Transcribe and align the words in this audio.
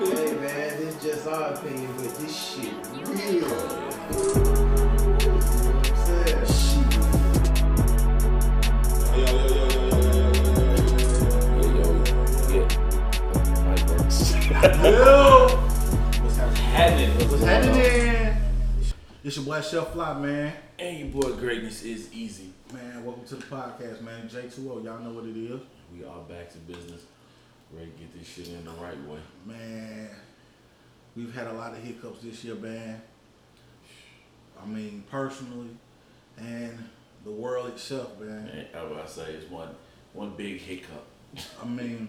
Hey 0.00 0.32
man, 0.34 0.78
this 0.78 1.02
just 1.02 1.26
our 1.26 1.52
opinion, 1.52 1.92
but 1.98 2.14
this 2.16 2.34
shit 2.34 2.72
real. 3.06 3.46
What's 16.22 16.38
happening? 16.38 17.28
What's 17.28 17.44
happening? 17.44 18.36
It's 19.22 19.36
your 19.36 19.44
boy 19.44 19.60
Chef 19.60 19.92
Fly, 19.92 20.18
man. 20.18 20.54
And 20.78 20.98
your 20.98 21.08
boy 21.08 21.36
Greatness 21.36 21.82
is 21.82 22.10
Easy. 22.14 22.54
Man, 22.72 23.04
welcome 23.04 23.26
to 23.26 23.34
the 23.34 23.42
podcast, 23.42 24.00
man. 24.00 24.30
J2O, 24.30 24.82
y'all 24.82 24.98
know 25.00 25.10
what 25.10 25.26
it 25.26 25.36
is. 25.36 25.60
We 25.92 26.06
are 26.06 26.20
back 26.20 26.50
to 26.52 26.58
business. 26.60 27.02
Ready 27.72 27.90
to 27.90 27.98
get 27.98 28.18
this 28.18 28.26
shit 28.26 28.48
in 28.48 28.64
the 28.64 28.70
right 28.72 28.98
way. 29.06 29.20
Man, 29.46 30.10
we've 31.14 31.32
had 31.32 31.46
a 31.46 31.52
lot 31.52 31.72
of 31.72 31.78
hiccups 31.78 32.20
this 32.22 32.42
year, 32.42 32.56
man. 32.56 33.00
I 34.60 34.66
mean, 34.66 35.04
personally, 35.08 35.70
and 36.36 36.76
the 37.24 37.30
world 37.30 37.68
itself, 37.68 38.18
man. 38.18 38.48
And 38.48 38.66
I 38.74 39.02
to 39.02 39.08
say 39.08 39.32
it's 39.32 39.48
one 39.48 39.68
one 40.14 40.34
big 40.36 40.60
hiccup. 40.60 41.06
I 41.62 41.66
mean, 41.66 42.08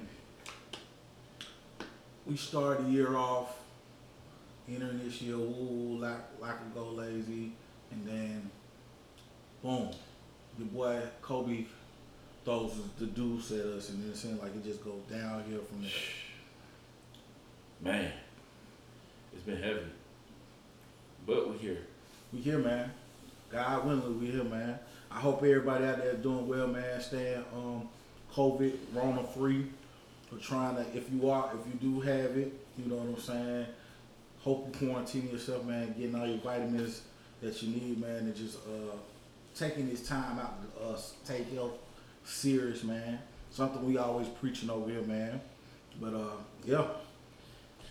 we 2.26 2.36
started 2.38 2.88
the 2.88 2.90
year 2.90 3.16
off 3.16 3.56
entering 4.68 5.00
this 5.04 5.22
year, 5.22 5.36
ooh, 5.36 5.98
like 6.00 6.40
like 6.40 6.56
a 6.56 6.76
go 6.76 6.90
lazy, 6.90 7.52
and 7.92 8.08
then 8.08 8.50
boom, 9.62 9.92
your 10.58 10.68
boy 10.70 11.02
Kobe 11.22 11.66
throws 12.44 12.74
the 12.98 13.06
deuce 13.06 13.52
at 13.52 13.66
us, 13.66 13.90
and 13.90 14.04
then 14.04 14.12
it 14.12 14.18
seems 14.18 14.42
like 14.42 14.56
it 14.56 14.64
just 14.64 14.84
goes 14.84 15.02
downhill 15.10 15.62
from 15.62 15.82
there. 15.82 15.92
Man, 17.94 18.12
it's 19.34 19.44
been 19.44 19.62
heavy. 19.62 19.80
But 21.26 21.50
we're 21.50 21.58
here. 21.58 21.80
We 22.34 22.40
here, 22.40 22.58
man. 22.58 22.92
God 23.52 23.86
willing, 23.86 24.20
we 24.20 24.28
here, 24.28 24.44
man. 24.44 24.80
I 25.12 25.20
hope 25.20 25.40
everybody 25.40 25.86
out 25.86 25.98
there 25.98 26.14
doing 26.14 26.48
well, 26.48 26.68
man. 26.68 27.02
Staying 27.02 27.44
um 27.54 27.90
COVID, 28.34 28.74
Rona 28.94 29.24
free. 29.24 29.68
We're 30.32 30.38
trying 30.38 30.76
to, 30.78 30.98
if 30.98 31.12
you 31.12 31.30
are, 31.30 31.52
if 31.60 31.68
you 31.68 31.92
do 31.92 32.00
have 32.00 32.38
it, 32.38 32.54
you 32.78 32.86
know 32.86 32.96
what 32.96 33.18
I'm 33.18 33.22
saying. 33.22 33.66
Hope 34.40 34.74
you 34.74 34.88
quarantine 34.88 35.30
yourself, 35.30 35.66
man. 35.66 35.94
Getting 35.98 36.16
all 36.16 36.26
your 36.26 36.38
vitamins 36.38 37.02
that 37.42 37.62
you 37.62 37.76
need, 37.76 38.00
man, 38.00 38.18
and 38.18 38.36
just 38.36 38.58
uh 38.58 38.96
taking 39.56 39.90
this 39.90 40.08
time 40.08 40.40
out 40.40 40.56
to 40.62 40.84
uh, 40.86 40.98
take 41.26 41.52
health 41.54 41.74
serious, 42.24 42.84
man. 42.84 43.20
Something 43.52 43.86
we 43.86 43.98
always 43.98 44.28
preaching 44.28 44.70
over 44.70 44.90
here, 44.90 45.02
man. 45.02 45.42
But 46.00 46.14
uh, 46.14 46.38
yeah, 46.66 46.86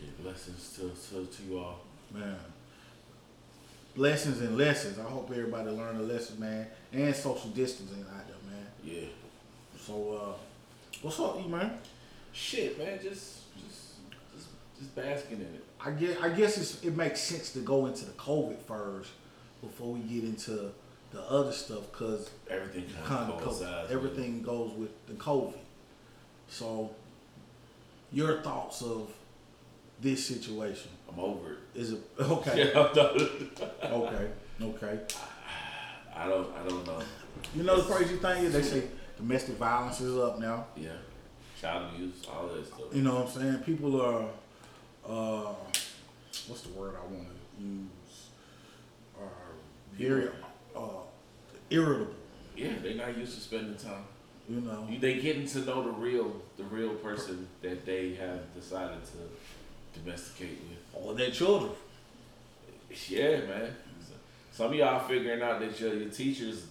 Shit, 0.00 0.22
blessings 0.22 0.72
to, 0.76 1.14
to, 1.14 1.26
to 1.26 1.42
you 1.42 1.58
all. 1.58 1.80
Man. 2.12 2.36
Lessons 3.96 4.40
and 4.40 4.56
lessons. 4.56 4.98
I 4.98 5.02
hope 5.02 5.30
everybody 5.30 5.70
learn 5.70 5.98
the 5.98 6.04
lessons, 6.04 6.38
man. 6.38 6.66
And 6.92 7.14
social 7.14 7.50
distancing 7.50 8.04
out 8.14 8.26
there, 8.26 8.36
man. 8.50 8.66
Yeah. 8.82 9.08
So, 9.78 10.20
uh, 10.20 10.38
what's 11.02 11.20
up, 11.20 11.42
you 11.42 11.48
man? 11.48 11.78
Shit, 12.32 12.78
man, 12.78 12.98
just 13.02 13.40
just 13.68 13.94
just 14.34 14.48
just 14.78 14.94
basking 14.94 15.38
in 15.38 15.42
it. 15.42 15.64
I 15.84 15.90
guess, 15.90 16.16
I 16.22 16.28
guess 16.28 16.56
it's, 16.58 16.84
it 16.84 16.96
makes 16.96 17.20
sense 17.20 17.52
to 17.52 17.60
go 17.60 17.86
into 17.86 18.04
the 18.04 18.12
COVID 18.12 18.58
first 18.60 19.10
before 19.60 19.92
we 19.94 20.00
get 20.00 20.24
into 20.24 20.70
the 21.12 21.22
other 21.22 21.52
stuff 21.52 21.90
because 21.90 22.30
Everything 22.48 22.86
kind 23.04 23.32
of 23.32 23.44
with 23.44 23.90
everything 23.90 24.42
goes 24.42 24.72
with 24.72 25.06
the 25.06 25.14
COVID. 25.14 25.54
So, 26.48 26.90
your 28.12 28.40
thoughts 28.42 28.82
of 28.82 29.10
this 30.00 30.24
situation? 30.26 30.90
I'm 31.12 31.18
over 31.20 31.52
it. 31.52 31.58
Is 31.74 31.92
it 31.92 32.00
okay? 32.20 32.72
Yeah. 32.74 32.88
Okay, 33.90 34.28
okay. 34.62 35.00
I 36.14 36.28
don't 36.28 36.48
I 36.56 36.68
don't 36.68 36.86
know. 36.86 37.00
You 37.54 37.62
know 37.62 37.80
the 37.80 37.92
crazy 37.92 38.16
thing 38.16 38.44
is 38.44 38.52
they 38.52 38.62
say 38.62 38.84
domestic 39.16 39.56
violence 39.56 40.00
is 40.00 40.16
up 40.18 40.38
now. 40.38 40.66
Yeah. 40.76 40.90
Child 41.60 41.94
abuse, 41.94 42.26
all 42.30 42.46
that 42.48 42.66
stuff. 42.66 42.80
You 42.92 43.02
know 43.02 43.16
what 43.16 43.36
I'm 43.36 43.42
saying? 43.42 43.58
People 43.58 44.00
are, 44.00 44.24
uh, 45.06 45.52
what's 46.46 46.62
the 46.62 46.72
word 46.72 46.94
I 46.96 47.04
want 47.12 47.28
to 47.28 47.62
use? 47.64 48.28
Are 49.20 49.28
very 49.92 50.28
uh, 50.74 50.80
irritable. 51.70 52.14
Yeah, 52.56 52.72
they're 52.82 52.94
not 52.94 53.16
used 53.16 53.34
to 53.34 53.40
spending 53.40 53.76
time. 53.76 54.04
You 54.48 54.60
know, 54.60 54.86
They 54.98 55.20
getting 55.20 55.46
to 55.46 55.58
know 55.60 55.82
the 55.84 55.90
real, 55.90 56.42
the 56.56 56.64
real 56.64 56.94
person 56.96 57.46
that 57.62 57.86
they 57.86 58.14
have 58.16 58.52
decided 58.54 58.98
to 59.04 60.00
domesticate 60.00 60.58
with. 60.68 60.78
or 61.04 61.14
their 61.14 61.30
children. 61.30 61.72
Yeah, 63.08 63.40
man. 63.42 63.74
Some 64.52 64.66
of 64.72 64.74
y'all 64.74 65.06
figuring 65.06 65.40
out 65.42 65.60
that 65.60 65.78
your, 65.80 65.94
your 65.94 66.10
teachers, 66.10 66.66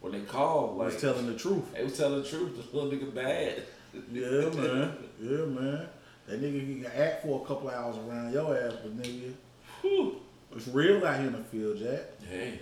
when 0.00 0.12
they 0.12 0.20
call, 0.20 0.74
like 0.76 0.92
was 0.92 1.00
telling 1.00 1.26
the 1.26 1.34
truth. 1.36 1.72
they 1.74 1.82
was 1.82 1.96
telling 1.96 2.22
the 2.22 2.28
truth. 2.28 2.52
The 2.72 2.76
little 2.78 2.90
nigga 3.08 3.14
bad. 3.14 3.62
Yeah, 4.12 4.62
man. 4.62 4.96
Yeah, 5.20 5.44
man. 5.46 5.88
That 6.28 6.40
nigga 6.42 6.82
can 6.84 6.92
act 6.92 7.22
for 7.24 7.42
a 7.42 7.46
couple 7.46 7.68
hours 7.70 7.96
around 7.96 8.32
your 8.32 8.56
ass, 8.56 8.74
but 8.82 8.96
nigga, 9.02 9.32
Whew. 9.82 10.20
it's 10.54 10.68
real 10.68 11.04
out 11.04 11.18
here 11.18 11.26
in 11.28 11.32
the 11.32 11.38
field, 11.44 11.78
Jack. 11.78 12.00
Hey, 12.28 12.60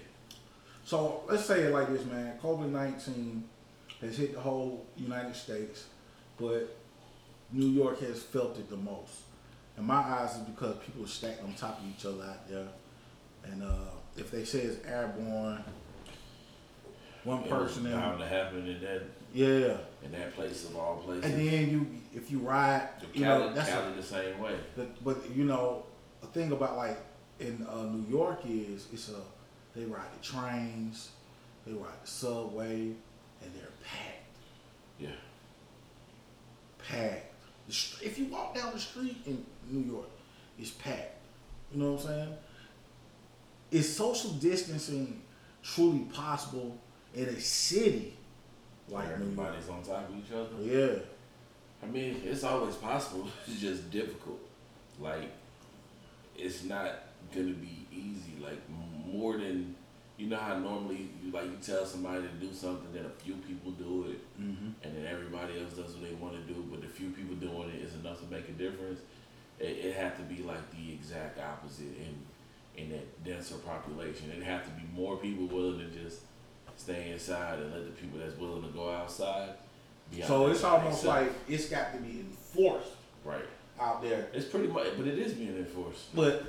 So 0.84 1.22
let's 1.28 1.45
say 1.45 1.62
it 1.62 1.72
like 1.72 1.89
this, 1.89 2.05
man. 2.05 2.39
COVID 2.43 2.71
nineteen 2.71 3.45
has 4.00 4.17
hit 4.19 4.34
the 4.34 4.41
whole 4.41 4.87
United 4.97 5.34
States, 5.34 5.87
but 6.39 6.77
New 7.53 7.67
York 7.69 8.00
has 8.00 8.22
felt 8.22 8.59
it 8.59 8.69
the 8.69 8.77
most. 8.77 9.12
In 9.78 9.84
my 9.84 9.97
eyes, 9.97 10.34
is 10.37 10.43
because 10.43 10.77
people 10.84 11.05
are 11.05 11.09
stacked 11.09 11.43
on 11.43 11.53
top 11.55 11.81
of 11.81 11.87
each 11.89 12.05
other 12.05 12.22
out 12.25 12.49
there, 12.49 12.69
and 13.45 13.62
uh, 13.62 13.69
if 14.17 14.31
they 14.31 14.45
say 14.45 14.61
it's 14.61 14.84
airborne, 14.87 15.65
one 17.25 17.43
it 17.43 17.49
person 17.51 17.87
in, 17.87 17.93
bound 17.93 18.19
to 18.21 18.27
happen 18.27 18.66
in 18.69 18.81
that 18.83 19.03
yeah, 19.33 19.77
in 20.05 20.12
that 20.12 20.34
place 20.34 20.65
of 20.69 20.77
all 20.77 20.99
places. 20.99 21.25
and 21.25 21.34
then 21.49 21.71
you 21.71 21.87
if 22.15 22.31
you 22.31 22.39
ride, 22.41 22.89
The 23.01 23.19
you 23.19 23.25
Cali, 23.25 23.47
know 23.47 23.53
that's 23.55 23.71
a- 23.71 23.93
the 23.97 24.03
same 24.03 24.39
way. 24.39 24.55
But, 24.77 25.03
but 25.05 25.31
you 25.34 25.45
know, 25.45 25.84
the 26.21 26.28
thing 26.28 26.53
about 26.53 26.77
like 26.77 26.99
in 27.41 27.66
uh, 27.69 27.83
New 27.84 28.05
York 28.09 28.41
is 28.49 28.87
it's 28.93 29.09
a 29.09 29.21
they 29.74 29.84
ride 29.84 30.06
the 30.18 30.24
trains, 30.24 31.10
they 31.66 31.72
ride 31.72 31.92
the 32.02 32.06
subway, 32.08 32.80
and 33.42 33.54
they're 33.54 33.72
packed, 33.84 34.24
Yeah. 34.98 35.08
packed. 36.78 37.32
If 37.68 38.18
you 38.18 38.26
walk 38.26 38.54
down 38.54 38.72
the 38.72 38.78
street 38.78 39.16
in 39.26 39.44
New 39.70 39.90
York, 39.92 40.08
it's 40.58 40.70
packed. 40.70 41.16
You 41.72 41.80
know 41.82 41.92
what 41.92 42.02
I'm 42.02 42.06
saying? 42.06 42.34
Is 43.70 43.96
social 43.96 44.30
distancing 44.32 45.22
truly 45.62 46.00
possible 46.12 46.78
in 47.14 47.24
a 47.24 47.41
city 47.41 48.16
like 48.88 49.08
Where 49.08 49.18
New 49.18 49.34
York? 49.34 49.38
everybody's 49.48 49.68
on 49.68 49.82
top 49.82 50.08
of 50.08 50.16
each 50.16 50.32
other. 50.32 50.50
Yeah, 50.62 50.98
I 51.82 51.86
mean, 51.86 52.20
it's 52.24 52.44
always 52.44 52.76
possible. 52.76 53.26
It's 53.48 53.60
just 53.60 53.91
difficult. 53.91 54.41
Like, 55.00 55.30
it's 56.36 56.64
not 56.64 56.92
gonna 57.34 57.54
be 57.54 57.86
easy. 57.91 58.34
Like 58.41 58.60
more 59.14 59.36
than 59.36 59.75
you 60.16 60.28
know 60.28 60.36
how 60.36 60.58
normally 60.58 61.10
you 61.22 61.32
like 61.32 61.44
you 61.44 61.56
tell 61.62 61.84
somebody 61.84 62.22
to 62.22 62.47
do 62.47 62.52
something, 62.52 62.92
that 62.92 63.04
a 63.04 63.10
few 63.10 63.34
people 63.34 63.72
do 63.72 64.06
it, 64.10 64.41
mm-hmm. 64.41 64.69
and 64.82 64.97
then 64.97 65.06
everybody 65.06 65.60
else 65.60 65.75
does 65.75 65.94
what 65.94 66.02
they 66.02 66.14
want 66.14 66.34
to 66.34 66.52
do. 66.52 66.64
But 66.70 66.82
the 66.82 66.88
few 66.88 67.10
people 67.10 67.34
doing 67.36 67.70
it 67.70 67.82
is 67.82 67.94
enough 67.94 68.20
to 68.20 68.26
make 68.32 68.48
a 68.48 68.53
difference. 68.53 69.00
It, 69.58 69.84
it 69.84 69.97
had 69.97 70.16
to 70.16 70.22
be 70.22 70.42
like 70.42 70.70
the 70.70 70.92
exact 70.92 71.38
opposite 71.41 71.97
in 71.98 72.14
in 72.76 72.91
that 72.91 73.24
denser 73.24 73.56
population. 73.56 74.30
It 74.36 74.42
had 74.42 74.64
to 74.64 74.70
be 74.70 74.82
more 74.94 75.16
people 75.16 75.47
willing 75.47 75.78
to 75.78 75.86
just 75.86 76.20
stay 76.77 77.12
inside 77.12 77.60
and 77.60 77.72
let 77.72 77.84
the 77.84 77.92
people 77.92 78.18
that's 78.18 78.36
willing 78.39 78.62
to 78.62 78.68
go 78.68 78.91
outside. 78.91 79.50
Be 80.12 80.22
So 80.22 80.48
it's 80.48 80.65
almost 80.65 81.04
like 81.04 81.33
it's 81.48 81.68
got 81.68 81.92
to 81.92 81.98
be 81.98 82.21
enforced 82.21 82.91
right. 83.24 83.44
out 83.80 84.03
there. 84.03 84.28
It's 84.33 84.47
pretty 84.47 84.68
much, 84.68 84.89
but 84.97 85.06
it 85.06 85.18
is 85.18 85.33
being 85.33 85.56
enforced. 85.56 86.15
But 86.15 86.44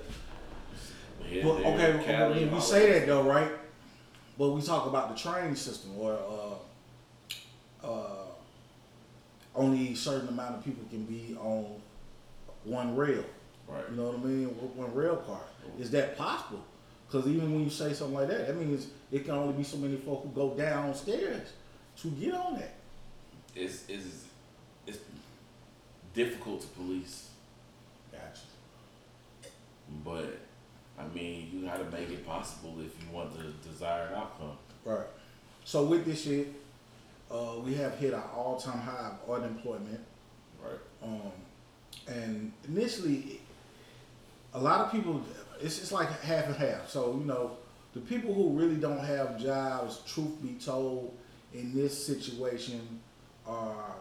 Here, 1.35 1.43
But 1.43 1.77
there, 1.77 1.95
okay, 1.95 2.05
Cali, 2.05 2.45
we 2.45 2.59
say 2.61 2.91
that 2.93 3.07
though, 3.07 3.23
right? 3.23 3.51
But 4.37 4.51
we 4.51 4.61
talk 4.61 4.87
about 4.87 5.13
the 5.13 5.21
train 5.21 5.53
system, 5.55 5.91
or 5.97 6.13
uh, 7.83 7.85
uh, 7.85 8.25
only 9.53 9.91
a 9.91 9.95
certain 9.95 10.29
amount 10.29 10.55
of 10.55 10.63
people 10.63 10.83
can 10.89 11.03
be 11.03 11.35
on 11.39 11.81
one 12.63 12.95
rail. 12.95 13.25
Right. 13.67 13.83
You 13.89 13.97
know 13.97 14.11
what 14.11 14.19
I 14.19 14.23
mean? 14.23 14.45
One 14.47 14.93
rail 14.93 15.17
car. 15.17 15.41
Is 15.79 15.91
that 15.91 16.17
possible? 16.17 16.63
Because 17.07 17.27
even 17.27 17.53
when 17.53 17.63
you 17.63 17.69
say 17.69 17.91
something 17.93 18.15
like 18.15 18.29
that, 18.29 18.47
that 18.47 18.55
means 18.55 18.87
it 19.11 19.25
can 19.25 19.33
only 19.33 19.53
be 19.53 19.63
so 19.63 19.77
many 19.77 19.97
folk 19.97 20.23
who 20.23 20.29
go 20.29 20.55
downstairs 20.55 21.51
to 22.01 22.07
get 22.11 22.33
on 22.33 22.55
that. 22.55 22.75
It's, 23.55 23.83
it's, 23.89 24.25
it's 24.87 24.99
difficult 26.13 26.61
to 26.61 26.67
police, 26.67 27.29
Gotcha. 28.11 29.51
but 30.03 30.37
I 30.97 31.07
mean, 31.13 31.49
you 31.51 31.65
got 31.65 31.77
to 31.77 31.97
make 31.97 32.09
it 32.09 32.25
possible 32.25 32.75
if 32.79 32.93
you 33.01 33.13
want 33.13 33.33
the 33.37 33.69
desired 33.69 34.13
outcome. 34.13 34.57
Right. 34.83 35.05
So 35.63 35.83
with 35.83 36.05
this 36.05 36.23
shit, 36.23 36.47
uh, 37.31 37.55
we 37.63 37.73
have 37.75 37.97
hit 37.97 38.13
our 38.13 38.29
all-time 38.35 38.79
high 38.79 39.11
of 39.27 39.43
unemployment. 39.43 39.99
Right. 40.63 40.79
Um, 41.03 41.31
and 42.07 42.51
initially, 42.67 43.41
a 44.53 44.59
lot 44.59 44.81
of 44.81 44.91
people 44.91 45.21
it's 45.61 45.79
it's 45.79 45.91
like 45.91 46.09
half 46.21 46.47
and 46.47 46.55
half. 46.55 46.89
So 46.89 47.17
you 47.19 47.25
know, 47.25 47.57
the 47.93 47.99
people 48.01 48.33
who 48.33 48.49
really 48.49 48.75
don't 48.75 49.03
have 49.03 49.39
jobs, 49.39 50.01
truth 50.07 50.41
be 50.41 50.53
told, 50.53 51.15
in 51.53 51.73
this 51.73 52.05
situation, 52.05 52.99
are 53.47 53.95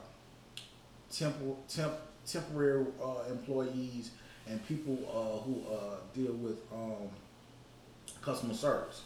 temp- 1.11 1.69
temp- 1.69 2.00
temporary 2.26 2.87
uh, 3.02 3.31
employees 3.31 4.11
and 4.49 4.67
people 4.67 4.99
uh, 5.08 5.43
who 5.44 5.62
uh, 5.73 5.96
deal 6.14 6.32
with 6.35 6.58
um, 6.73 7.08
customer 8.20 8.55
service. 8.55 9.02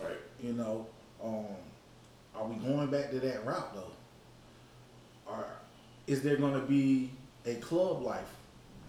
Right. 0.00 0.16
You 0.42 0.54
know, 0.54 0.86
um, 1.22 1.46
are 2.34 2.46
we 2.46 2.56
going 2.56 2.88
back 2.88 3.10
to 3.10 3.20
that 3.20 3.44
route 3.46 3.74
though? 3.74 3.92
Or 5.26 5.44
is 6.06 6.22
there 6.22 6.36
going 6.36 6.54
to 6.54 6.66
be 6.66 7.10
a 7.46 7.54
club 7.56 8.02
life 8.02 8.34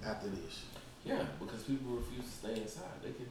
after 0.05 0.27
this? 0.27 0.63
Yeah, 1.05 1.23
because 1.39 1.63
people 1.63 1.91
refuse 1.91 2.25
to 2.25 2.31
stay 2.31 2.61
inside. 2.61 2.83
They 3.03 3.11
can, 3.11 3.29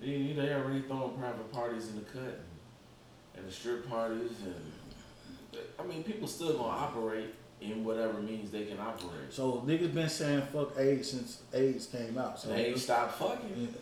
they, 0.00 0.32
they 0.32 0.54
already 0.54 0.82
throwing 0.82 1.18
private 1.18 1.52
parties 1.52 1.88
in 1.88 1.96
the 1.96 2.02
cut 2.02 2.22
and, 2.22 3.36
and 3.36 3.48
the 3.48 3.52
strip 3.52 3.88
parties, 3.88 4.32
and 4.44 5.60
I 5.78 5.82
mean, 5.84 6.04
people 6.04 6.28
still 6.28 6.52
gonna 6.52 6.68
operate 6.68 7.34
in 7.60 7.84
whatever 7.84 8.14
means 8.20 8.50
they 8.50 8.64
can 8.64 8.78
operate. 8.80 9.30
So 9.30 9.62
niggas 9.66 9.92
been 9.94 10.08
saying 10.08 10.42
fuck 10.52 10.78
AIDS 10.78 11.10
since 11.10 11.42
AIDS 11.52 11.86
came 11.86 12.16
out. 12.18 12.38
So 12.38 12.48
they 12.48 12.66
ain't 12.66 12.78
stop 12.78 13.12
fucking. 13.18 13.74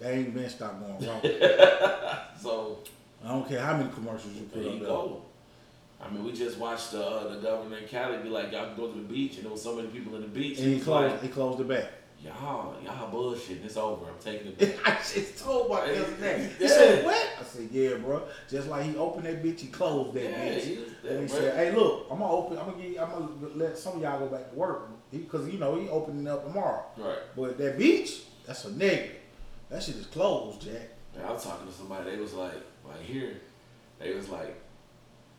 They 0.00 0.12
ain't 0.12 0.34
been 0.34 0.48
stopped 0.50 0.80
going 0.80 1.06
wrong. 1.06 1.20
So 2.40 2.78
I 3.24 3.28
don't 3.28 3.48
care 3.48 3.60
how 3.60 3.76
many 3.76 3.90
commercials 3.90 4.34
you 4.34 4.46
there 4.52 4.62
put 4.62 4.64
you 4.64 4.70
up 4.72 4.78
there. 4.80 4.88
go. 4.88 5.22
I 6.02 6.10
mean, 6.10 6.24
we 6.24 6.32
just 6.32 6.58
watched 6.58 6.92
the 6.92 7.02
uh, 7.04 7.34
the 7.34 7.40
governor 7.40 7.78
in 7.78 7.88
Cali 7.88 8.18
be 8.18 8.28
like, 8.28 8.52
y'all 8.52 8.66
can 8.66 8.76
go 8.76 8.88
to 8.88 8.98
the 8.98 9.04
beach, 9.04 9.36
and 9.36 9.44
there 9.44 9.52
was 9.52 9.62
so 9.62 9.76
many 9.76 9.88
people 9.88 10.14
in 10.16 10.22
the 10.22 10.28
beach. 10.28 10.58
And 10.58 10.74
he 10.74 10.80
closed. 10.80 11.12
like, 11.12 11.22
he 11.22 11.28
closed 11.28 11.60
it 11.60 11.68
back. 11.68 11.86
Y'all, 12.24 12.74
y'all 12.82 13.10
bullshit. 13.10 13.58
It's 13.64 13.76
over. 13.76 14.06
I'm 14.06 14.18
taking 14.22 14.48
it 14.48 14.58
back. 14.84 14.86
I 14.86 14.98
just 15.02 15.38
told 15.38 15.70
my 15.70 15.80
cousin 15.86 16.20
that. 16.20 16.38
He 16.40 16.64
Yeah. 16.64 16.68
said, 16.68 17.04
"What?" 17.04 17.28
I 17.40 17.44
said, 17.44 17.68
"Yeah, 17.70 17.94
bro. 17.96 18.22
Just 18.50 18.68
like 18.68 18.84
he 18.86 18.96
opened 18.96 19.26
that 19.26 19.42
bitch, 19.42 19.60
he 19.60 19.68
closed 19.68 20.14
that 20.14 20.22
yeah, 20.24 20.48
bitch." 20.54 20.62
he 20.64 20.74
And 21.08 21.20
he 21.20 21.26
bro. 21.26 21.38
said, 21.40 21.56
"Hey, 21.56 21.74
look, 21.74 22.06
I'm 22.10 22.18
gonna 22.18 22.32
open. 22.32 22.58
I'm 22.58 22.70
gonna 22.70 22.82
give. 22.82 22.98
I'm 23.02 23.10
gonna 23.10 23.28
let 23.54 23.76
some 23.78 23.96
of 23.96 24.02
y'all 24.02 24.18
go 24.18 24.26
back 24.26 24.50
to 24.50 24.56
work 24.56 24.88
because 25.10 25.48
you 25.48 25.58
know 25.58 25.76
he 25.76 25.88
opening 25.88 26.26
up 26.26 26.44
tomorrow. 26.46 26.82
Right. 26.96 27.18
But 27.36 27.58
that 27.58 27.78
beach, 27.78 28.22
that's 28.46 28.64
a 28.64 28.72
negative. 28.72 29.16
That 29.70 29.82
shit 29.82 29.96
is 29.96 30.06
closed, 30.06 30.62
Jack. 30.62 30.90
And 31.16 31.24
I 31.24 31.30
was 31.32 31.44
talking 31.44 31.66
to 31.66 31.72
somebody. 31.72 32.10
They 32.10 32.16
was 32.16 32.32
like, 32.34 32.54
like 32.86 33.00
here, 33.02 33.34
they 33.98 34.14
was 34.14 34.28
like, 34.28 34.56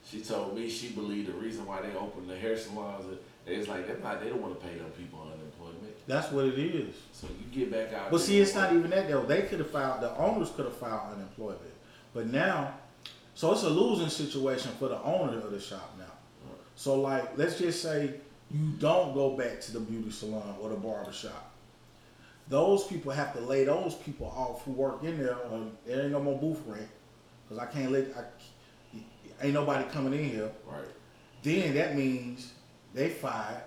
she 0.10 0.22
told 0.22 0.56
me 0.56 0.70
she 0.70 0.90
believed 0.90 1.30
the 1.30 1.34
reason 1.34 1.66
why 1.66 1.82
they 1.82 1.96
opened 1.96 2.30
the 2.30 2.38
hair 2.38 2.56
salons. 2.58 3.06
is 3.48 3.68
like, 3.68 3.88
they're 3.88 3.98
not. 3.98 4.22
They 4.22 4.30
don't 4.30 4.42
want 4.42 4.60
to 4.60 4.66
pay 4.66 4.76
them 4.78 4.90
people 4.92 5.22
unemployment. 5.22 6.08
That's 6.08 6.32
what 6.32 6.46
it 6.46 6.60
is. 6.60 6.96
So 7.12 7.28
you 7.28 7.60
get 7.60 7.72
back 7.72 7.94
out. 8.00 8.12
But 8.12 8.22
see, 8.22 8.40
it's 8.40 8.54
not 8.54 8.74
even 8.74 8.92
that 8.92 9.08
though. 9.08 9.24
They 9.24 9.44
could 9.44 9.60
have 9.60 9.72
filed. 9.72 10.02
The 10.02 10.16
owners 10.18 10.52
could 10.52 10.66
have 10.66 10.78
filed 10.78 11.14
unemployment. 11.14 11.62
But 12.14 12.28
now, 12.28 12.76
so 13.34 13.52
it's 13.52 13.64
a 13.64 13.70
losing 13.70 14.10
situation 14.10 14.72
for 14.78 14.88
the 14.88 15.02
owner 15.02 15.40
of 15.40 15.52
the 15.52 15.60
shop 15.60 15.96
now. 15.98 16.06
So 16.76 17.00
like, 17.02 17.38
let's 17.38 17.58
just 17.58 17.82
say 17.82 18.14
you 18.52 18.74
don't 18.78 19.14
go 19.14 19.36
back 19.36 19.60
to 19.62 19.74
the 19.74 19.80
beauty 19.80 20.12
salon 20.12 20.56
or 20.62 20.70
the 20.70 20.76
barber 20.76 21.12
shop. 21.12 21.52
Those 22.48 22.84
people 22.84 23.12
have 23.12 23.34
to 23.34 23.40
lay 23.40 23.64
those 23.64 23.96
people 23.96 24.28
off 24.28 24.64
who 24.66 24.72
work 24.74 25.04
in 25.04 25.18
there. 25.18 25.36
Or 25.36 25.62
there 25.88 26.04
ain't 26.04 26.12
no 26.12 26.22
more 26.22 26.38
booth 26.38 26.62
rent 26.68 26.88
because 27.44 27.58
I 27.58 27.66
can't 27.66 27.92
let. 27.92 28.06
I, 28.16 28.24
ain't 29.42 29.54
nobody 29.54 29.84
coming 29.90 30.14
in 30.14 30.30
here. 30.30 30.52
Right. 30.66 30.86
Then 31.44 31.74
that 31.76 31.96
means 31.96 32.54
they 32.94 33.10
fired, 33.10 33.62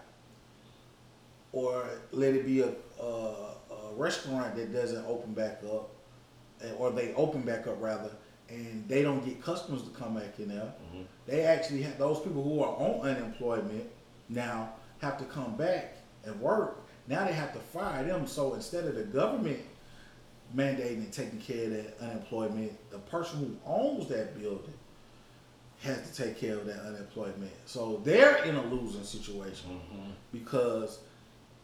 or 1.52 1.84
let 2.12 2.34
it 2.34 2.44
be 2.46 2.60
a, 2.60 2.72
a, 3.00 3.04
a 3.04 3.92
restaurant 3.94 4.56
that 4.56 4.72
doesn't 4.72 5.04
open 5.06 5.32
back 5.32 5.60
up, 5.70 5.90
or 6.78 6.90
they 6.90 7.14
open 7.14 7.42
back 7.42 7.66
up 7.66 7.80
rather, 7.80 8.10
and 8.48 8.86
they 8.88 9.02
don't 9.02 9.24
get 9.24 9.42
customers 9.42 9.82
to 9.82 9.90
come 9.90 10.14
back 10.14 10.38
in 10.38 10.48
there. 10.48 10.72
Mhm. 10.94 11.04
They 11.26 11.42
actually 11.42 11.82
have 11.82 11.98
those 11.98 12.18
people 12.20 12.42
who 12.42 12.62
are 12.62 12.74
on 12.76 13.06
unemployment 13.08 13.84
now 14.28 14.72
have 15.00 15.18
to 15.18 15.24
come 15.24 15.54
back 15.56 15.96
and 16.24 16.38
work. 16.40 16.80
Now 17.06 17.24
they 17.26 17.32
have 17.32 17.52
to 17.54 17.58
fire 17.60 18.04
them. 18.04 18.26
So 18.26 18.54
instead 18.54 18.84
of 18.86 18.94
the 18.94 19.04
government 19.04 19.60
mandating 20.54 20.96
and 20.98 21.12
taking 21.12 21.38
care 21.40 21.64
of 21.64 21.70
that 21.72 21.98
unemployment, 22.00 22.72
the 22.90 22.98
person 22.98 23.38
who 23.38 23.56
owns 23.70 24.08
that 24.08 24.38
building 24.38 24.72
has 25.82 26.10
to 26.10 26.22
take 26.24 26.38
care 26.38 26.56
of 26.56 26.66
that 26.66 26.80
unemployment. 26.80 27.52
So 27.66 28.00
they're 28.04 28.44
in 28.44 28.56
a 28.56 28.62
losing 28.66 29.04
situation 29.04 29.80
Mhm. 29.92 30.12
because 30.32 30.98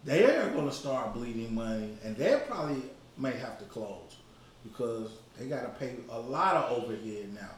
they 0.05 0.25
are 0.25 0.51
going 0.51 0.69
to 0.69 0.75
start 0.75 1.15
bleeding 1.15 1.55
money 1.55 1.97
and 2.05 2.17
they 2.17 2.41
probably 2.47 2.83
may 3.17 3.33
have 3.33 3.59
to 3.59 3.65
close 3.65 4.17
because 4.63 5.11
they 5.37 5.47
got 5.47 5.63
to 5.63 5.69
pay 5.81 5.97
a 6.11 6.19
lot 6.19 6.55
of 6.57 6.85
overhead 6.85 7.35
now. 7.35 7.51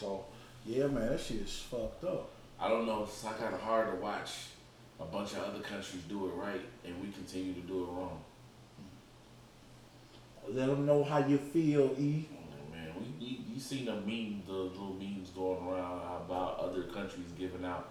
So, 0.00 0.24
yeah, 0.64 0.86
man, 0.86 1.08
that 1.10 1.20
shit 1.20 1.42
is 1.42 1.58
fucked 1.70 2.04
up. 2.04 2.30
I 2.58 2.68
don't 2.68 2.86
know. 2.86 3.02
It's 3.04 3.22
kind 3.22 3.54
of 3.54 3.60
hard 3.60 3.94
to 3.94 4.00
watch 4.00 4.30
a 4.98 5.04
bunch 5.04 5.32
of 5.32 5.40
other 5.44 5.60
countries 5.60 6.02
do 6.08 6.26
it 6.28 6.30
right, 6.30 6.62
and 6.84 7.00
we 7.02 7.12
continue 7.12 7.52
to 7.54 7.60
do 7.60 7.82
it 7.84 7.86
wrong. 7.88 8.22
Let 10.48 10.66
them 10.68 10.86
know 10.86 11.02
how 11.04 11.18
you 11.18 11.38
feel, 11.38 11.94
E. 11.98 12.24
We 13.18 13.40
you 13.52 13.60
seen 13.60 13.86
the 13.86 13.94
meme, 13.94 14.42
the 14.46 14.52
little 14.52 14.94
memes 14.94 15.30
going 15.30 15.66
around 15.66 16.00
about 16.26 16.58
other 16.58 16.82
countries 16.84 17.26
giving 17.38 17.64
out, 17.64 17.90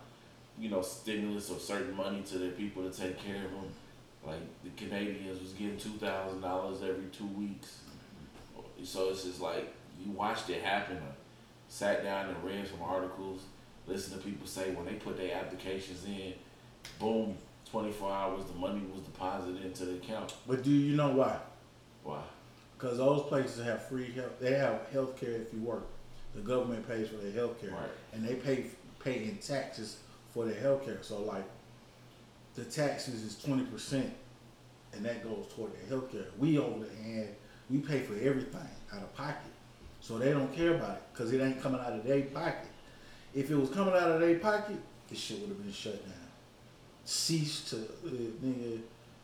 you 0.60 0.70
know, 0.70 0.82
stimulus 0.82 1.50
or 1.50 1.60
certain 1.60 1.96
money 1.96 2.22
to 2.24 2.38
their 2.38 2.52
people 2.52 2.90
to 2.90 2.96
take 2.96 3.18
care 3.18 3.46
of 3.46 3.52
them. 3.52 3.70
Like 4.26 4.42
the 4.64 4.70
Canadians 4.72 5.40
was 5.40 5.54
getting 5.54 5.78
two 5.78 5.98
thousand 5.98 6.42
dollars 6.42 6.82
every 6.82 7.10
two 7.12 7.28
weeks. 7.28 7.80
So 8.84 9.10
it's 9.10 9.24
just 9.24 9.42
like 9.42 9.74
you 10.04 10.12
watched 10.12 10.50
it 10.50 10.64
happen. 10.64 10.98
I 10.98 11.14
sat 11.68 12.04
down 12.04 12.30
and 12.30 12.44
read 12.44 12.68
some 12.68 12.82
articles, 12.82 13.42
listened 13.88 14.22
to 14.22 14.28
people 14.28 14.48
say 14.48 14.72
when 14.72 14.86
they 14.86 14.94
put 14.94 15.18
their 15.18 15.36
applications 15.36 16.06
in, 16.06 16.34
boom, 17.00 17.38
twenty 17.70 17.92
four 17.92 18.12
hours 18.12 18.46
the 18.46 18.58
money 18.60 18.82
was 18.94 19.02
deposited 19.02 19.64
into 19.64 19.86
the 19.86 19.96
account. 19.96 20.34
But 20.48 20.64
do 20.64 20.72
you 20.72 20.96
know 20.96 21.12
why? 21.12 21.38
Why? 22.04 22.22
Because 22.78 22.98
those 22.98 23.24
places 23.24 23.64
have 23.66 23.88
free 23.88 24.12
health. 24.12 24.40
They 24.40 24.54
have 24.56 24.88
health 24.92 25.20
care 25.20 25.32
if 25.32 25.54
you 25.54 25.60
work. 25.60 25.88
The 26.34 26.42
government 26.42 26.88
pays 26.88 27.08
for 27.10 27.16
their 27.16 27.32
health 27.32 27.60
care. 27.62 27.72
Right. 27.72 27.90
And 28.14 28.28
they 28.28 28.36
pay 28.36 28.66
pay 29.04 29.24
in 29.24 29.38
taxes 29.38 30.00
for 30.34 30.46
their 30.46 30.60
health 30.60 30.86
care. 30.86 30.98
So 31.02 31.22
like 31.22 31.46
the 32.56 32.66
taxes 32.66 33.24
is 33.24 33.42
twenty 33.42 33.64
percent 33.64 34.14
and 34.94 35.06
that 35.06 35.24
goes 35.24 35.46
toward 35.56 35.72
their 35.74 35.88
health 35.88 36.12
care. 36.12 36.26
We 36.38 36.58
over 36.58 36.86
the 36.86 37.04
hand, 37.04 37.30
we 37.70 37.80
pay 37.80 38.02
for 38.02 38.14
everything 38.14 38.68
out 38.94 39.02
of 39.02 39.16
pocket. 39.16 39.52
So 40.00 40.18
they 40.18 40.32
don't 40.32 40.54
care 40.56 40.76
about 40.76 40.98
it 40.98 41.04
because 41.14 41.34
it 41.34 41.42
ain't 41.42 41.62
coming 41.62 41.82
out 41.82 41.94
of 41.94 42.04
their 42.04 42.22
pocket. 42.24 42.68
If 43.34 43.50
it 43.50 43.56
was 43.56 43.70
coming 43.70 43.94
out 43.94 44.12
of 44.12 44.22
their 44.22 44.40
pocket, 44.40 44.78
this 45.10 45.20
shit 45.20 45.40
would 45.40 45.50
have 45.50 45.62
been 45.62 45.74
shut 45.74 46.02
down. 46.06 46.14
Ceased 47.04 47.70
to, 47.70 47.78
uh, 47.78 48.10
nigga, 48.44 48.80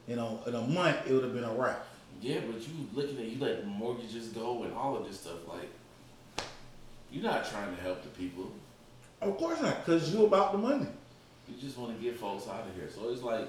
you 0.08 0.15
know, 0.15 0.39
in 0.46 0.55
a 0.55 0.62
month 0.62 1.08
it 1.08 1.13
would 1.13 1.24
have 1.24 1.34
been 1.34 1.43
a 1.43 1.53
wrap. 1.53 1.86
Yeah, 2.20 2.39
but 2.51 2.62
you 2.62 2.74
looking 2.94 3.18
at 3.18 3.25
you 3.25 3.39
let 3.39 3.65
mortgages 3.65 4.27
go 4.30 4.63
and 4.63 4.74
all 4.74 4.96
of 4.98 5.08
this 5.08 5.20
stuff. 5.20 5.48
Like, 5.48 5.70
you're 7.12 7.24
not 7.24 7.50
trying 7.50 7.75
to 7.75 7.82
help 7.82 8.03
the 8.03 8.10
people. 8.10 8.51
Of 9.22 9.38
course 9.38 9.62
not, 9.62 9.86
because 9.86 10.13
you 10.13 10.25
about 10.25 10.51
the 10.51 10.58
money. 10.58 10.88
You 11.48 11.56
just 11.60 11.77
want 11.77 11.96
to 11.96 12.01
get 12.03 12.18
folks 12.18 12.48
out 12.48 12.68
of 12.68 12.75
here. 12.75 12.89
So 12.94 13.10
it's 13.10 13.22
like, 13.24 13.48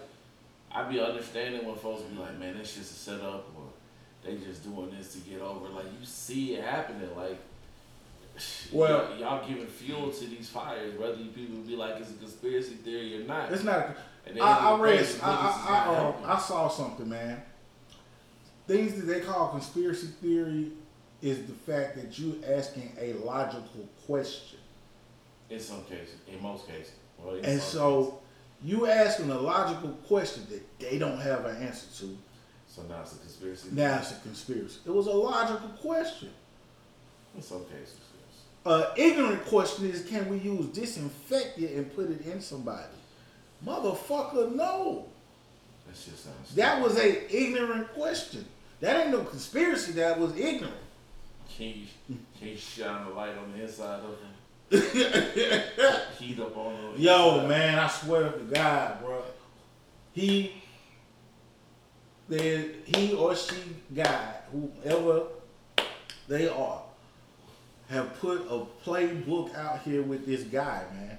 I 0.70 0.82
be 0.84 1.00
understanding 1.00 1.66
when 1.66 1.76
folks 1.76 2.02
be 2.02 2.18
like, 2.18 2.38
man, 2.38 2.56
that's 2.56 2.74
just 2.74 2.90
a 2.92 2.94
setup, 2.94 3.46
or 3.56 3.64
they 4.24 4.36
just 4.36 4.64
doing 4.64 4.90
this 4.96 5.12
to 5.14 5.20
get 5.20 5.40
over. 5.40 5.68
Like, 5.68 5.86
you 5.86 6.04
see 6.04 6.54
it 6.54 6.64
happening. 6.64 7.08
Like, 7.16 7.38
Well- 8.72 9.10
y'all, 9.10 9.18
y'all 9.18 9.48
giving 9.48 9.66
fuel 9.66 10.10
to 10.10 10.26
these 10.26 10.48
fires, 10.48 10.98
whether 10.98 11.16
you 11.16 11.30
people 11.30 11.58
be 11.58 11.76
like 11.76 11.96
it's 12.00 12.10
a 12.10 12.14
conspiracy 12.14 12.74
theory 12.74 13.22
or 13.22 13.26
not. 13.26 13.52
It's 13.52 13.64
not. 13.64 13.96
I, 14.26 14.30
I 14.30 14.32
end 14.32 14.40
of 14.40 14.78
the 14.78 14.84
read. 14.84 15.06
I, 15.22 15.26
I, 15.28 15.68
I, 15.68 15.94
uh. 15.94 16.34
I 16.36 16.38
saw 16.38 16.68
something, 16.68 17.08
man. 17.08 17.42
Things 18.66 18.94
that 18.94 19.06
they 19.06 19.20
call 19.20 19.48
conspiracy 19.48 20.08
theory 20.20 20.70
is 21.20 21.46
the 21.46 21.52
fact 21.52 21.96
that 21.96 22.18
you 22.18 22.42
asking 22.46 22.92
a 23.00 23.12
logical 23.14 23.88
question, 24.06 24.58
in 25.50 25.60
some 25.60 25.82
cases, 25.84 26.16
in 26.28 26.42
most 26.42 26.66
cases. 26.66 26.92
Well, 27.18 27.36
in 27.36 27.44
and 27.44 27.60
so 27.60 28.20
you 28.64 28.86
asking 28.86 29.30
a 29.30 29.38
logical 29.38 29.90
question 30.06 30.46
that 30.50 30.78
they 30.78 30.98
don't 30.98 31.20
have 31.20 31.44
an 31.44 31.56
answer 31.62 31.86
to. 32.00 32.16
so 32.68 32.82
now 32.88 33.00
it's 33.02 33.14
a 33.14 33.18
conspiracy. 33.18 33.68
Now 33.72 33.98
it's 33.98 34.12
a 34.12 34.20
conspiracy. 34.20 34.78
It 34.86 34.90
was 34.90 35.06
a 35.06 35.12
logical 35.12 35.68
question. 35.80 36.30
in 37.34 37.42
some 37.42 37.64
cases, 37.64 37.98
yes. 37.98 38.42
An 38.64 38.84
ignorant 38.96 39.44
question 39.46 39.90
is, 39.90 40.04
can 40.04 40.28
we 40.28 40.38
use 40.38 40.66
disinfectant 40.66 41.70
and 41.70 41.94
put 41.94 42.10
it 42.10 42.24
in 42.26 42.40
somebody? 42.40 42.86
Motherfucker, 43.64 44.54
no. 44.54 45.06
That. 45.86 46.56
That 46.56 46.82
was 46.82 46.96
a 46.96 47.36
ignorant 47.36 47.92
question. 47.92 48.46
That 48.82 49.00
ain't 49.00 49.10
no 49.10 49.20
conspiracy. 49.20 49.92
That 49.92 50.18
was 50.18 50.36
ignorant. 50.36 50.74
Can 51.56 51.68
you, 51.68 51.86
can 52.36 52.48
you 52.48 52.56
shine 52.56 53.06
the 53.06 53.12
light 53.12 53.38
on 53.38 53.52
the 53.52 53.62
inside 53.62 54.00
of 54.00 54.18
him? 54.18 55.62
Heat 56.18 56.40
up 56.40 56.56
on 56.56 56.74
them. 56.74 56.94
Yo, 56.96 57.34
inside? 57.34 57.48
man, 57.48 57.78
I 57.78 57.86
swear 57.86 58.32
to 58.32 58.38
God, 58.40 59.00
bro. 59.00 59.22
He 60.12 60.62
then 62.28 62.70
he 62.84 63.14
or 63.14 63.36
she 63.36 63.56
guy, 63.94 64.34
whoever 64.50 65.26
they 66.26 66.48
are, 66.48 66.82
have 67.88 68.18
put 68.18 68.40
a 68.50 68.66
playbook 68.84 69.54
out 69.54 69.82
here 69.82 70.02
with 70.02 70.26
this 70.26 70.42
guy, 70.42 70.82
man. 70.92 71.18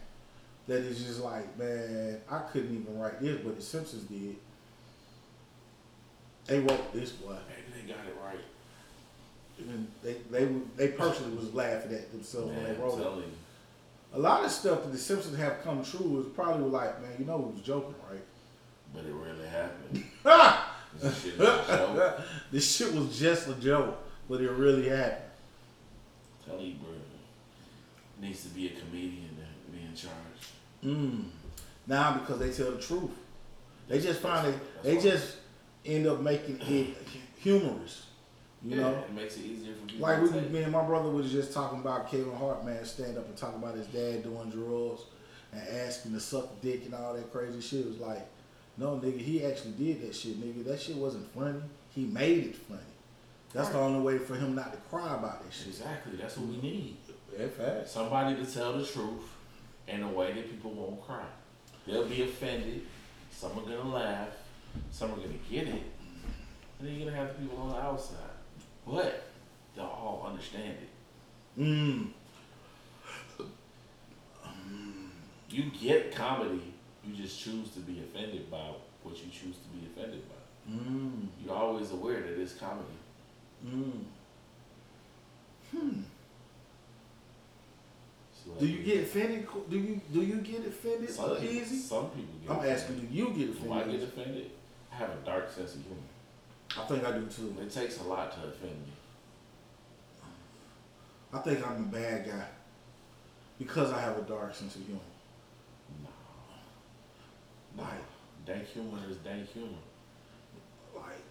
That 0.68 0.82
is 0.82 1.02
just 1.02 1.22
like, 1.22 1.58
man, 1.58 2.20
I 2.30 2.40
couldn't 2.40 2.76
even 2.76 3.00
write 3.00 3.22
this, 3.22 3.40
but 3.42 3.56
the 3.56 3.62
Simpsons 3.62 4.04
did. 4.04 4.36
They 6.46 6.60
wrote 6.60 6.94
this 6.94 7.12
boy. 7.12 7.36
Maybe 7.50 7.88
they 7.88 7.94
got 7.94 8.06
it 8.06 8.16
right. 8.24 8.40
And 9.60 9.88
they 10.04 10.16
they 10.32 10.46
they 10.76 10.88
personally 10.90 11.36
was 11.36 11.54
laughing 11.54 11.94
at 11.94 12.12
themselves 12.12 12.48
when 12.48 12.56
Man, 12.56 12.66
they 12.66 12.72
I'm 12.72 12.82
wrote 12.82 13.20
it. 13.20 13.26
A 14.16 14.20
lot 14.20 14.44
of 14.44 14.52
stuff 14.52 14.84
that 14.84 14.92
the 14.92 14.98
Simpsons 14.98 15.38
have 15.38 15.64
come 15.64 15.84
true 15.84 16.20
is 16.22 16.28
probably 16.36 16.70
like, 16.70 17.02
man, 17.02 17.12
you 17.18 17.26
know, 17.26 17.38
we 17.38 17.54
was 17.54 17.62
joking, 17.62 17.96
right? 18.12 18.22
But 18.94 19.06
it 19.06 19.14
really 19.14 19.48
happened. 19.48 20.04
This 21.02 21.24
shit 21.24 21.34
is 21.34 21.40
a 21.40 21.66
joke. 21.68 22.22
this 22.52 22.76
shit 22.76 22.94
was 22.94 23.18
just 23.18 23.48
a 23.48 23.56
joke, 23.56 23.98
but 24.30 24.42
it 24.42 24.52
really 24.52 24.90
happened. 24.90 25.24
Tell 26.46 26.60
you, 26.60 26.76
bro. 26.76 26.90
Needs 28.22 28.44
to 28.44 28.50
be 28.50 28.68
a 28.68 28.70
comedian 28.70 29.30
to 29.36 29.72
be 29.72 29.84
in 29.84 29.96
charge. 29.96 30.14
Mm. 30.86 31.24
Now 31.88 32.20
because 32.20 32.40
they 32.40 32.52
tell 32.52 32.72
the 32.74 32.82
truth, 32.82 33.10
they 33.88 34.00
just 34.00 34.20
find 34.22 34.48
it. 34.48 34.84
They 34.84 34.98
just 34.98 35.38
end 35.86 36.08
up 36.08 36.22
making 36.22 36.60
it 36.62 36.96
humorous. 37.38 38.08
You 38.64 38.78
yeah, 38.78 38.82
know, 38.82 38.90
it 38.92 39.14
makes 39.14 39.36
it 39.38 39.46
easier 39.46 39.74
for 39.74 39.86
people 39.88 40.08
like 40.08 40.18
to 40.20 40.24
we, 40.24 40.40
take. 40.40 40.52
me 40.52 40.64
and 40.64 40.72
my 40.72 40.86
brother 40.86 41.10
was 41.10 41.32
just 41.32 41.54
talking 41.54 41.80
about 41.80 42.10
Kevin 42.10 42.34
Hart, 42.34 42.66
man, 42.66 42.86
stand 42.86 43.18
up 43.18 43.28
and 43.28 43.36
talk 43.36 43.54
about 43.56 43.76
his 43.76 43.88
dad 43.88 44.24
doing 44.24 44.50
drugs 44.50 45.02
and 45.52 45.62
asking 45.80 46.14
to 46.14 46.20
suck 46.20 46.62
dick 46.62 46.86
and 46.86 46.94
all 46.94 47.14
that 47.14 47.32
crazy 47.32 47.60
shit. 47.60 47.82
It 47.82 47.88
was 47.88 48.00
like, 48.00 48.26
no, 48.78 49.00
nigga, 49.04 49.20
he 49.20 49.46
actually 49.46 49.72
did 49.72 50.02
that 50.08 50.16
shit, 50.16 50.40
nigga. 50.40 50.64
That 50.64 50.80
shit 50.82 50.96
wasn't 50.96 51.32
funny. 51.34 51.60
He 51.90 52.06
made 52.06 52.46
it 52.46 52.56
funny. 52.56 52.80
That's 53.54 53.70
the 53.70 53.80
only 53.80 54.00
way 54.00 54.18
for 54.18 54.36
him 54.36 54.56
not 54.56 54.72
to 54.72 54.80
cry 54.90 55.14
about 55.14 55.44
that 55.44 55.54
shit. 55.54 55.68
Exactly. 55.68 56.18
That's 56.18 56.38
what 56.38 56.48
we 56.48 56.56
mm-hmm. 56.56 56.66
need. 56.66 56.98
That 57.38 57.54
fast. 57.54 57.94
Somebody 57.94 58.36
to 58.36 58.52
tell 58.52 58.74
the 58.74 58.86
truth 58.86 59.24
in 59.88 60.02
a 60.02 60.10
way 60.10 60.34
that 60.34 60.50
people 60.50 60.72
won't 60.72 61.02
cry. 61.02 61.26
They'll 61.86 62.08
be 62.08 62.24
offended. 62.24 62.84
Some 63.32 63.52
are 63.52 63.62
gonna 63.62 63.94
laugh. 63.94 64.30
Some 64.92 65.12
are 65.12 65.16
gonna 65.16 65.34
get 65.50 65.68
it. 65.68 65.84
And 66.80 66.88
then 66.88 66.96
you're 66.96 67.06
gonna 67.06 67.18
have 67.18 67.30
the 67.36 67.42
people 67.44 67.58
on 67.58 67.70
the 67.70 67.78
outside. 67.78 68.18
But 68.88 69.24
they'll 69.76 69.86
all 69.86 70.26
understand 70.28 70.78
it. 70.82 71.62
Mm. 71.62 72.08
You 75.50 75.64
get 75.80 76.14
comedy. 76.16 76.62
You 77.06 77.14
just 77.16 77.40
choose 77.40 77.70
to 77.72 77.80
be 77.80 78.00
offended 78.00 78.50
by 78.50 78.72
what 79.04 79.16
you 79.18 79.30
choose 79.30 79.56
to 79.58 79.68
be 79.78 79.86
offended 79.86 80.24
by. 80.30 80.72
Mm. 80.74 81.28
You're 81.46 81.54
always 81.56 81.92
aware 81.92 82.22
that 82.22 82.40
it's 82.42 82.54
comedy. 82.54 82.88
Mm. 83.66 83.92
Hmm. 85.72 86.02
So 88.46 88.52
Do 88.60 88.68
you 88.68 88.84
get 88.84 89.04
offended? 89.04 89.48
Do 89.70 89.78
you 89.78 90.02
do 90.12 90.22
you 90.22 90.36
get 90.38 90.66
offended 90.66 91.10
some 91.10 91.36
people, 91.38 91.44
easy? 91.56 91.78
Some 91.78 92.10
people 92.10 92.34
get 92.42 92.52
I'm 92.52 92.58
offended. 92.58 92.78
asking, 92.78 93.00
do 93.00 93.08
you 93.16 93.28
get 93.30 93.64
Do 93.64 93.72
I 93.74 93.80
offended? 93.80 94.00
get 94.00 94.10
offended? 94.10 94.52
I 94.94 94.98
have 94.98 95.10
a 95.10 95.26
dark 95.26 95.50
sense 95.52 95.76
of 95.76 95.82
humor. 95.82 96.02
I 96.78 96.84
think 96.86 97.06
I 97.06 97.12
do 97.12 97.26
too. 97.26 97.56
It 97.62 97.72
takes 97.72 98.00
a 98.00 98.04
lot 98.04 98.32
to 98.34 98.48
offend 98.48 98.72
me. 98.72 98.94
I 101.34 101.40
think 101.40 101.68
I'm 101.68 101.78
a 101.78 101.88
bad 101.88 102.28
guy 102.28 102.46
because 103.58 103.92
I 103.92 104.00
have 104.02 104.18
a 104.18 104.22
dark 104.22 104.54
sense 104.54 104.76
of 104.76 104.86
humor. 104.86 105.00
No. 106.04 107.84
Like, 107.84 108.04
Dank 108.46 108.68
humor 108.68 108.98
is 109.10 109.18
dank 109.18 109.50
humor. 109.54 109.70
like 110.96 111.22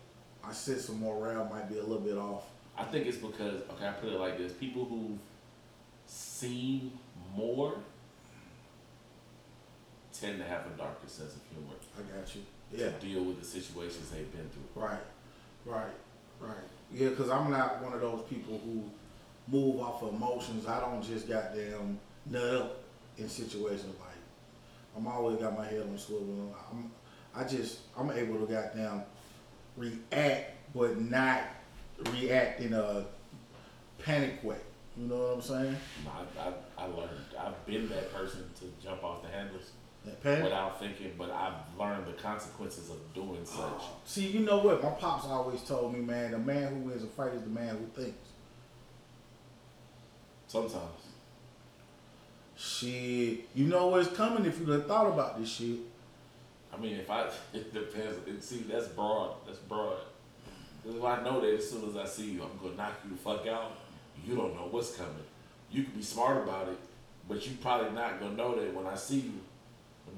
I 0.42 0.52
said 0.52 0.81
some 0.81 1.00
morale 1.00 1.45
might 1.45 1.69
be 1.69 1.78
a 1.78 1.83
little 1.83 2.00
bit 2.00 2.16
off. 2.16 2.45
I 2.76 2.85
think 2.85 3.07
it's 3.07 3.19
because 3.19 3.62
okay, 3.71 3.87
I 3.87 3.92
put 3.92 4.11
it 4.12 4.19
like 4.19 4.38
this: 4.38 4.52
people 4.52 4.87
who've 4.87 5.19
seen 6.07 6.92
more 7.37 7.75
tend 10.12 10.38
to 10.38 10.45
have 10.45 10.66
a 10.66 10.78
darker 10.78 11.07
sense 11.07 11.35
of 11.35 11.40
humor 11.52 11.75
I 11.99 12.19
got 12.19 12.35
you. 12.35 12.42
Yeah. 12.73 12.91
to 12.91 13.07
deal 13.07 13.25
with 13.25 13.41
the 13.41 13.47
situations 13.47 14.11
they've 14.11 14.31
been 14.33 14.49
through. 14.50 14.83
Right. 14.83 14.99
Right. 15.64 15.93
Right. 16.41 16.57
Yeah, 16.93 17.11
because 17.11 17.31
I'm 17.31 17.50
not 17.50 17.83
one 17.83 17.93
of 17.93 18.00
those 18.00 18.23
people 18.29 18.61
who 18.64 18.83
move 19.49 19.81
off 19.81 20.02
of 20.02 20.14
emotions. 20.14 20.67
I 20.67 20.81
don't 20.81 21.02
just 21.02 21.29
goddamn 21.29 21.99
nut 22.26 22.55
up 22.55 22.83
in 23.19 23.29
situations 23.29 23.95
like 24.00 24.09
I'm 24.97 25.07
always 25.07 25.38
got 25.38 25.57
my 25.57 25.64
head 25.64 25.83
on 25.83 25.97
swivel. 25.99 26.55
I'm 26.71 26.91
I 27.35 27.45
just 27.45 27.81
I'm 27.97 28.11
able 28.11 28.45
to 28.45 28.52
goddamn 28.52 29.02
react 29.76 30.50
but 30.75 31.00
not 31.00 31.43
react 32.12 32.61
in 32.61 32.73
a 32.73 33.05
panic 34.02 34.43
way. 34.43 34.59
You 34.97 35.07
know 35.07 35.17
what 35.17 35.35
I'm 35.37 35.43
saying? 35.43 35.76
I, 36.07 36.49
I, 36.49 36.85
I 36.85 36.87
learned. 36.87 37.11
I've 37.38 37.67
been 37.67 37.88
that 37.88 38.12
person 38.12 38.45
to 38.61 38.85
jump 38.85 39.02
off 39.02 39.23
the 39.23 39.29
handles. 39.29 39.71
Without 40.42 40.80
thinking, 40.80 41.12
but 41.16 41.30
I've 41.30 41.54
learned 41.78 42.06
the 42.06 42.12
consequences 42.12 42.90
of 42.90 42.97
doing 43.14 43.44
such. 43.44 43.82
See, 44.04 44.26
you 44.26 44.40
know 44.40 44.59
what? 44.59 44.82
My 44.82 44.90
pops 44.90 45.26
always 45.26 45.62
told 45.62 45.92
me, 45.94 46.00
man, 46.00 46.32
the 46.32 46.38
man 46.38 46.68
who 46.75 46.88
wins 46.88 47.02
a 47.04 47.06
fight 47.06 47.32
is 47.35 47.42
the 47.42 47.49
man 47.50 47.76
who 47.76 48.02
thinks. 48.02 48.18
Sometimes. 50.49 50.82
Shit, 52.56 53.49
you 53.54 53.66
know 53.66 53.88
what's 53.88 54.09
coming 54.16 54.44
if 54.44 54.59
you 54.61 54.66
done 54.66 54.85
thought 54.85 55.06
about 55.06 55.38
this 55.40 55.49
shit. 55.50 55.78
I 56.73 56.76
mean, 56.78 56.97
if 56.97 57.11
I, 57.11 57.28
it 57.52 57.73
depends. 57.73 58.18
It, 58.26 58.42
see, 58.42 58.59
that's 58.71 58.88
broad. 58.88 59.37
That's 59.47 59.59
broad. 59.59 59.99
'Cause 60.85 60.97
if 60.97 61.04
I 61.04 61.23
know 61.23 61.40
that 61.40 61.54
as 61.54 61.71
soon 61.71 61.88
as 61.88 61.97
I 61.97 62.04
see 62.04 62.32
you, 62.32 62.42
I'm 62.42 62.59
gonna 62.61 62.75
knock 62.75 62.94
you 63.04 63.11
the 63.11 63.16
fuck 63.16 63.47
out. 63.47 63.71
You 64.26 64.35
don't 64.35 64.52
know 64.54 64.66
what's 64.71 64.97
coming. 64.97 65.12
You 65.71 65.85
can 65.85 65.92
be 65.94 66.02
smart 66.02 66.38
about 66.42 66.68
it, 66.68 66.78
but 67.28 67.47
you 67.47 67.56
probably 67.61 67.92
not 67.92 68.18
gonna 68.18 68.35
know 68.35 68.56
that 68.61 68.75
when 68.75 68.87
I 68.87 68.97
see 68.97 69.21
you, 69.21 69.32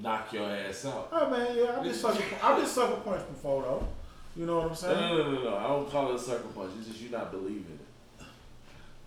knock 0.01 0.31
your 0.33 0.49
ass 0.49 0.85
out. 0.85 1.09
Oh 1.11 1.29
man, 1.29 1.55
yeah, 1.55 1.75
I've 1.77 1.83
been 1.83 1.93
sucker, 1.93 2.23
I've 2.41 2.57
been 2.57 2.65
sucker 2.67 3.01
punched 3.01 3.27
before 3.27 3.61
though. 3.63 3.87
You 4.35 4.45
know 4.45 4.57
what 4.57 4.69
I'm 4.71 4.75
saying? 4.75 4.99
no, 4.99 5.17
no, 5.17 5.31
no, 5.31 5.43
no. 5.51 5.55
I 5.57 5.67
don't 5.67 5.89
call 5.89 6.09
it 6.11 6.15
a 6.15 6.19
sucker 6.19 6.43
punch. 6.53 6.71
It's 6.79 6.87
just 6.89 7.01
you 7.01 7.09
not 7.09 7.31
believing 7.31 7.79
it. 7.79 8.25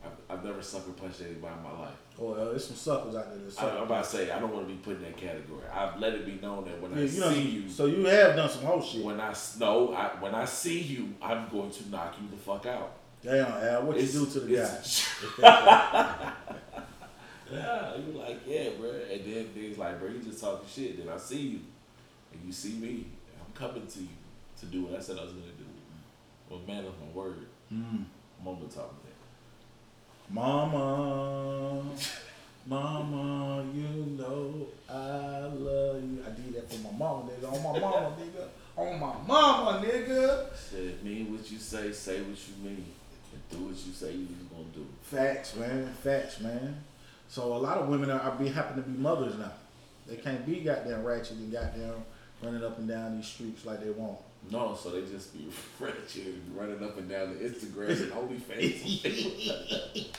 I've, 0.04 0.38
I've 0.38 0.44
never 0.44 0.62
sucker 0.62 0.92
punched 0.92 1.20
anybody 1.20 1.54
in 1.54 1.62
my 1.62 1.78
life. 1.80 1.94
Oh, 2.20 2.32
well, 2.32 2.46
there's 2.46 2.66
some 2.66 2.76
suckers 2.76 3.14
out 3.14 3.28
there 3.28 3.38
that 3.38 3.62
I, 3.62 3.76
I'm 3.76 3.82
about 3.84 4.04
to 4.04 4.10
say 4.10 4.30
I 4.30 4.38
don't 4.38 4.52
want 4.54 4.66
to 4.66 4.72
be 4.72 4.78
put 4.80 4.96
in 4.96 5.02
that 5.02 5.16
category. 5.16 5.62
I've 5.72 6.00
let 6.00 6.14
it 6.14 6.24
be 6.26 6.38
known 6.40 6.64
that 6.64 6.80
when 6.80 6.92
Yeah, 6.92 6.98
I 6.98 7.00
you 7.02 7.20
know, 7.20 7.30
see 7.32 7.42
you, 7.42 7.68
so 7.68 7.86
you 7.86 8.04
have 8.06 8.36
done 8.36 8.48
some 8.48 8.62
whole 8.64 8.80
shit. 8.82 9.04
when 9.04 9.20
I 9.20 9.34
no, 9.58 9.92
I, 9.94 10.08
when 10.20 10.34
I 10.34 10.44
see 10.44 10.80
you, 10.80 11.14
I'm 11.20 11.48
going 11.50 11.70
to 11.70 11.90
knock 11.90 12.14
you 12.20 12.28
the 12.30 12.36
fuck 12.36 12.66
out. 12.66 12.92
Damn, 13.22 13.46
Al, 13.52 13.82
what 13.82 14.00
you 14.00 14.06
do 14.06 14.26
to 14.26 14.40
the 14.40 14.56
guy? 14.56 16.32
yeah, 17.52 17.96
you 17.96 18.18
like 18.18 18.40
yeah, 18.46 18.70
bro. 18.78 18.90
And 18.90 19.24
then 19.24 19.48
things 19.54 19.78
like, 19.78 20.00
bro, 20.00 20.08
you 20.08 20.20
just 20.20 20.40
talking 20.40 20.68
shit. 20.68 20.98
Then 20.98 21.12
I 21.12 21.18
see 21.18 21.40
you, 21.40 21.60
and 22.32 22.42
you 22.44 22.52
see 22.52 22.74
me. 22.74 23.06
I'm 23.40 23.52
coming 23.54 23.86
to 23.86 24.00
you 24.00 24.08
to 24.60 24.66
do 24.66 24.84
what 24.84 24.98
I 24.98 25.02
said 25.02 25.18
I 25.18 25.22
was 25.22 25.32
gonna 25.32 25.46
do. 25.58 25.64
Well, 26.48 26.60
man 26.66 26.84
of 26.84 26.94
my 27.00 27.12
word. 27.14 27.46
Mm. 27.72 28.04
The 28.44 28.74
top 28.74 28.92
of 28.92 29.02
that. 29.02 29.14
Mama, 30.30 31.82
mama, 32.66 33.64
you 33.74 34.16
know 34.16 34.66
I 34.88 35.40
love 35.52 36.02
you. 36.02 36.24
I 36.26 36.30
did 36.30 36.54
that 36.54 36.72
for 36.72 36.78
my 36.78 36.98
mama, 36.98 37.30
nigga. 37.30 37.52
On 37.52 37.62
my 37.62 37.78
mama, 37.78 38.16
nigga. 38.20 38.48
On 38.76 39.00
my 39.00 39.14
mama, 39.26 39.84
nigga. 39.84 40.46
Said 40.56 41.04
mean 41.04 41.32
what 41.32 41.50
you 41.50 41.58
say, 41.58 41.92
say 41.92 42.20
what 42.20 42.38
you 42.48 42.64
mean, 42.64 42.86
and 43.32 43.48
do 43.50 43.66
what 43.66 43.74
you 43.74 43.92
say 43.92 44.12
you 44.12 44.28
was 44.28 44.48
gonna 44.50 44.64
do. 44.74 44.86
Facts, 45.02 45.56
man. 45.56 45.92
Facts, 46.02 46.40
man. 46.40 46.76
So 47.28 47.52
a 47.54 47.58
lot 47.58 47.76
of 47.78 47.88
women 47.88 48.10
are, 48.10 48.20
are 48.20 48.36
be 48.36 48.48
happen 48.48 48.82
to 48.82 48.88
be 48.88 48.98
mothers 48.98 49.38
now. 49.38 49.52
They 50.06 50.16
can't 50.16 50.44
be 50.46 50.60
goddamn 50.60 51.04
ratchet 51.04 51.36
and 51.36 51.52
goddamn 51.52 51.94
running 52.42 52.64
up 52.64 52.78
and 52.78 52.88
down 52.88 53.16
these 53.16 53.26
streets 53.26 53.66
like 53.66 53.82
they 53.82 53.90
want. 53.90 54.18
No, 54.50 54.74
so 54.74 54.90
they 54.90 55.02
just 55.02 55.34
be 55.34 55.48
ratchet 55.80 56.26
and 56.26 56.56
running 56.56 56.82
up 56.82 56.96
and 56.96 57.08
down 57.08 57.36
the 57.36 57.44
Instagram 57.44 57.90
and 57.90 58.12
OnlyFans. 58.12 59.02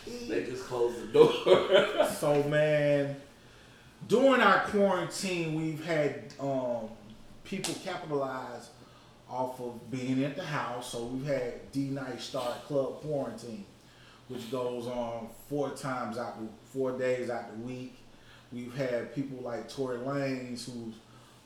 they 0.28 0.44
just 0.44 0.66
close 0.66 0.94
the 1.01 1.08
door. 1.08 2.08
So 2.20 2.44
man, 2.44 3.16
during 4.08 4.42
our 4.42 4.66
quarantine, 4.68 5.56
we've 5.56 5.84
had 5.84 6.34
um, 6.39 6.89
people 7.44 7.74
capitalize 7.84 8.70
off 9.30 9.60
of 9.60 9.89
being 9.92 10.24
at 10.24 10.36
the 10.36 10.44
house. 10.44 10.92
So 10.92 11.06
we've 11.06 11.25
had 11.25 11.72
D-Nice 11.72 12.24
Start 12.24 12.66
Club 12.66 13.01
Quarantine, 13.01 13.66
which 14.28 14.51
goes 14.51 14.88
on 14.88 15.30
four 15.48 15.70
times 15.72 16.18
out, 16.18 16.38
four 16.70 16.92
days 16.98 17.30
out 17.30 17.52
the 17.52 17.66
week. 17.66 17.96
We've 18.52 18.74
had 18.76 19.14
people 19.14 19.44
like 19.44 19.70
Tory 19.70 19.98
Lanez 19.98 20.66
who's 20.66 20.96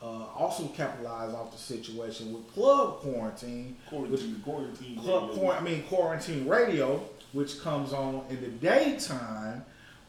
uh, 0.01 0.25
also 0.37 0.67
capitalized 0.69 1.33
off 1.35 1.51
the 1.51 1.57
situation 1.57 2.33
with 2.33 2.53
Club 2.53 2.99
Quarantine, 2.99 3.75
quarantine, 3.89 4.41
quarantine. 4.43 4.97
Club 4.97 5.31
Quar- 5.33 5.55
I 5.55 5.61
mean 5.61 5.83
quarantine 5.83 6.47
radio, 6.47 7.01
which 7.31 7.61
comes 7.61 7.93
on 7.93 8.23
in 8.29 8.41
the 8.41 8.47
daytime, 8.49 9.63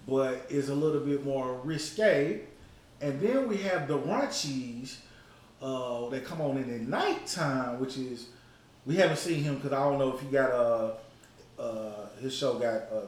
but 0.08 0.46
is 0.48 0.68
a 0.68 0.74
little 0.74 1.00
bit 1.00 1.24
more 1.24 1.60
risque. 1.64 2.40
And 3.00 3.20
then 3.20 3.48
we 3.48 3.58
have 3.58 3.86
the 3.86 3.98
Runchies 3.98 4.96
uh, 5.62 6.08
that 6.10 6.24
come 6.24 6.40
on 6.40 6.56
in 6.56 6.68
the 6.68 6.78
nighttime, 6.90 7.78
which 7.80 7.96
is 7.96 8.28
we 8.86 8.96
haven't 8.96 9.18
seen 9.18 9.42
him 9.42 9.56
because 9.56 9.72
I 9.72 9.78
don't 9.88 9.98
know 9.98 10.14
if 10.14 10.20
he 10.20 10.26
got 10.28 10.50
uh 10.50 10.90
uh 11.58 12.06
his 12.20 12.34
show 12.36 12.54
got 12.54 12.82
uh 12.92 13.06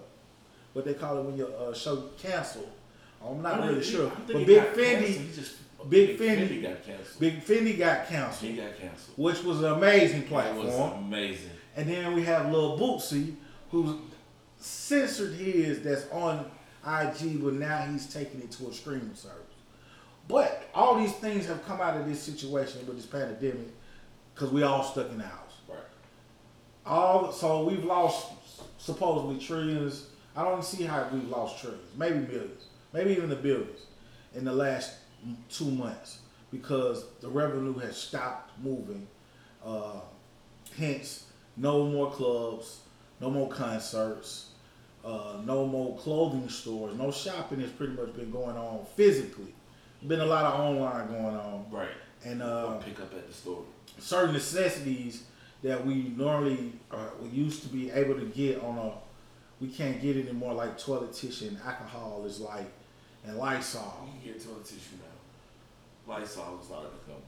what 0.76 0.84
they 0.84 0.92
call 0.92 1.16
it 1.18 1.22
when 1.22 1.38
your 1.38 1.48
uh, 1.58 1.72
show 1.72 2.10
canceled. 2.18 2.68
I'm 3.26 3.40
not 3.40 3.60
really 3.60 3.80
think- 3.80 3.84
sure, 3.84 4.12
but 4.26 4.44
Big 4.44 4.62
Fendi, 4.74 5.34
just, 5.34 5.56
Big 5.88 6.18
Fendi- 6.18 6.62
got 6.62 6.84
canceled. 6.84 7.18
Big 7.18 7.42
Fendi 7.42 7.78
got 7.78 8.06
canceled, 8.06 8.50
he 8.50 8.56
got 8.58 8.76
canceled. 8.78 9.16
which 9.16 9.42
was 9.42 9.60
an 9.60 9.72
amazing 9.72 10.24
platform. 10.24 10.66
was 10.66 10.92
amazing. 10.98 11.50
And 11.76 11.88
then 11.88 12.14
we 12.14 12.24
have 12.24 12.52
Lil 12.52 12.78
Bootsy, 12.78 13.36
who 13.70 14.00
censored 14.58 15.32
his 15.32 15.80
that's 15.82 16.06
on 16.10 16.50
IG, 16.86 17.42
but 17.42 17.54
now 17.54 17.86
he's 17.90 18.12
taking 18.12 18.40
it 18.42 18.50
to 18.52 18.68
a 18.68 18.72
streaming 18.72 19.14
service. 19.14 19.40
But 20.28 20.68
all 20.74 20.98
these 20.98 21.14
things 21.14 21.46
have 21.46 21.64
come 21.64 21.80
out 21.80 21.96
of 21.96 22.06
this 22.06 22.22
situation 22.22 22.86
with 22.86 22.96
this 22.96 23.06
pandemic 23.06 23.72
because 24.34 24.50
we 24.50 24.62
all 24.62 24.82
stuck 24.82 25.08
in 25.10 25.18
the 25.18 25.24
house. 25.24 25.54
Right. 25.66 25.78
All 26.84 27.32
so 27.32 27.64
we've 27.64 27.84
lost 27.84 28.32
supposedly 28.78 29.38
trillions. 29.38 30.08
I 30.36 30.44
don't 30.44 30.64
see 30.64 30.84
how 30.84 31.08
we've 31.12 31.28
lost 31.28 31.60
trillions, 31.60 31.90
maybe 31.96 32.18
millions, 32.20 32.66
maybe 32.92 33.12
even 33.12 33.30
the 33.30 33.36
billions 33.36 33.80
in 34.34 34.44
the 34.44 34.52
last 34.52 34.92
two 35.50 35.70
months 35.70 36.20
because 36.52 37.04
the 37.20 37.28
revenue 37.28 37.76
has 37.78 37.96
stopped 37.96 38.50
moving. 38.62 39.06
Uh, 39.64 40.00
hence, 40.78 41.24
no 41.56 41.86
more 41.86 42.10
clubs, 42.10 42.80
no 43.20 43.30
more 43.30 43.48
concerts, 43.48 44.50
uh, 45.04 45.38
no 45.44 45.66
more 45.66 45.96
clothing 45.96 46.48
stores, 46.48 46.94
no 46.96 47.10
shopping 47.10 47.60
has 47.60 47.70
pretty 47.70 47.94
much 47.94 48.14
been 48.14 48.30
going 48.30 48.56
on 48.56 48.84
physically. 48.94 49.54
Been 50.06 50.20
a 50.20 50.26
lot 50.26 50.44
of 50.44 50.60
online 50.60 51.06
going 51.08 51.34
on, 51.36 51.64
Right. 51.70 51.88
and 52.24 52.42
uh, 52.42 52.76
Pick 52.78 53.00
up 53.00 53.12
at 53.14 53.26
the 53.26 53.32
store. 53.32 53.64
certain 53.98 54.34
necessities 54.34 55.24
that 55.62 55.84
we 55.84 56.12
normally 56.16 56.74
uh, 56.92 57.08
we 57.22 57.28
used 57.30 57.62
to 57.62 57.68
be 57.68 57.90
able 57.90 58.14
to 58.14 58.26
get 58.26 58.60
on 58.62 58.76
a 58.78 58.92
we 59.60 59.68
can't 59.68 60.00
get 60.00 60.16
anymore 60.16 60.54
like 60.54 60.78
toilet 60.78 61.12
tissue 61.12 61.48
and 61.48 61.58
alcohol 61.64 62.24
is 62.26 62.40
like 62.40 62.70
and 63.26 63.36
Lysol. 63.38 64.06
You 64.06 64.20
can 64.32 64.32
get 64.32 64.44
toilet 64.44 64.64
tissue 64.64 64.96
now. 64.98 66.14
Lysol 66.14 66.58
is 66.60 66.66
starting 66.66 66.90
to 66.90 67.12
come. 67.12 67.22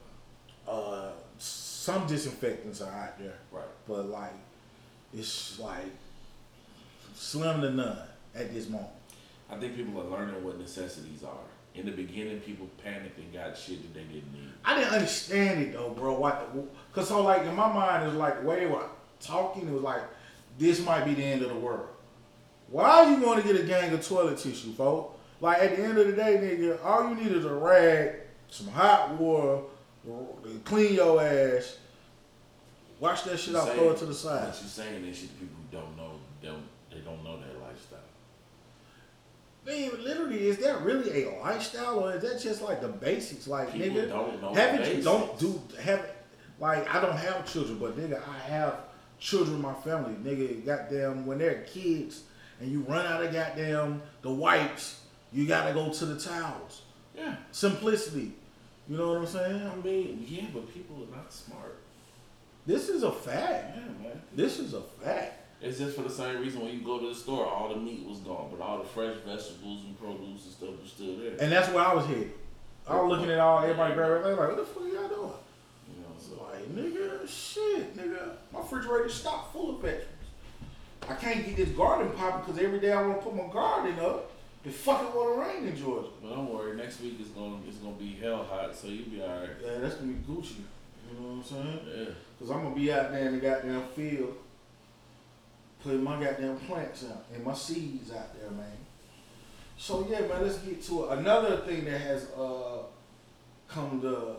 Uh, 0.67 1.11
some 1.37 2.05
disinfectants 2.07 2.81
are 2.81 2.91
out 2.93 3.17
there, 3.19 3.33
Right. 3.51 3.63
but 3.87 4.07
like 4.09 4.33
it's 5.13 5.59
like 5.59 5.85
slim 7.15 7.61
to 7.61 7.71
none 7.71 7.97
at 8.35 8.53
this 8.53 8.69
moment. 8.69 8.89
I 9.51 9.57
think 9.57 9.75
people 9.75 9.99
are 10.01 10.05
learning 10.05 10.43
what 10.43 10.59
necessities 10.59 11.23
are. 11.23 11.33
In 11.75 11.85
the 11.85 11.91
beginning, 11.91 12.39
people 12.41 12.67
panicked 12.83 13.17
and 13.17 13.31
got 13.33 13.57
shit 13.57 13.81
that 13.81 13.93
they 13.93 14.03
didn't 14.13 14.31
need. 14.33 14.49
I 14.65 14.75
didn't 14.77 14.93
understand 14.93 15.61
it 15.61 15.73
though, 15.73 15.89
bro. 15.89 16.19
What? 16.19 16.53
Cause 16.93 17.07
so 17.07 17.23
like 17.23 17.43
in 17.43 17.55
my 17.55 17.71
mind, 17.71 18.03
it 18.03 18.07
was 18.07 18.15
like 18.15 18.41
the 18.41 18.47
way 18.47 18.59
they 18.59 18.65
were 18.67 18.83
talking. 19.19 19.67
It 19.67 19.73
was 19.73 19.83
like 19.83 20.01
this 20.57 20.83
might 20.85 21.05
be 21.05 21.13
the 21.13 21.23
end 21.23 21.41
of 21.41 21.49
the 21.49 21.55
world. 21.55 21.87
Why 22.71 23.09
you 23.09 23.25
want 23.25 23.41
to 23.41 23.53
get 23.53 23.59
a 23.59 23.65
gang 23.65 23.91
of 23.93 24.05
toilet 24.05 24.37
tissue, 24.37 24.73
folks? 24.73 25.17
Like 25.41 25.59
at 25.59 25.75
the 25.75 25.83
end 25.83 25.97
of 25.97 26.07
the 26.07 26.13
day, 26.13 26.37
nigga, 26.37 26.83
all 26.83 27.09
you 27.09 27.15
need 27.15 27.31
is 27.31 27.45
a 27.45 27.53
rag, 27.53 28.15
some 28.49 28.67
hot 28.67 29.17
water, 29.17 29.61
clean 30.65 30.95
your 30.95 31.21
ass. 31.21 31.77
Wash 32.99 33.21
that 33.21 33.39
shit 33.39 33.55
out, 33.55 33.69
throw 33.73 33.91
it 33.91 33.97
to 33.97 34.05
the 34.05 34.13
side. 34.13 34.47
What 34.47 34.61
you 34.61 34.67
saying 34.67 35.05
is 35.05 35.17
shit 35.17 35.29
to 35.29 35.35
people 35.35 35.55
who 35.71 35.77
don't 35.77 35.97
know 35.97 36.11
don't 36.43 36.63
they 36.91 36.99
don't 36.99 37.23
know 37.23 37.39
that 37.39 37.61
lifestyle. 37.61 37.99
Man, 39.65 40.03
literally, 40.03 40.47
is 40.47 40.57
that 40.57 40.81
really 40.81 41.23
a 41.23 41.39
lifestyle 41.39 41.99
or 41.99 42.13
is 42.13 42.21
that 42.23 42.41
just 42.41 42.61
like 42.61 42.81
the 42.81 42.87
basics? 42.87 43.47
Like, 43.47 43.71
People 43.71 44.01
nigga, 44.01 44.09
don't 44.09 44.41
know 44.41 44.53
haven't 44.53 44.97
you 44.97 45.03
don't 45.03 45.39
do 45.39 45.61
have 45.81 46.05
like 46.59 46.93
I 46.93 46.99
don't 46.99 47.15
have 47.15 47.49
children, 47.51 47.77
but 47.79 47.97
nigga, 47.97 48.21
I 48.27 48.37
have 48.49 48.75
children 49.19 49.55
in 49.55 49.61
my 49.61 49.73
family. 49.75 50.13
Nigga, 50.15 50.65
goddamn, 50.65 51.25
when 51.25 51.37
they're 51.37 51.61
kids 51.61 52.23
and 52.59 52.71
you 52.71 52.81
run 52.81 53.05
out 53.05 53.23
of 53.23 53.31
goddamn 53.31 54.01
the 54.21 54.31
wipes, 54.31 55.01
you 55.31 55.47
gotta 55.47 55.73
go 55.73 55.91
to 55.91 56.05
the 56.05 56.19
towels. 56.19 56.81
Yeah. 57.15 57.35
Simplicity. 57.51 58.33
You 58.87 58.97
know 58.97 59.09
what 59.09 59.17
I'm 59.19 59.27
saying? 59.27 59.67
I 59.67 59.75
mean, 59.75 60.25
yeah, 60.27 60.45
but 60.53 60.73
people 60.73 60.95
are 60.97 61.15
not 61.15 61.31
smart. 61.31 61.77
This 62.65 62.89
is 62.89 63.03
a 63.03 63.11
fact. 63.11 63.77
Yeah, 63.77 64.03
man. 64.03 64.21
This 64.35 64.59
is 64.59 64.73
a 64.73 64.81
fact. 64.81 65.35
It's 65.61 65.77
just 65.77 65.95
for 65.95 66.03
the 66.03 66.09
same 66.09 66.39
reason 66.39 66.61
when 66.61 66.73
you 66.73 66.81
go 66.81 66.99
to 66.99 67.09
the 67.09 67.15
store, 67.15 67.45
all 67.45 67.69
the 67.69 67.75
meat 67.75 68.05
was 68.07 68.19
gone, 68.19 68.49
but 68.49 68.63
all 68.63 68.77
the 68.77 68.85
fresh 68.85 69.15
vegetables 69.25 69.83
and 69.85 69.99
produce 69.99 70.45
and 70.45 70.53
stuff 70.53 70.69
was 70.81 70.91
still 70.91 71.17
there. 71.17 71.33
And 71.39 71.51
that's 71.51 71.69
where 71.69 71.83
I 71.83 71.93
was 71.93 72.05
headed. 72.05 72.31
I 72.87 72.99
was 72.99 73.11
looking 73.11 73.31
at 73.31 73.39
all 73.39 73.59
everybody 73.59 73.93
grabbing. 73.93 74.23
Like, 74.23 74.37
what 74.39 74.57
the 74.57 74.63
fuck 74.63 74.83
y'all 74.83 75.07
doing? 75.09 75.33
You 75.89 76.01
know, 76.01 76.15
so 76.17 76.43
Like, 76.43 76.69
nigga, 76.73 77.27
shit, 77.27 77.95
nigga. 77.95 78.31
My 78.53 78.59
refrigerator 78.59 79.09
stocked 79.09 79.53
full 79.53 79.75
of 79.75 79.81
vegetables. 79.81 80.07
I 81.09 81.15
can't 81.15 81.43
get 81.43 81.55
this 81.55 81.69
garden 81.69 82.11
popping 82.15 82.45
because 82.45 82.63
every 82.63 82.79
day 82.79 82.91
I 82.91 83.01
want 83.01 83.19
to 83.19 83.25
put 83.25 83.35
my 83.35 83.51
garden 83.51 83.99
up. 83.99 84.31
It 84.63 84.73
fucking 84.73 85.11
to 85.11 85.39
rain 85.39 85.67
in 85.67 85.75
Georgia. 85.75 86.09
But 86.21 86.35
don't 86.35 86.53
worry, 86.53 86.75
next 86.75 87.01
week 87.01 87.19
is 87.19 87.29
gonna 87.29 87.55
it's 87.67 87.77
gonna 87.77 87.95
be 87.95 88.17
hell 88.21 88.43
hot, 88.43 88.75
so 88.75 88.87
you'll 88.87 89.09
be 89.09 89.21
alright. 89.21 89.49
Yeah, 89.63 89.79
that's 89.79 89.95
gonna 89.95 90.11
be 90.11 90.31
Gucci. 90.31 90.57
You 91.09 91.19
know 91.19 91.29
what 91.29 91.35
I'm 91.37 91.43
saying? 91.43 91.79
Yeah. 91.87 92.13
Because 92.37 92.51
I'm 92.53 92.63
gonna 92.63 92.75
be 92.75 92.91
out 92.91 93.11
there 93.11 93.27
in 93.27 93.35
the 93.35 93.39
goddamn 93.39 93.83
field, 93.95 94.35
putting 95.81 96.03
my 96.03 96.23
goddamn 96.23 96.57
plants 96.57 97.05
out 97.09 97.25
and 97.33 97.43
my 97.43 97.53
seeds 97.53 98.11
out 98.11 98.39
there, 98.39 98.51
man. 98.51 98.77
So 99.77 100.05
yeah, 100.09 100.21
man, 100.21 100.43
let's 100.43 100.57
get 100.57 100.83
to 100.83 101.05
it. 101.05 101.19
Another 101.19 101.57
thing 101.57 101.85
that 101.85 102.01
has 102.01 102.27
uh 102.37 102.83
come 103.67 104.01
to 104.01 104.35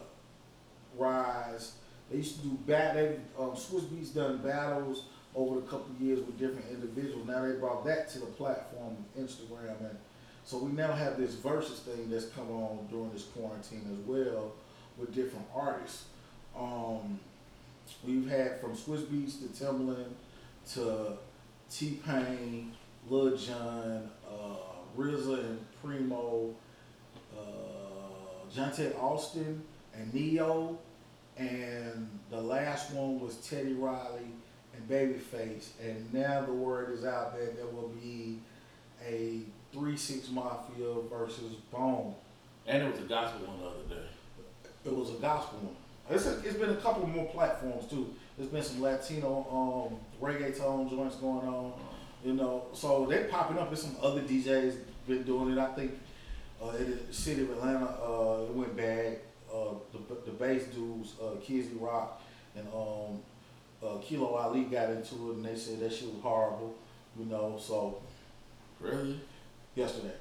rise. 0.96 1.72
They 2.10 2.18
used 2.18 2.36
to 2.36 2.42
do 2.42 2.58
bat. 2.66 2.94
They 2.94 3.16
um, 3.38 3.52
Swizz 3.52 3.86
Beatz 3.86 4.14
done 4.14 4.38
battles 4.38 5.04
over 5.34 5.60
the 5.60 5.66
couple 5.66 5.94
years 6.00 6.18
with 6.20 6.38
different 6.38 6.66
individuals. 6.70 7.26
Now 7.26 7.46
they 7.46 7.52
brought 7.52 7.84
that 7.86 8.08
to 8.10 8.18
the 8.18 8.26
platform 8.26 8.96
of 9.16 9.22
Instagram, 9.22 9.78
and 9.80 9.96
so 10.44 10.58
we 10.58 10.72
now 10.72 10.92
have 10.92 11.16
this 11.16 11.34
versus 11.34 11.80
thing 11.80 12.10
that's 12.10 12.26
come 12.26 12.50
on 12.50 12.86
during 12.90 13.12
this 13.12 13.24
quarantine 13.24 13.86
as 13.92 14.06
well 14.06 14.52
with 14.96 15.14
different 15.14 15.46
artists. 15.54 16.04
Um, 16.58 17.20
we've 18.04 18.28
had 18.28 18.60
from 18.60 18.74
Swizz 18.74 19.04
Beatz 19.06 19.38
to 19.40 19.64
Timbaland 19.64 20.12
to 20.74 21.16
T 21.70 22.00
Pain, 22.04 22.72
Lil 23.08 23.36
Jon, 23.36 24.10
uh, 24.28 24.98
RZA 24.98 25.44
and 25.44 25.66
Primo, 25.82 26.54
uh, 27.36 27.40
Johntá 28.52 28.96
Austin 29.00 29.62
and 29.94 30.12
Ne-Yo, 30.12 30.78
and 31.36 32.08
the 32.30 32.40
last 32.40 32.92
one 32.92 33.20
was 33.20 33.36
Teddy 33.36 33.74
Riley 33.74 34.26
and 34.80 34.88
Babyface. 34.88 35.68
And 35.82 36.12
now 36.12 36.42
the 36.42 36.52
word 36.52 36.92
is 36.92 37.04
out 37.04 37.36
that 37.38 37.56
there 37.56 37.66
will 37.66 37.92
be 38.02 38.38
a 39.06 39.40
Three 39.72 39.96
Six 39.96 40.30
Mafia 40.30 40.94
versus 41.10 41.54
Bone. 41.72 42.14
And 42.66 42.82
it 42.82 42.90
was 42.90 43.00
a 43.00 43.04
gospel 43.04 43.46
one 43.46 43.60
the 43.60 43.66
other 43.66 44.02
day. 44.02 44.08
It 44.84 44.94
was 44.94 45.10
a 45.10 45.14
gospel 45.14 45.58
one. 45.60 45.76
It's, 46.10 46.26
a, 46.26 46.38
it's 46.40 46.58
been 46.58 46.70
a 46.70 46.76
couple 46.76 47.06
more 47.06 47.26
platforms 47.26 47.88
too. 47.88 48.12
There's 48.36 48.50
been 48.50 48.62
some 48.62 48.82
Latino 48.82 49.46
um, 49.90 49.98
reggaeton 50.20 50.90
joints 50.90 51.16
going 51.16 51.46
on, 51.46 51.72
you 52.24 52.32
know. 52.32 52.64
So 52.72 53.06
they're 53.06 53.24
popping 53.24 53.58
up. 53.58 53.68
There's 53.68 53.82
some 53.82 53.96
other 54.02 54.22
DJs 54.22 54.76
been 55.06 55.22
doing 55.22 55.52
it. 55.52 55.58
I 55.58 55.72
think 55.74 55.92
uh, 56.62 56.70
in 56.70 56.98
the 57.06 57.12
city 57.12 57.42
of 57.42 57.50
Atlanta, 57.50 57.86
uh, 57.86 58.46
it 58.48 58.54
went 58.54 58.76
bad. 58.76 59.18
Uh, 59.52 59.74
the 59.92 60.14
the 60.24 60.30
bass 60.32 60.64
dudes, 60.66 61.14
uh, 61.22 61.36
Kizzy 61.40 61.74
Rock 61.78 62.22
and 62.56 62.66
um, 62.68 63.20
uh, 63.84 63.96
Kilo 64.02 64.34
Ali 64.34 64.64
got 64.64 64.90
into 64.90 65.30
it, 65.30 65.36
and 65.36 65.44
they 65.44 65.56
said 65.56 65.80
that 65.80 65.92
shit 65.92 66.12
was 66.12 66.22
horrible, 66.22 66.74
you 67.18 67.26
know. 67.26 67.56
So 67.60 67.98
Really? 68.80 69.20
yesterday, 69.74 70.14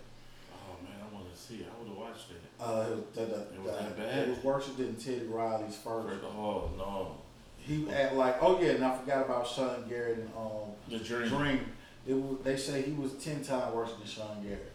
Oh 0.53 0.75
man, 0.83 0.93
I 1.01 1.13
wanna 1.13 1.35
see. 1.35 1.65
I 1.65 1.79
would 1.79 1.87
have 1.89 1.97
watched 1.97 2.31
it. 2.31 2.41
uh, 2.61 2.85
it 2.91 2.95
was, 2.95 3.03
the, 3.13 3.21
the, 3.35 3.41
It 3.55 3.63
was 3.63 3.71
that 3.79 3.97
bad? 3.97 4.17
It 4.27 4.29
was 4.29 4.43
worse 4.43 4.67
than 4.69 4.95
Teddy 4.95 5.25
Riley's 5.27 5.75
first. 5.77 6.21
The 6.21 6.27
Hall, 6.27 6.71
no. 6.77 7.15
He 7.57 7.89
act 7.91 8.15
like, 8.15 8.37
oh 8.41 8.59
yeah, 8.61 8.71
and 8.71 8.83
I 8.85 8.97
forgot 8.97 9.25
about 9.25 9.47
Sean 9.47 9.87
Garrett 9.87 10.17
and 10.19 10.29
um, 10.37 10.71
The 10.89 10.97
dream. 10.99 11.29
Dream. 11.29 11.59
It 12.07 12.13
was, 12.15 12.37
they 12.43 12.55
say 12.57 12.81
he 12.81 12.91
was 12.93 13.13
ten 13.13 13.43
times 13.43 13.73
worse 13.75 13.91
than 13.93 14.07
Sean 14.07 14.41
Garrett. 14.43 14.71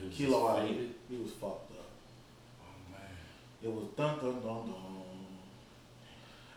He 0.00 0.08
Kilo 0.26 0.46
Ali, 0.46 0.90
he 1.10 1.16
was 1.16 1.30
fucked 1.32 1.72
up. 1.72 1.90
Oh 2.62 2.92
man. 2.92 3.00
It 3.62 3.68
was 3.70 3.84
dun 3.96 4.18
dun 4.18 4.40
dun 4.40 4.42
dun. 4.42 4.89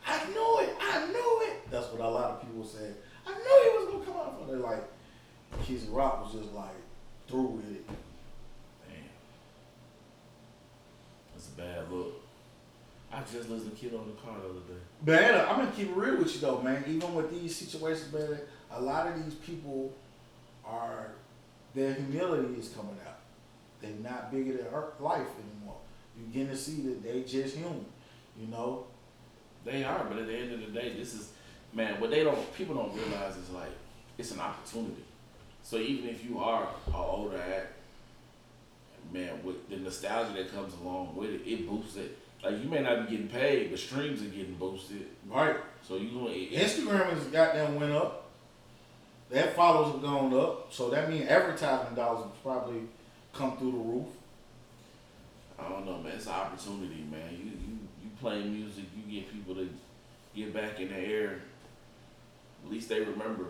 I 0.05 0.25
knew 0.29 0.59
it. 0.59 0.75
I 0.79 1.07
knew 1.07 1.41
it. 1.47 1.71
That's 1.71 1.87
what 1.91 2.01
a 2.01 2.09
lot 2.09 2.31
of 2.31 2.41
people 2.41 2.65
said. 2.65 2.95
I 3.25 3.31
knew 3.31 3.71
he 3.71 3.77
was 3.77 3.93
gonna 3.93 4.05
come 4.05 4.15
out 4.15 4.49
it. 4.53 4.61
Like 4.61 4.83
Kizzy 5.63 5.89
Rock 5.89 6.23
was 6.23 6.41
just 6.41 6.53
like 6.53 6.75
through 7.27 7.43
with 7.43 7.71
it. 7.71 7.87
Damn. 7.87 8.97
That's 11.33 11.47
a 11.47 11.51
bad 11.51 11.91
look. 11.91 12.21
I 13.11 13.21
just 13.21 13.49
listened 13.49 13.71
to 13.71 13.77
Kid 13.77 13.93
on 13.93 14.07
the 14.07 14.21
car 14.21 14.35
the 14.39 14.49
other 14.49 15.17
day. 15.21 15.29
Uh, 15.29 15.45
I'm 15.45 15.57
gonna 15.57 15.71
keep 15.71 15.89
it 15.89 15.95
real 15.95 16.17
with 16.17 16.33
you 16.33 16.41
though, 16.41 16.61
man. 16.61 16.83
Even 16.87 17.13
with 17.13 17.29
these 17.31 17.55
situations, 17.55 18.11
man, 18.11 18.39
a 18.71 18.81
lot 18.81 19.07
of 19.07 19.23
these 19.23 19.35
people 19.35 19.93
are 20.65 21.11
their 21.75 21.93
humility 21.93 22.59
is 22.59 22.69
coming 22.69 22.97
out. 23.07 23.19
They're 23.81 23.91
not 24.01 24.31
bigger 24.31 24.57
than 24.57 24.65
life 24.99 25.27
anymore. 25.27 25.77
You're 26.17 26.31
getting 26.31 26.49
to 26.49 26.57
see 26.57 26.81
that 26.83 27.03
they 27.03 27.21
just 27.23 27.55
human. 27.55 27.85
You 28.39 28.47
know, 28.47 28.85
They 29.65 29.83
are, 29.83 30.03
but 30.09 30.17
at 30.17 30.27
the 30.27 30.35
end 30.35 30.51
of 30.53 30.59
the 30.59 30.67
day, 30.67 30.93
this 30.97 31.13
is 31.13 31.29
man. 31.73 31.99
What 31.99 32.09
they 32.11 32.23
don't 32.23 32.53
people 32.55 32.75
don't 32.75 32.93
realize 32.95 33.37
is 33.37 33.49
like 33.49 33.71
it's 34.17 34.31
an 34.31 34.39
opportunity. 34.39 35.03
So 35.63 35.77
even 35.77 36.09
if 36.09 36.25
you 36.25 36.39
are 36.39 36.63
an 36.87 36.93
older 36.93 37.37
act, 37.37 37.73
man, 39.11 39.43
with 39.43 39.69
the 39.69 39.77
nostalgia 39.77 40.33
that 40.33 40.53
comes 40.53 40.73
along 40.81 41.15
with 41.15 41.29
it, 41.29 41.41
it 41.45 41.67
boosts 41.67 41.95
it. 41.95 42.17
Like 42.43 42.61
you 42.61 42.69
may 42.69 42.81
not 42.81 43.07
be 43.07 43.15
getting 43.15 43.29
paid, 43.29 43.71
but 43.71 43.79
streams 43.79 44.21
are 44.21 44.25
getting 44.25 44.55
boosted. 44.55 45.07
Right. 45.27 45.55
So 45.87 45.95
you 45.95 46.09
going 46.09 46.49
Instagram 46.49 47.09
has 47.11 47.23
goddamn 47.25 47.75
went 47.75 47.93
up. 47.93 48.19
That 49.29 49.55
follows 49.55 49.93
have 49.93 50.01
gone 50.01 50.33
up. 50.33 50.71
So 50.71 50.89
that 50.89 51.09
means 51.09 51.27
advertising 51.27 51.95
dollars 51.95 52.25
have 52.25 52.43
probably 52.43 52.81
come 53.31 53.57
through 53.57 53.71
the 53.71 53.77
roof. 53.77 54.07
I 55.57 55.69
don't 55.69 55.85
know, 55.85 55.99
man. 55.99 56.13
It's 56.15 56.27
an 56.27 56.33
opportunity, 56.33 57.05
man. 57.09 57.31
You 57.31 57.45
you 57.45 57.79
you 58.03 58.09
play 58.19 58.43
music, 58.43 58.85
get 59.13 59.31
people 59.31 59.55
to 59.55 59.69
get 60.35 60.53
back 60.53 60.79
in 60.79 60.89
the 60.89 60.97
air. 60.97 61.41
At 62.65 62.71
least 62.71 62.89
they 62.89 62.99
remember. 62.99 63.47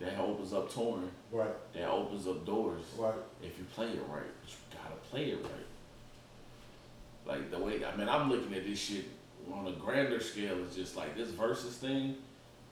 That 0.00 0.18
opens 0.18 0.52
up 0.52 0.72
touring. 0.72 1.10
Right. 1.30 1.72
That 1.74 1.88
opens 1.88 2.26
up 2.26 2.44
doors. 2.44 2.82
Right. 2.98 3.14
If 3.40 3.56
you 3.58 3.64
play 3.74 3.86
it 3.88 4.02
right, 4.10 4.24
but 4.40 4.50
you 4.50 4.56
gotta 4.72 4.96
play 5.10 5.30
it 5.30 5.42
right. 5.42 5.66
Like 7.24 7.50
the 7.50 7.58
way 7.58 7.84
I 7.84 7.96
mean, 7.96 8.08
I'm 8.08 8.28
looking 8.28 8.52
at 8.54 8.66
this 8.66 8.78
shit 8.78 9.04
on 9.52 9.66
a 9.68 9.72
grander 9.72 10.20
scale. 10.20 10.58
It's 10.64 10.74
just 10.74 10.96
like 10.96 11.16
this 11.16 11.28
versus 11.30 11.76
thing. 11.76 12.16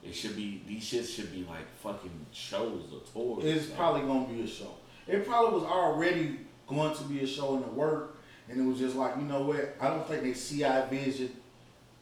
It 0.03 0.13
should 0.13 0.35
be 0.35 0.61
these 0.67 0.83
shits 0.83 1.15
should 1.15 1.31
be 1.31 1.45
like 1.49 1.69
fucking 1.81 2.25
shows 2.33 2.85
or 2.91 2.99
tours. 3.13 3.45
It's 3.45 3.69
man. 3.69 3.77
probably 3.77 4.01
gonna 4.01 4.27
be 4.27 4.41
a 4.41 4.47
show. 4.47 4.73
It 5.07 5.25
probably 5.25 5.59
was 5.59 5.69
already 5.69 6.37
going 6.67 6.95
to 6.95 7.03
be 7.03 7.21
a 7.21 7.27
show 7.27 7.55
in 7.55 7.61
the 7.61 7.67
work, 7.67 8.17
and 8.49 8.59
it 8.59 8.63
was 8.63 8.79
just 8.79 8.95
like, 8.95 9.15
you 9.17 9.23
know 9.23 9.41
what? 9.43 9.75
I 9.79 9.87
don't 9.87 10.07
think 10.07 10.23
they 10.23 10.33
see 10.33 10.63
our 10.63 10.85
vision. 10.87 11.31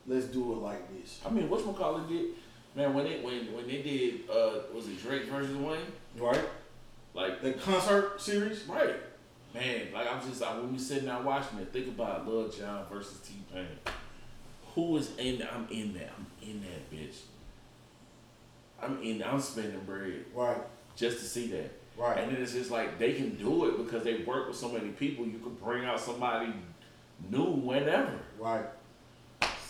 Let's 0.10 0.26
do 0.26 0.52
it 0.54 0.58
like 0.58 0.82
this. 1.00 1.22
I 1.26 1.30
mean, 1.30 1.48
what's 1.50 1.63
McCall 1.63 2.08
did? 2.10 2.30
Man, 2.76 2.93
when 2.95 3.06
it 3.06 3.24
when 3.24 3.54
when 3.56 3.67
they 3.67 3.82
did 3.84 4.30
uh 4.30 4.62
was 4.74 4.88
it 4.88 5.02
Drake 5.02 5.26
versus 5.26 5.56
Wayne? 5.56 5.80
Right. 6.17 6.43
Like 7.13 7.41
The 7.41 7.54
concert 7.54 8.19
series. 8.19 8.63
Right. 8.67 8.95
Man, 9.54 9.88
like 9.93 10.12
I'm 10.12 10.19
just 10.28 10.41
like 10.41 10.56
when 10.56 10.72
we 10.74 10.80
sitting 10.80 11.06
there 11.06 11.19
watching 11.22 11.60
it, 11.60 11.72
think 11.72 11.88
about 11.88 12.28
Lil 12.28 12.50
Jon 12.50 12.86
versus 12.91 13.19
T 13.22 13.36
Pain. 13.54 13.67
Who 14.76 14.98
is 14.98 15.15
in 15.17 15.41
I'm 15.54 15.67
in 15.72 15.93
that. 15.93 16.12
I'm 16.17 16.26
in 16.50 16.62
that 16.62 16.91
bitch. 16.91 17.17
I'm 18.82 19.02
in 19.04 19.24
I'm 19.24 19.39
spending 19.41 19.80
bread 19.82 20.26
Right. 20.34 20.58
just 20.95 21.19
to 21.19 21.26
see 21.26 21.48
that. 21.48 21.72
Right. 21.98 22.17
And 22.17 22.32
then 22.32 22.41
it's 22.41 22.54
just 22.54 22.72
like 22.72 22.98
they 22.98 23.13
can 23.13 23.36
do 23.36 23.65
it 23.65 23.78
because 23.78 24.04
they 24.04 24.24
work 24.24 24.48
with 24.48 24.58
so 24.58 24.69
many 24.72 24.89
people. 24.89 25.26
You 25.26 25.38
could 25.39 25.62
bring 25.62 25.86
out 25.86 26.00
somebody 26.00 26.52
new 27.30 27.43
whenever. 27.43 28.17
Right. 28.39 28.65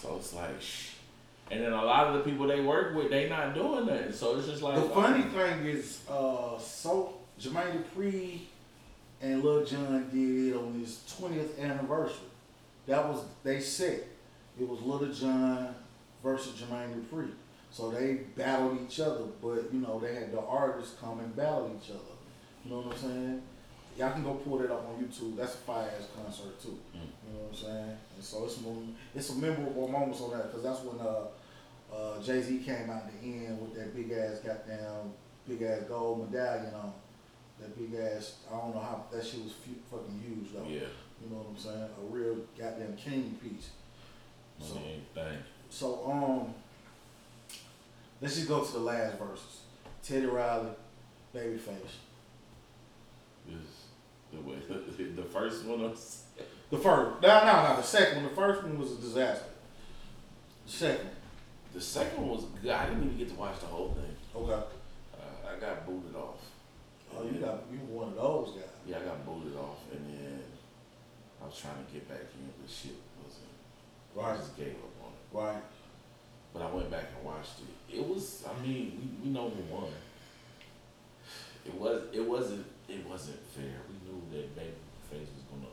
So 0.02 0.16
it's 0.18 0.34
like 0.34 0.62
shh. 0.62 0.92
And 1.52 1.64
then 1.64 1.74
a 1.74 1.84
lot 1.84 2.08
of 2.08 2.14
the 2.14 2.30
people 2.30 2.48
they 2.48 2.62
work 2.62 2.96
with, 2.96 3.10
they 3.10 3.28
not 3.28 3.56
doing 3.56 3.86
that. 3.88 4.14
So 4.14 4.38
it's 4.38 4.48
just 4.48 4.62
like 4.62 4.76
The 4.76 4.90
funny 4.90 5.24
thing 5.24 5.66
is, 5.66 6.02
uh, 6.10 6.58
so 6.60 7.16
Jermaine 7.42 7.84
Dupri 7.96 8.40
and 9.22 9.44
Lil 9.44 9.66
Jon 9.66 10.10
did 10.12 10.54
it 10.54 10.56
on 10.56 10.80
his 10.80 11.02
twentieth 11.18 11.60
anniversary. 11.60 12.28
That 12.88 13.08
was 13.08 13.24
they 13.44 13.60
said 13.60 14.04
it 14.60 14.68
was 14.68 14.82
Lil 14.82 15.12
Jon 15.12 15.76
versus 16.24 16.62
Jermaine 16.62 16.94
Dupri. 16.94 17.32
So 17.72 17.92
they 17.92 18.22
battled 18.36 18.80
each 18.84 19.00
other, 19.00 19.26
but 19.42 19.72
you 19.74 19.80
know 19.82 20.00
they 20.00 20.16
had 20.16 20.32
the 20.32 20.42
artists 20.42 20.96
come 21.00 21.20
and 21.20 21.36
battle 21.36 21.72
each 21.82 21.90
other. 21.92 22.00
You 22.64 22.72
know 22.72 22.82
what 22.82 22.94
I'm 22.96 23.02
saying? 23.02 23.42
Y'all 23.98 24.12
can 24.12 24.24
go 24.24 24.36
pull 24.36 24.58
that 24.60 24.72
up 24.72 24.88
on 24.88 25.04
YouTube. 25.04 25.36
That's 25.36 25.56
a 25.56 25.58
fire 25.58 25.90
ass 25.98 26.08
concert 26.16 26.62
too. 26.62 26.78
Mm. 26.96 27.02
You 27.02 27.34
know 27.34 27.40
what 27.40 27.50
I'm 27.50 27.56
saying? 27.56 27.98
And 28.16 28.24
so 28.24 28.46
it's 28.46 28.60
it's 29.16 29.30
a 29.32 29.36
memorable 29.36 29.88
moments 29.88 30.22
on 30.22 30.32
that 30.32 30.52
because 30.52 30.64
that's 30.64 30.82
when 30.84 31.00
uh, 31.06 31.28
uh, 31.94 32.22
Jay 32.22 32.42
Z 32.42 32.60
came 32.60 32.90
out 32.90 33.04
at 33.08 33.22
the 33.22 33.28
end 33.28 33.60
with 33.62 33.76
that 33.76 33.96
big 33.96 34.12
ass 34.12 34.40
goddamn 34.40 35.12
big 35.48 35.62
ass 35.64 35.84
gold 35.88 36.32
medallion 36.32 36.74
on. 36.74 36.94
That 37.60 37.78
big 37.78 38.00
ass 38.00 38.38
I 38.48 38.58
don't 38.58 38.74
know 38.74 38.82
how 38.82 39.04
that 39.12 39.26
shit 39.26 39.44
was 39.44 39.52
fu- 39.52 39.82
fucking 39.92 40.22
huge 40.26 40.54
though. 40.54 40.64
Yeah. 40.64 40.88
You 41.22 41.30
know 41.30 41.44
what 41.44 41.48
I'm 41.50 41.58
saying? 41.58 41.84
A 41.84 42.16
real 42.16 42.38
goddamn 42.58 42.96
king 42.96 43.38
piece. 43.44 43.72
So 44.62 44.78
so 45.70 46.12
um, 46.12 46.54
let's 48.22 48.36
just 48.36 48.48
go 48.48 48.64
to 48.64 48.72
the 48.72 48.80
last 48.80 49.18
verses. 49.18 49.62
Teddy 50.04 50.26
Riley, 50.26 50.70
Babyface. 51.36 51.98
This 53.46 53.79
the 54.32 55.04
the 55.22 55.24
first 55.24 55.66
one 55.66 55.82
was 55.82 56.24
The 56.70 56.78
first, 56.78 57.22
no, 57.22 57.46
no, 57.46 57.70
no. 57.70 57.76
The 57.78 57.82
second 57.84 58.18
one. 58.18 58.30
The 58.30 58.36
first 58.36 58.64
one 58.64 58.80
was 58.80 58.92
a 58.94 58.96
disaster. 58.96 59.46
The 60.66 60.72
second. 60.72 61.10
the 61.74 61.82
second 61.82 62.22
one 62.22 62.30
was 62.30 62.46
good. 62.62 62.72
I 62.72 62.86
didn't 62.88 63.04
even 63.06 63.18
get 63.18 63.30
to 63.30 63.36
watch 63.36 63.60
the 63.60 63.66
whole 63.66 63.94
thing. 63.94 64.16
Okay. 64.36 64.54
Uh, 64.54 65.56
I 65.56 65.60
got 65.60 65.86
booted 65.86 66.16
off. 66.16 66.38
Oh, 67.16 67.24
you 67.24 67.40
got 67.40 67.64
you 67.72 67.80
were 67.90 68.06
one 68.06 68.10
of 68.10 68.16
those 68.16 68.56
guys. 68.56 68.70
Yeah, 68.86 68.98
I 68.98 69.02
got 69.02 69.26
booted 69.26 69.58
off, 69.58 69.80
and 69.92 70.06
then 70.08 70.44
I 71.42 71.46
was 71.46 71.60
trying 71.60 71.84
to 71.84 71.92
get 71.92 72.08
back 72.08 72.22
in, 72.38 72.54
but 72.62 72.70
shit 72.70 72.96
wasn't. 73.24 73.50
I 74.20 74.38
just 74.38 74.56
gave 74.56 74.76
up 74.76 74.94
on 75.04 75.12
it. 75.12 75.54
Right. 75.54 75.64
But 76.54 76.64
I 76.64 76.72
went 76.72 76.90
back 76.92 77.06
and 77.16 77.26
watched 77.26 77.62
it. 77.62 77.98
It 77.98 78.08
was. 78.08 78.46
I 78.46 78.62
mean, 78.62 79.18
we, 79.24 79.30
we 79.30 79.34
know 79.34 79.50
who 79.50 79.62
won. 79.74 79.92
It 81.66 81.74
was. 81.74 82.04
It 82.14 82.26
wasn't. 82.26 82.66
It 82.88 83.06
wasn't 83.08 83.40
fair. 83.56 83.82
We 83.90 83.99
that 84.32 84.56
Babyface 84.56 85.28
was 85.36 85.44
gonna 85.50 85.72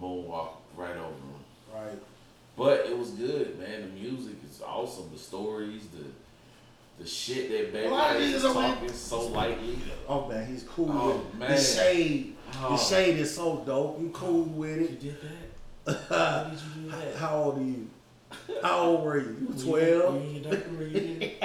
moonwalk 0.00 0.50
right 0.76 0.96
over 0.96 1.08
him. 1.08 1.44
Right. 1.74 1.98
But 2.56 2.86
it 2.86 2.98
was 2.98 3.10
good, 3.10 3.58
man. 3.58 3.82
The 3.82 4.00
music 4.00 4.34
is 4.50 4.60
awesome. 4.62 5.10
The 5.12 5.18
stories, 5.18 5.82
the 5.88 6.04
the 7.02 7.08
shit 7.08 7.72
that 7.72 7.86
A 7.86 7.88
lot 7.88 8.16
of 8.16 8.22
Babyface 8.22 8.34
is 8.34 8.44
like- 8.44 8.54
talking 8.74 8.92
so 8.92 9.26
lightly. 9.28 9.78
Oh 10.08 10.26
man, 10.28 10.46
he's 10.46 10.64
cool 10.64 10.90
Oh, 10.90 11.08
with 11.08 11.16
it. 11.26 11.34
man. 11.36 11.50
His 11.52 11.74
shade. 11.76 12.34
Oh. 12.60 12.72
His 12.72 12.88
shade 12.88 13.18
is 13.18 13.34
so 13.34 13.62
dope. 13.66 14.00
You 14.00 14.10
cool 14.10 14.42
with 14.44 14.78
You 14.78 14.84
it. 14.86 15.00
did 15.00 15.16
that? 15.22 15.98
How 16.08 16.44
did 16.44 16.58
you 16.58 16.82
do 16.82 16.90
that? 16.90 17.16
How 17.16 17.36
old 17.42 17.58
are 17.58 17.62
you? 17.62 17.88
How 18.62 18.78
old 18.80 19.04
were 19.04 19.18
you? 19.18 19.36
You 19.40 19.70
Were 19.70 19.80
you- 19.80 20.00
twelve. 20.00 20.14
were 20.16 20.20
you 20.20 20.26
in 20.28 20.42
your 20.42 20.52
diaper? 20.52 20.82
You 20.82 21.00
did? 21.18 21.44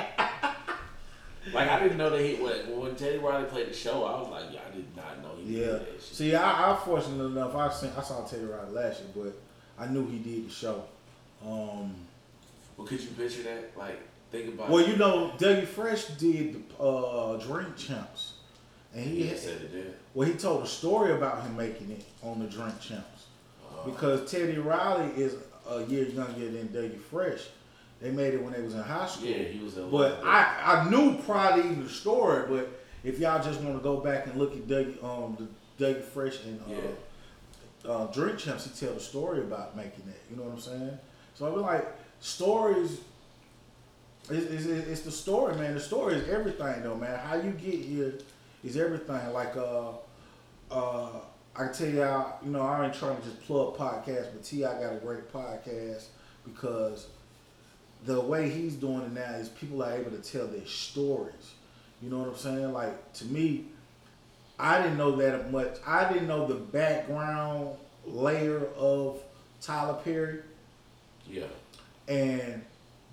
Like 1.51 1.69
I 1.69 1.81
didn't 1.81 1.97
know 1.97 2.09
that 2.09 2.21
he 2.21 2.35
when 2.35 2.79
when 2.79 2.95
Teddy 2.95 3.17
Riley 3.17 3.45
played 3.45 3.67
the 3.69 3.73
show, 3.73 4.05
I 4.05 4.21
was 4.21 4.29
like, 4.29 4.45
yeah, 4.53 4.61
I 4.71 4.75
did 4.75 4.95
not 4.95 5.21
know 5.21 5.31
he 5.43 5.59
Yeah. 5.59 5.65
did 5.65 5.79
that 5.81 5.87
shit. 5.93 6.01
See, 6.03 6.35
I, 6.35 6.71
I 6.73 6.75
fortunate 6.77 7.23
enough, 7.23 7.55
I 7.55 7.69
seen, 7.73 7.91
I 7.97 8.01
saw 8.01 8.23
Teddy 8.25 8.45
Riley 8.45 8.71
last 8.71 9.01
year, 9.01 9.09
but 9.25 9.83
I 9.83 9.87
knew 9.91 10.07
he 10.07 10.19
did 10.19 10.47
the 10.47 10.51
show. 10.53 10.83
Um, 11.45 11.93
Well, 12.77 12.87
could 12.87 13.01
you 13.01 13.07
picture 13.09 13.43
that? 13.43 13.77
Like, 13.77 13.99
think 14.31 14.53
about. 14.53 14.69
well, 14.69 14.87
you 14.87 14.95
know, 14.95 15.33
Dougie 15.37 15.65
Fresh 15.67 16.05
did 16.17 16.63
the 16.77 16.83
uh, 16.83 17.37
Drink 17.37 17.75
Champs, 17.75 18.33
and 18.95 19.03
he 19.05 19.27
said 19.35 19.61
it 19.61 19.71
did. 19.71 19.93
well, 20.13 20.27
he 20.27 20.35
told 20.35 20.63
a 20.63 20.67
story 20.67 21.11
about 21.11 21.43
him 21.43 21.57
making 21.57 21.91
it 21.91 22.05
on 22.21 22.39
the 22.39 22.45
Drink 22.47 22.79
Champs 22.79 23.25
Uh, 23.69 23.83
because 23.89 24.31
Teddy 24.31 24.57
Riley 24.57 25.11
is 25.21 25.35
a 25.69 25.83
year 25.85 26.05
younger 26.05 26.49
than 26.51 26.69
Dougie 26.69 26.99
Fresh. 26.99 27.41
They 28.03 28.11
made 28.11 28.33
it 28.33 28.43
when 28.43 28.51
they 28.53 28.61
was 28.61 28.73
in 28.75 28.81
high 28.81 29.07
school. 29.07 29.27
yeah, 29.29 29.37
he 29.43 29.63
was. 29.63 29.77
in 29.77 29.89
But. 29.89 30.19
I, 30.25 30.83
I 30.85 30.89
knew 30.89 31.17
probably 31.19 31.63
even 31.63 31.83
the 31.85 31.89
story, 31.89 32.43
but 32.49 32.69
if 33.03 33.17
y'all 33.17 33.41
just 33.41 33.61
want 33.61 33.77
to 33.77 33.81
go 33.81 33.97
back 34.01 34.27
and 34.27 34.35
look 34.37 34.51
at 34.53 34.67
Dougie, 34.67 35.01
um, 35.03 35.49
the 35.77 35.85
Dougie 35.85 36.03
Fresh 36.03 36.43
and 36.43 36.59
uh, 36.67 36.81
Yeah. 37.85 37.89
uh, 37.91 38.05
Drink 38.11 38.37
Champs, 38.37 38.65
he 38.65 38.85
tell 38.85 38.93
the 38.93 38.99
story 38.99 39.39
about 39.39 39.75
making 39.77 40.03
that. 40.05 40.19
You 40.29 40.35
know 40.35 40.43
what 40.43 40.53
I'm 40.55 40.59
saying? 40.59 40.97
So 41.33 41.47
I 41.47 41.49
was 41.49 41.61
like, 41.61 41.87
stories. 42.19 42.99
It's, 44.29 44.51
it's, 44.51 44.65
it's 44.65 45.01
the 45.01 45.11
story, 45.11 45.55
man. 45.55 45.73
The 45.73 45.79
story 45.79 46.15
is 46.15 46.29
everything, 46.29 46.83
though, 46.83 46.95
man. 46.95 47.17
How 47.19 47.35
you 47.35 47.51
get 47.51 47.75
here 47.75 48.15
is 48.65 48.77
everything. 48.77 49.31
Like, 49.33 49.55
uh, 49.57 49.91
uh, 50.71 51.09
I 51.55 51.67
tell 51.67 51.87
y'all, 51.89 52.37
you 52.43 52.51
know, 52.51 52.61
I 52.61 52.85
ain't 52.85 52.93
trying 52.93 53.15
to 53.17 53.23
just 53.23 53.41
plug 53.43 53.77
podcasts, 53.77 54.31
but 54.33 54.43
T.I. 54.43 54.81
got 54.81 54.93
a 54.93 54.97
great 54.97 55.31
podcast 55.31 56.05
because 56.45 57.07
the 58.05 58.19
way 58.19 58.49
he's 58.49 58.75
doing 58.75 59.01
it 59.01 59.11
now 59.13 59.33
is 59.35 59.49
people 59.49 59.83
are 59.83 59.93
able 59.93 60.11
to 60.11 60.17
tell 60.17 60.47
their 60.47 60.65
stories. 60.65 61.53
You 62.01 62.09
know 62.09 62.19
what 62.19 62.29
I'm 62.29 62.35
saying? 62.37 62.73
Like 62.73 63.13
to 63.13 63.25
me, 63.25 63.65
I 64.59 64.81
didn't 64.81 64.97
know 64.97 65.15
that 65.17 65.51
much. 65.51 65.77
I 65.85 66.11
didn't 66.11 66.27
know 66.27 66.45
the 66.47 66.55
background 66.55 67.75
layer 68.05 68.65
of 68.77 69.21
Tyler 69.61 69.97
Perry, 70.03 70.39
yeah, 71.25 71.45
and 72.07 72.63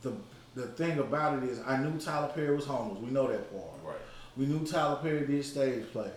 the 0.03 0.13
the 0.57 0.67
thing 0.67 0.99
about 0.99 1.41
it 1.43 1.49
is, 1.49 1.61
I 1.65 1.77
knew 1.81 1.97
Tyler 2.01 2.33
Perry 2.35 2.57
was 2.57 2.67
homeless. 2.67 3.01
We 3.01 3.11
know 3.11 3.29
that 3.29 3.53
part. 3.53 3.85
right, 3.85 3.97
We 4.37 4.47
knew 4.47 4.67
Tyler 4.67 4.97
Perry 4.97 5.25
did 5.27 5.45
stage 5.45 5.85
plays. 5.93 6.11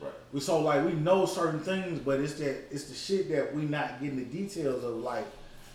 right. 0.00 0.10
We 0.32 0.40
so 0.40 0.58
like 0.60 0.84
we 0.84 0.92
know 0.94 1.24
certain 1.26 1.60
things, 1.60 2.00
but 2.00 2.18
it's 2.18 2.34
that 2.34 2.64
it's 2.72 2.84
the 2.84 2.94
shit 2.94 3.30
that 3.30 3.54
we 3.54 3.62
not 3.62 4.00
getting 4.00 4.16
the 4.16 4.24
details 4.24 4.82
of. 4.82 4.96
Like 4.96 5.26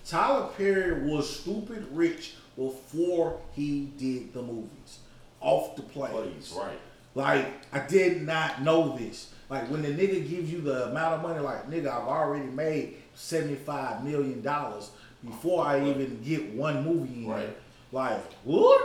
Tyler 0.05 0.49
Perry 0.57 1.09
was 1.09 1.29
stupid 1.39 1.87
rich 1.93 2.35
before 2.55 3.39
he 3.53 3.91
did 3.97 4.33
the 4.33 4.41
movies, 4.41 4.99
off 5.39 5.75
the 5.75 5.81
plays. 5.81 6.11
Please, 6.11 6.57
right. 6.57 6.79
Like 7.13 7.47
I 7.73 7.79
did 7.87 8.21
not 8.21 8.61
know 8.61 8.97
this. 8.97 9.33
Like 9.49 9.69
when 9.69 9.81
the 9.81 9.89
nigga 9.89 10.27
gives 10.27 10.51
you 10.51 10.61
the 10.61 10.87
amount 10.89 11.15
of 11.15 11.21
money, 11.23 11.39
like 11.39 11.69
nigga, 11.69 11.87
I've 11.87 12.07
already 12.07 12.45
made 12.45 12.95
seventy 13.15 13.55
five 13.55 14.03
million 14.03 14.41
dollars 14.41 14.91
before 15.25 15.65
I 15.65 15.89
even 15.89 16.21
get 16.23 16.53
one 16.53 16.85
movie 16.85 17.25
in. 17.25 17.29
Right. 17.29 17.57
Like 17.91 18.21
what? 18.43 18.81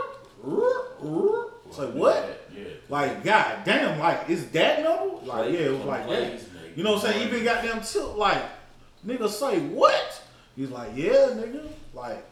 It's 1.67 1.77
like 1.77 1.93
what? 1.93 2.47
Yeah. 2.53 2.63
Like 2.89 3.23
god 3.23 3.59
damn, 3.63 3.99
like 3.99 4.29
is 4.29 4.49
that 4.51 4.83
number? 4.83 5.25
Like 5.25 5.51
yeah, 5.51 5.59
it 5.59 5.71
was 5.71 5.85
like 5.85 6.07
that. 6.09 6.41
You 6.75 6.83
know 6.83 6.93
what 6.93 7.05
I'm 7.05 7.11
saying? 7.13 7.27
Even 7.27 7.43
got 7.43 7.63
them 7.63 7.81
tilt 7.81 8.17
like 8.17 8.43
nigga 9.05 9.29
say 9.29 9.59
what? 9.59 10.21
He's 10.55 10.69
like 10.69 10.91
yeah, 10.95 11.29
nigga. 11.31 11.67
Like 11.93 12.25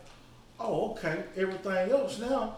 oh 0.60 0.91
okay. 0.91 1.24
Everything 1.38 1.91
else 1.91 2.20
now, 2.20 2.58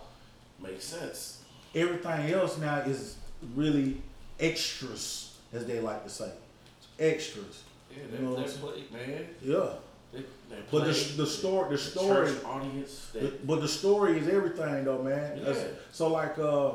Makes 0.62 0.86
sense. 0.86 1.44
everything 1.76 2.32
else 2.32 2.58
now 2.58 2.78
is 2.80 3.18
really 3.56 4.02
extras, 4.40 5.36
as 5.54 5.66
they 5.66 5.80
like 5.80 6.04
to 6.04 6.10
say. 6.10 6.32
Extras. 7.00 7.64
Yeah, 7.92 8.18
You 8.20 8.26
know 8.26 8.34
what 8.34 8.46
they 8.48 8.54
play, 8.54 8.84
man. 8.92 9.28
Yeah. 9.44 9.70
They, 10.14 10.20
they 10.50 10.56
But 10.72 10.86
the, 10.86 10.94
the 11.18 11.26
story, 11.26 11.66
the 11.70 11.76
the 11.76 11.78
story, 11.78 12.28
church 12.28 12.44
audience. 12.44 13.10
They, 13.14 13.20
the- 13.22 13.34
but 13.46 13.62
the 13.62 13.68
story 13.68 14.18
is 14.20 14.28
everything 14.28 14.86
though, 14.86 15.02
man. 15.04 15.40
Yeah. 15.44 15.54
So 15.92 16.08
like, 16.10 16.38
uh, 16.40 16.72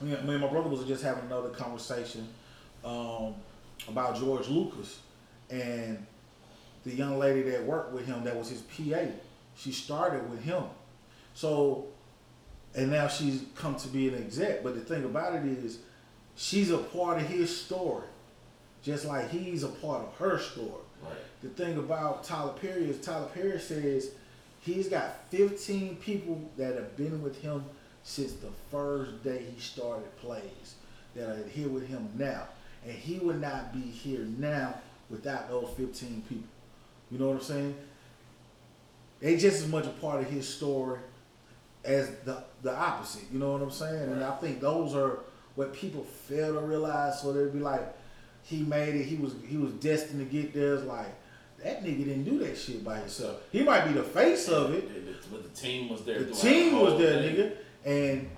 me 0.00 0.12
and 0.14 0.26
my 0.40 0.46
brother 0.48 0.68
was 0.68 0.84
just 0.84 1.02
having 1.02 1.24
another 1.26 1.50
conversation 1.50 2.26
um, 2.84 3.34
about 3.88 4.16
George 4.18 4.48
Lucas 4.48 5.00
and 5.50 6.04
the 6.84 6.94
young 6.94 7.18
lady 7.18 7.42
that 7.50 7.62
worked 7.64 7.92
with 7.92 8.06
him 8.06 8.22
that 8.24 8.36
was 8.36 8.48
his 8.48 8.60
PA. 8.62 9.00
She 9.56 9.72
started 9.72 10.28
with 10.30 10.42
him, 10.42 10.64
so 11.34 11.86
and 12.74 12.90
now 12.90 13.08
she's 13.08 13.42
come 13.54 13.74
to 13.76 13.88
be 13.88 14.08
an 14.08 14.14
exec. 14.14 14.62
But 14.62 14.74
the 14.74 14.82
thing 14.82 15.04
about 15.04 15.34
it 15.34 15.46
is, 15.46 15.78
she's 16.36 16.70
a 16.70 16.78
part 16.78 17.18
of 17.18 17.26
his 17.26 17.56
story, 17.56 18.06
just 18.82 19.06
like 19.06 19.30
he's 19.30 19.62
a 19.62 19.68
part 19.68 20.02
of 20.02 20.14
her 20.16 20.38
story. 20.38 20.84
right. 21.02 21.16
The 21.42 21.48
thing 21.48 21.78
about 21.78 22.24
Tyler 22.24 22.52
Perry 22.52 22.90
is 22.90 23.00
Tyler 23.00 23.28
Perry 23.34 23.58
says 23.58 24.10
he's 24.60 24.88
got 24.88 25.16
15 25.30 25.96
people 25.96 26.50
that 26.58 26.74
have 26.74 26.96
been 26.96 27.22
with 27.22 27.40
him 27.40 27.64
since 28.02 28.34
the 28.34 28.50
first 28.70 29.24
day 29.24 29.44
he 29.54 29.60
started 29.60 30.14
plays 30.18 30.74
that 31.14 31.28
are 31.28 31.48
here 31.48 31.68
with 31.68 31.88
him 31.88 32.08
now. 32.16 32.44
And 32.84 32.94
he 32.94 33.18
would 33.18 33.40
not 33.40 33.72
be 33.72 33.80
here 33.80 34.26
now 34.38 34.74
without 35.10 35.48
those 35.48 35.70
15 35.76 36.22
people. 36.28 36.44
You 37.10 37.18
know 37.18 37.28
what 37.28 37.36
I'm 37.36 37.42
saying? 37.42 37.74
They 39.20 39.36
just 39.36 39.62
as 39.62 39.68
much 39.68 39.86
a 39.86 39.90
part 39.90 40.20
of 40.20 40.30
his 40.30 40.48
story 40.48 41.00
as 41.84 42.10
the 42.24 42.44
the 42.62 42.74
opposite. 42.74 43.24
You 43.32 43.38
know 43.38 43.52
what 43.52 43.62
I'm 43.62 43.70
saying? 43.70 44.12
And 44.12 44.22
I 44.22 44.36
think 44.36 44.60
those 44.60 44.94
are 44.94 45.20
what 45.54 45.72
people 45.72 46.04
fail 46.04 46.54
to 46.54 46.60
realize. 46.60 47.22
So 47.22 47.32
they'd 47.32 47.52
be 47.52 47.60
like, 47.60 47.96
he 48.42 48.62
made 48.62 48.94
it. 48.94 49.04
He 49.04 49.16
was 49.16 49.34
he 49.46 49.56
was 49.56 49.72
destined 49.72 50.20
to 50.20 50.24
get 50.24 50.52
there. 50.52 50.74
It's 50.74 50.84
like 50.84 51.14
that 51.62 51.82
nigga 51.82 52.04
didn't 52.04 52.24
do 52.24 52.38
that 52.40 52.56
shit 52.56 52.84
by 52.84 52.98
himself. 52.98 53.42
He 53.50 53.62
might 53.62 53.86
be 53.86 53.92
the 53.92 54.02
face 54.02 54.48
of 54.48 54.74
it. 54.74 55.30
But 55.30 55.42
the 55.42 55.60
team 55.60 55.88
was 55.88 56.04
there. 56.04 56.22
The 56.22 56.34
team 56.34 56.78
was 56.78 56.98
there, 56.98 57.22
thing. 57.22 57.36
nigga, 57.36 57.56
and 57.84 58.30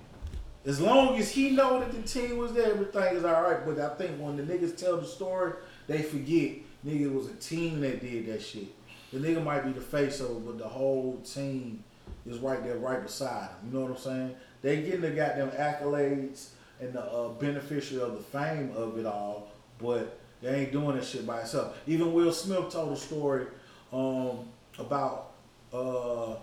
as 0.65 0.79
long 0.79 1.17
as 1.17 1.31
he 1.31 1.51
know 1.51 1.79
that 1.79 1.91
the 1.91 2.01
team 2.01 2.37
was 2.37 2.53
there, 2.53 2.71
everything 2.71 3.17
is 3.17 3.23
all 3.23 3.43
right. 3.43 3.65
But 3.65 3.79
I 3.79 3.93
think 3.95 4.19
when 4.19 4.37
the 4.37 4.43
niggas 4.43 4.77
tell 4.77 4.97
the 4.97 5.05
story, 5.05 5.53
they 5.87 6.01
forget 6.01 6.57
nigga 6.85 7.01
it 7.01 7.13
was 7.13 7.27
a 7.27 7.35
team 7.35 7.81
that 7.81 8.01
did 8.01 8.27
that 8.27 8.41
shit. 8.41 8.67
The 9.11 9.19
nigga 9.19 9.43
might 9.43 9.65
be 9.65 9.71
the 9.71 9.81
face 9.81 10.19
of 10.19 10.31
it, 10.31 10.45
but 10.45 10.57
the 10.57 10.67
whole 10.67 11.17
team 11.25 11.83
is 12.27 12.37
right 12.39 12.63
there, 12.63 12.77
right 12.77 13.01
beside 13.01 13.49
him. 13.49 13.71
You 13.71 13.79
know 13.79 13.85
what 13.85 13.91
I'm 13.91 13.97
saying? 13.97 14.35
They 14.61 14.81
getting 14.81 15.01
the 15.01 15.11
goddamn 15.11 15.51
accolades 15.51 16.49
and 16.79 16.93
the 16.93 17.01
uh, 17.01 17.29
beneficiary 17.29 18.03
of 18.03 18.13
the 18.13 18.19
fame 18.23 18.71
of 18.75 18.97
it 18.97 19.05
all, 19.05 19.49
but 19.79 20.17
they 20.41 20.61
ain't 20.61 20.71
doing 20.71 20.95
that 20.95 21.05
shit 21.05 21.25
by 21.25 21.41
itself. 21.41 21.77
Even 21.87 22.13
Will 22.13 22.31
Smith 22.31 22.69
told 22.69 22.93
a 22.93 22.95
story 22.95 23.47
um, 23.91 24.39
about 24.77 25.31
uh, 25.73 26.35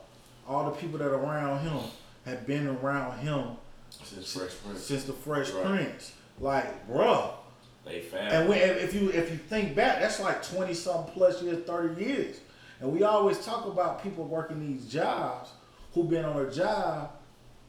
all 0.49 0.65
the 0.65 0.71
people 0.73 0.99
that 0.99 1.09
are 1.09 1.15
around 1.17 1.61
him 1.61 1.79
have 2.25 2.47
been 2.47 2.67
around 2.67 3.19
him 3.19 3.45
Since 3.91 4.33
Fresh 4.33 4.53
Prince, 4.65 4.83
since 4.83 5.05
the 5.05 5.13
Fresh 5.13 5.51
Right. 5.53 5.65
Prince. 5.65 6.13
Like, 6.41 6.89
bruh. 6.89 7.31
they 7.85 8.01
found. 8.01 8.29
And 8.29 8.49
when, 8.49 8.59
if 8.59 8.93
you 8.93 9.11
if 9.11 9.31
you 9.31 9.37
think 9.37 9.75
back, 9.75 10.01
that's 10.01 10.21
like 10.21 10.43
twenty 10.47 10.75
something 10.75 11.13
plus 11.15 11.43
years, 11.43 11.65
thirty 11.65 12.05
years. 12.05 12.41
And 12.81 12.93
we 12.93 13.03
always 13.03 13.45
talk 13.45 13.67
about 13.67 14.03
people 14.03 14.25
working 14.25 14.61
these 14.61 14.87
jobs 14.91 15.51
who've 15.95 16.09
been 16.09 16.25
on 16.25 16.37
a 16.45 16.51
job 16.51 17.11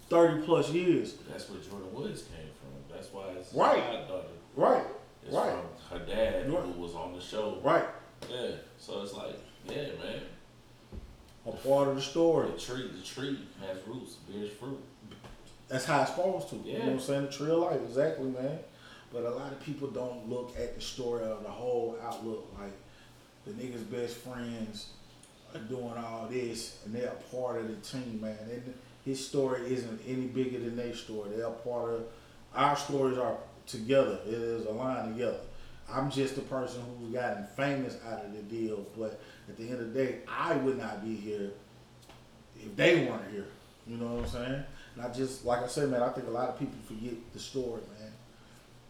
thirty 0.09 0.41
plus 0.43 0.69
years. 0.71 1.15
That's 1.29 1.49
where 1.49 1.59
Jordyn 1.59 1.91
Woods 1.91 2.23
came 2.23 2.49
from. 2.59 2.95
That's 2.95 3.11
why 3.13 3.27
it's 3.29 3.53
Right. 3.53 3.83
Right. 4.55 4.83
It's 5.25 5.33
Right. 5.35 5.51
from 5.89 5.99
her 5.99 6.05
dad 6.05 6.51
Right. 6.51 6.61
who 6.63 6.81
was 6.81 6.93
on 6.95 7.13
the 7.13 7.21
show. 7.21 7.57
Right. 7.63 7.85
Yeah. 8.29 8.51
So 8.79 9.01
it's 9.01 9.13
like, 9.13 9.39
yeah, 9.65 9.89
man. 10.03 10.21
A 11.45 11.51
part 11.51 11.87
of 11.89 11.95
the 11.95 12.01
story. 12.01 12.49
The 12.51 12.57
tree, 12.57 12.87
the 12.93 13.01
tree 13.05 13.39
has 13.61 13.77
roots, 13.87 14.15
bears 14.27 14.51
fruit. 14.51 14.79
That's 15.69 15.85
how 15.85 16.01
it's 16.01 16.11
supposed 16.11 16.49
to. 16.49 16.55
You 16.57 16.73
know 16.73 16.79
Yeah. 16.79 16.85
what 16.85 16.93
I'm 16.93 16.99
saying? 16.99 17.25
The 17.27 17.31
tree 17.31 17.51
of 17.51 17.59
life, 17.59 17.81
exactly, 17.81 18.25
man. 18.29 18.59
But 19.13 19.23
a 19.23 19.29
lot 19.29 19.51
of 19.53 19.59
people 19.61 19.87
don't 19.89 20.27
look 20.29 20.57
at 20.57 20.75
the 20.75 20.81
story 20.81 21.23
of 21.23 21.43
the 21.43 21.49
whole 21.49 21.97
outlook. 22.03 22.47
Like 22.59 22.73
the 23.45 23.51
niggas' 23.51 23.89
best 23.89 24.15
friends 24.17 24.87
doing 25.69 25.93
all 25.97 26.27
this, 26.29 26.79
and 26.85 26.93
they're 26.93 27.09
a 27.09 27.35
part 27.35 27.59
of 27.59 27.67
the 27.67 27.75
team, 27.75 28.19
man. 28.21 28.37
And 28.51 28.73
his 29.05 29.25
story 29.25 29.61
isn't 29.73 30.01
any 30.07 30.27
bigger 30.27 30.59
than 30.59 30.75
their 30.75 30.95
story. 30.95 31.29
They're 31.35 31.47
a 31.47 31.51
part 31.51 31.93
of 31.93 32.03
our 32.55 32.75
stories 32.75 33.17
are 33.17 33.37
together. 33.65 34.19
It 34.25 34.33
is 34.33 34.65
aligned 34.65 35.15
together. 35.15 35.39
I'm 35.89 36.11
just 36.11 36.35
the 36.35 36.41
person 36.41 36.81
who's 36.99 37.13
gotten 37.13 37.45
famous 37.55 37.97
out 38.09 38.25
of 38.25 38.33
the 38.33 38.41
deal, 38.43 38.85
but 38.97 39.19
at 39.47 39.55
the 39.57 39.69
end 39.69 39.79
of 39.79 39.93
the 39.93 40.03
day, 40.03 40.17
I 40.27 40.55
would 40.57 40.77
not 40.77 41.03
be 41.03 41.15
here 41.15 41.51
if 42.57 42.75
they 42.75 43.05
weren't 43.05 43.31
here. 43.31 43.47
You 43.87 43.97
know 43.97 44.15
what 44.15 44.25
I'm 44.25 44.29
saying? 44.29 44.63
And 44.95 45.05
I 45.05 45.13
just, 45.13 45.45
like 45.45 45.63
I 45.63 45.67
said, 45.67 45.89
man, 45.89 46.01
I 46.01 46.09
think 46.09 46.27
a 46.27 46.31
lot 46.31 46.49
of 46.49 46.59
people 46.59 46.75
forget 46.85 47.13
the 47.31 47.39
story, 47.39 47.81
man. 47.99 48.11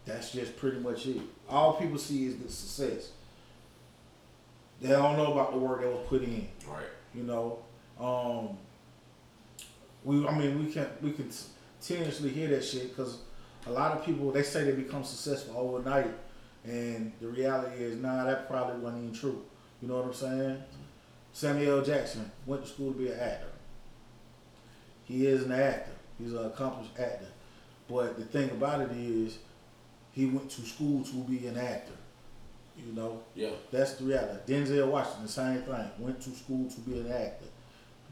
That's 0.06 0.32
just 0.32 0.58
pretty 0.58 0.80
much 0.80 1.06
it. 1.06 1.22
All 1.50 1.74
people 1.74 1.98
see 1.98 2.26
is 2.26 2.38
the 2.38 2.50
success. 2.50 3.12
They 4.82 4.90
don't 4.90 5.18
know 5.18 5.34
about 5.34 5.54
the 5.54 5.58
work 5.58 5.82
that 5.82 5.90
was 5.90 6.06
put 6.08 6.24
in. 6.24 6.48
Right. 6.68 6.86
You 7.13 7.24
know, 7.24 7.60
um, 8.00 8.58
we. 10.04 10.28
I 10.28 10.38
mean, 10.38 10.63
we 10.63 10.72
can 10.72 10.88
we 11.02 11.12
can 11.12 11.32
continuously 11.80 12.30
hear 12.30 12.48
that 12.50 12.63
shit 12.63 12.96
because 12.96 13.20
a 13.66 13.72
lot 13.72 13.98
of 13.98 14.06
people 14.06 14.32
they 14.32 14.44
say 14.44 14.63
they 14.63 14.72
become 14.72 15.04
successful 15.04 15.58
overnight, 15.58 16.13
and 16.63 17.12
the 17.20 17.28
reality 17.28 17.84
is, 17.84 17.98
nah, 17.98 18.24
that 18.26 18.48
probably 18.48 18.80
wasn't 18.80 19.04
even 19.04 19.16
true. 19.16 19.44
You 19.82 19.88
know 19.88 19.98
what 19.98 20.06
I'm 20.06 20.13
saying? 20.13 20.63
Samuel 21.34 21.80
L. 21.80 21.86
Jackson 21.86 22.32
went 22.46 22.63
to 22.63 22.70
school 22.70 22.94
to 22.94 22.98
be 22.98 23.10
an 23.10 23.20
actor. 23.20 23.52
He 25.06 25.28
is 25.28 25.44
an 25.44 25.52
actor. 25.52 25.92
He's 26.20 26.34
an 26.34 26.46
accomplished 26.46 26.92
actor. 27.00 27.28
But 27.88 28.18
the 28.18 28.26
thing 28.26 28.50
about 28.50 28.82
it 28.82 28.92
is, 28.92 29.38
he 30.12 30.26
went 30.26 30.50
to 30.52 30.62
school 30.62 31.04
to 31.04 31.16
be 31.24 31.48
an 31.48 31.58
actor. 31.58 31.94
You 32.86 32.94
know, 32.94 33.22
Yeah. 33.36 33.50
that's 33.72 33.96
the 33.96 34.06
reality. 34.06 34.54
Denzel 34.54 34.88
Washington, 34.88 35.24
the 35.24 35.30
same 35.30 35.62
thing. 35.63 35.90
Went 36.00 36.22
to 36.22 36.30
school 36.32 36.70
to 36.70 36.80
be 36.82 37.00
an 37.00 37.12
actor. 37.12 37.46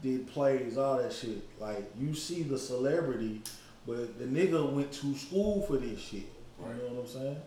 Did 0.02 0.26
plays, 0.28 0.76
all 0.76 0.98
that 0.98 1.12
shit. 1.12 1.42
Like 1.60 1.90
you 1.98 2.14
see 2.14 2.42
the 2.42 2.58
celebrity, 2.58 3.42
but 3.86 4.18
the 4.18 4.24
nigga 4.26 4.70
went 4.72 4.92
to 4.92 5.14
school 5.14 5.62
for 5.62 5.76
this 5.78 6.00
shit. 6.00 6.26
You 6.58 6.66
know 6.66 6.94
what 6.94 7.04
I'm 7.04 7.08
saying? 7.08 7.42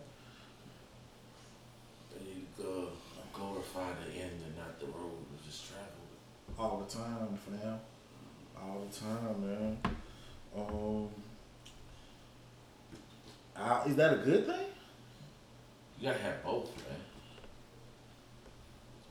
They 2.12 2.64
uh, 2.64 2.86
glorify 3.32 3.90
the 4.04 4.20
end 4.20 4.40
and 4.44 4.56
not 4.56 4.78
the 4.80 4.86
road. 4.86 5.18
Just 5.46 5.66
travel. 5.68 5.88
All 6.58 6.78
the 6.86 6.92
time, 6.92 7.38
fam. 7.48 7.78
All 8.56 8.86
the 8.90 8.98
time, 8.98 9.46
man. 9.46 9.78
Um, 10.56 11.08
I, 13.56 13.84
is 13.86 13.96
that 13.96 14.14
a 14.14 14.16
good 14.18 14.46
thing? 14.46 14.66
You 16.00 16.08
gotta 16.08 16.18
have 16.22 16.42
both, 16.42 16.74
man. 16.76 16.96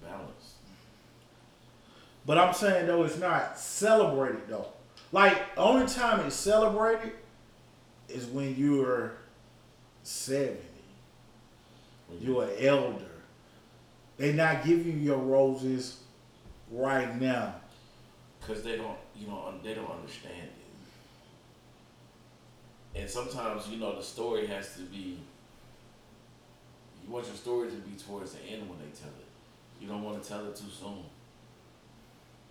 It's 0.02 0.08
balanced. 0.12 0.54
But 2.26 2.38
I'm 2.38 2.54
saying 2.54 2.88
though, 2.88 3.04
it's 3.04 3.18
not 3.18 3.58
celebrated 3.60 4.48
though. 4.48 4.68
Like 5.12 5.56
the 5.56 5.62
only 5.62 5.88
time 5.88 6.20
it's 6.26 6.36
celebrated 6.36 7.14
is 8.08 8.26
when 8.26 8.56
you're 8.56 9.14
seventy. 10.04 10.60
When 12.08 12.22
you- 12.22 12.34
You're 12.36 12.44
an 12.46 12.66
elder. 12.66 13.06
They 14.18 14.34
not 14.34 14.66
giving 14.66 14.86
you 14.88 15.00
your 15.00 15.18
roses 15.18 16.02
right 16.70 17.16
now. 17.20 17.56
Cause 18.42 18.64
they 18.64 18.76
don't, 18.78 18.98
you 19.16 19.28
know, 19.28 19.54
they 19.64 19.74
don't 19.74 19.90
understand 19.90 20.50
it. 22.96 23.00
And 23.00 23.10
sometimes, 23.10 23.68
you 23.70 23.78
know, 23.78 23.96
the 23.96 24.04
story 24.04 24.46
has 24.48 24.74
to 24.76 24.82
be. 24.82 25.20
You 27.06 27.10
want 27.14 27.28
your 27.28 27.36
story 27.36 27.70
to 27.70 27.76
be 27.78 27.96
towards 27.98 28.34
the 28.34 28.42
end 28.42 28.68
when 28.70 28.78
they 28.80 28.86
tell 29.00 29.10
it. 29.10 29.29
You 29.80 29.88
don't 29.88 30.04
want 30.04 30.22
to 30.22 30.28
tell 30.28 30.46
it 30.48 30.56
too 30.56 30.70
soon. 30.72 31.04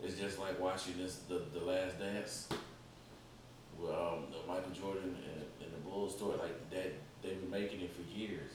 It's 0.03 0.19
just 0.19 0.39
like 0.39 0.59
watching 0.61 0.95
this, 0.99 1.17
the 1.29 1.43
the 1.53 1.65
Last 1.65 1.99
Dance. 1.99 2.49
With, 3.81 3.91
um, 3.91 4.25
the 4.33 4.39
Michael 4.53 4.73
Jordan 4.73 5.15
and, 5.15 5.43
and 5.63 5.73
the 5.73 5.79
Bulls 5.89 6.17
story, 6.17 6.37
like 6.39 6.71
that, 6.71 6.93
they've 7.23 7.41
been 7.41 7.51
making 7.51 7.81
it 7.83 7.91
for 7.95 8.03
years. 8.17 8.51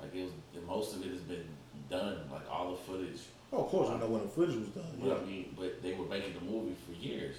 Like 0.00 0.14
it 0.14 0.24
was, 0.24 0.64
most 0.66 0.94
of 0.94 1.04
it 1.04 1.10
has 1.10 1.20
been 1.20 1.44
done. 1.90 2.20
Like 2.32 2.50
all 2.50 2.70
the 2.70 2.76
footage. 2.76 3.20
Oh, 3.52 3.64
of 3.64 3.68
course, 3.68 3.90
I 3.90 3.98
know 3.98 4.06
when 4.06 4.22
the 4.22 4.28
footage 4.28 4.56
was 4.56 4.68
done. 4.68 4.84
But 5.00 5.08
Yeah. 5.08 5.14
I 5.16 5.24
mean, 5.24 5.54
but 5.58 5.82
they 5.82 5.92
were 5.94 6.06
making 6.06 6.34
the 6.34 6.40
movie 6.50 6.74
for 6.86 6.92
years, 6.92 7.36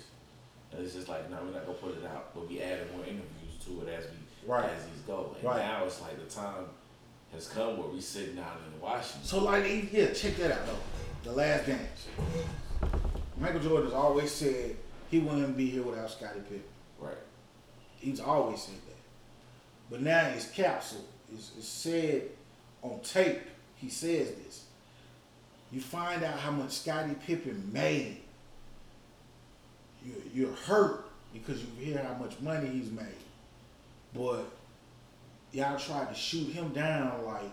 and 0.72 0.82
it's 0.86 0.94
just 0.96 1.08
like, 1.10 1.30
no, 1.30 1.38
we're 1.44 1.52
not 1.54 1.66
gonna 1.66 1.78
put 1.78 1.98
it 1.98 2.06
out, 2.06 2.34
but 2.36 2.48
we 2.48 2.62
added 2.62 2.88
more 2.96 3.06
interviews 3.06 3.56
to 3.66 3.82
it 3.88 3.90
as 3.94 4.06
we 4.06 4.50
Right. 4.52 4.70
as 4.70 4.86
these 4.86 5.02
go. 5.08 5.34
And 5.36 5.44
Right. 5.44 5.58
now 5.58 5.86
it's 5.86 6.02
like 6.02 6.18
the 6.24 6.30
time 6.34 6.66
has 7.34 7.48
come 7.48 7.78
where 7.78 7.88
we 7.88 8.02
sitting 8.02 8.36
down 8.36 8.58
in 8.74 8.82
Washington. 8.82 9.24
So 9.24 9.44
like, 9.44 9.92
yeah, 9.92 10.12
check 10.12 10.36
that 10.38 10.52
out 10.52 10.66
though. 10.66 11.30
The 11.30 11.32
Last 11.32 11.66
Dance. 11.66 12.08
Michael 13.38 13.60
Jordan 13.60 13.86
has 13.86 13.94
always 13.94 14.32
said 14.32 14.76
he 15.10 15.20
wouldn't 15.20 15.58
be 15.58 15.70
here 15.70 15.84
without 15.84 16.10
Scottie 16.10 16.40
Pippen. 16.42 16.64
right. 17.00 17.16
He's 17.98 18.20
always 18.20 18.62
said 18.62 18.76
that. 18.76 18.96
But 19.90 20.02
now 20.02 20.28
it's 20.30 20.50
capsule. 20.50 21.06
It's, 21.34 21.52
it's 21.58 21.68
said 21.68 22.24
on 22.82 23.00
tape. 23.02 23.42
He 23.76 23.90
says 23.90 24.32
this. 24.32 24.66
You 25.72 25.82
find 25.82 26.24
out 26.24 26.40
how 26.40 26.52
much 26.52 26.72
Scottie 26.72 27.16
Pippen 27.26 27.70
made. 27.74 28.22
You, 30.06 30.14
you're 30.34 30.56
hurt 30.56 31.06
because 31.34 31.62
you 31.62 31.68
hear 31.78 32.04
how 32.04 32.14
much 32.14 32.40
money 32.40 32.70
he's 32.70 32.92
made. 32.92 33.06
But 34.14 34.46
y'all 35.56 35.80
tried 35.80 36.10
to 36.10 36.14
shoot 36.16 36.50
him 36.52 36.70
down 36.70 37.24
like 37.26 37.50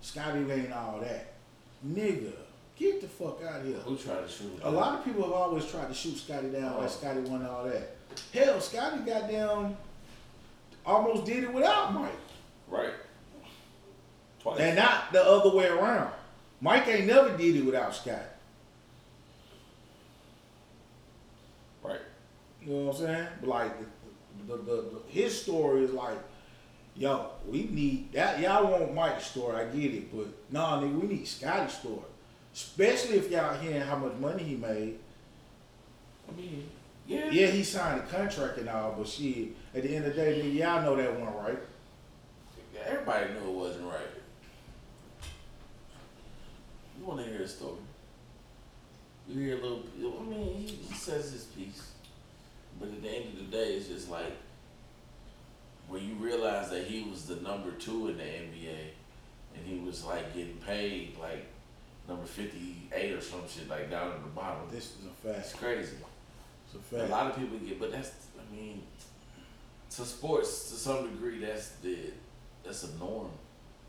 Scottie 0.00 0.50
ain't 0.50 0.72
all 0.72 1.00
that. 1.00 1.32
Nigga, 1.86 2.32
get 2.76 3.00
the 3.00 3.08
fuck 3.08 3.42
out 3.44 3.60
of 3.60 3.66
here. 3.66 3.76
Who 3.78 3.96
tried 3.96 4.22
to 4.22 4.28
shoot 4.28 4.52
him? 4.52 4.60
A 4.62 4.70
lot 4.70 4.98
of 4.98 5.04
people 5.04 5.24
have 5.24 5.32
always 5.32 5.66
tried 5.66 5.88
to 5.88 5.94
shoot 5.94 6.16
Scotty 6.16 6.48
down 6.50 6.74
Oh. 6.76 6.80
like 6.80 6.90
Scotty 6.90 7.20
won 7.20 7.44
all 7.44 7.64
that. 7.64 7.96
Hell, 8.32 8.60
Scotty 8.60 8.98
got 9.00 9.28
down, 9.28 9.76
almost 10.86 11.24
did 11.24 11.42
it 11.44 11.52
without 11.52 11.92
Mike. 11.92 12.12
right. 12.68 12.92
Twice. 14.40 14.60
And 14.60 14.76
not 14.76 15.12
the 15.12 15.22
other 15.24 15.50
way 15.56 15.66
around. 15.66 16.12
Mike 16.60 16.86
ain't 16.86 17.06
never 17.06 17.36
did 17.36 17.56
it 17.56 17.64
without 17.64 17.92
Scotty. 17.94 18.22
right. 21.82 22.00
You 22.62 22.72
know 22.72 22.84
what 22.86 22.96
I'm 22.96 23.00
saying? 23.06 23.28
Like 23.42 23.72
the, 24.48 24.56
the, 24.56 24.62
the, 24.62 24.82
the 24.82 25.00
his 25.08 25.40
story 25.40 25.84
is 25.84 25.92
like, 25.92 26.18
yo, 26.96 27.30
we 27.46 27.64
need 27.64 28.12
that 28.12 28.40
y'all 28.40 28.70
want 28.70 28.94
Mike's 28.94 29.26
story, 29.26 29.56
I 29.56 29.64
get 29.66 29.94
it, 29.94 30.16
but 30.16 30.26
nah 30.50 30.80
nigga, 30.80 31.00
we 31.00 31.08
need 31.08 31.28
Scotty's 31.28 31.74
story. 31.74 32.00
Especially 32.54 33.18
if 33.18 33.30
y'all 33.30 33.56
hearing 33.58 33.82
how 33.82 33.96
much 33.96 34.14
money 34.14 34.42
he 34.42 34.56
made. 34.56 34.98
I 36.28 36.36
mean, 36.36 36.68
yeah. 37.06 37.30
Yeah, 37.30 37.46
he 37.46 37.62
signed 37.62 38.00
a 38.00 38.06
contract 38.06 38.58
and 38.58 38.68
all, 38.68 38.94
but 38.98 39.06
shit, 39.06 39.50
at 39.74 39.82
the 39.82 39.94
end 39.94 40.06
of 40.06 40.16
the 40.16 40.20
day, 40.20 40.42
nigga, 40.42 40.54
y'all 40.54 40.82
know 40.82 40.96
that 40.96 41.18
one, 41.18 41.34
right? 41.34 41.58
Everybody 42.86 43.32
knew 43.32 43.50
it 43.50 43.54
wasn't 43.54 43.84
right. 43.84 44.00
You 46.98 47.04
want 47.04 47.24
to 47.24 47.30
hear 47.30 47.42
a 47.42 47.48
story? 47.48 47.74
You 49.28 49.40
hear 49.40 49.58
a 49.58 49.60
little. 49.60 49.82
I 50.20 50.22
mean, 50.24 50.54
he, 50.54 50.66
he 50.66 50.94
says 50.94 51.32
his 51.32 51.44
piece, 51.44 51.92
but 52.78 52.88
at 52.88 53.02
the 53.02 53.08
end 53.08 53.24
of 53.32 53.38
the 53.38 53.56
day, 53.56 53.74
it's 53.74 53.88
just 53.88 54.10
like 54.10 54.36
when 55.88 56.06
you 56.06 56.14
realize 56.14 56.70
that 56.70 56.84
he 56.84 57.02
was 57.02 57.26
the 57.26 57.36
number 57.36 57.72
two 57.72 58.08
in 58.08 58.18
the 58.18 58.22
NBA, 58.24 58.76
and 59.56 59.66
he 59.66 59.78
was 59.78 60.04
like 60.04 60.34
getting 60.34 60.58
paid 60.66 61.16
like 61.20 61.46
number 62.08 62.24
fifty 62.24 62.76
eight 62.92 63.12
or 63.12 63.20
some 63.20 63.40
shit 63.48 63.68
like 63.68 63.90
down 63.90 64.12
at 64.12 64.22
the 64.22 64.28
bottom. 64.28 64.62
This 64.70 64.84
is 64.84 65.06
a 65.06 65.32
fact. 65.32 65.56
crazy. 65.58 65.96
It's 66.74 66.92
a 66.92 67.04
A 67.04 67.06
lot 67.06 67.30
of 67.30 67.36
people 67.36 67.58
get, 67.58 67.80
but 67.80 67.90
that's, 67.92 68.12
I 68.38 68.54
mean, 68.54 68.82
to 69.90 70.04
sports 70.04 70.70
to 70.70 70.76
some 70.76 71.10
degree, 71.10 71.38
that's 71.38 71.70
the 71.82 71.96
that's 72.64 72.84
a 72.84 72.94
norm 72.98 73.30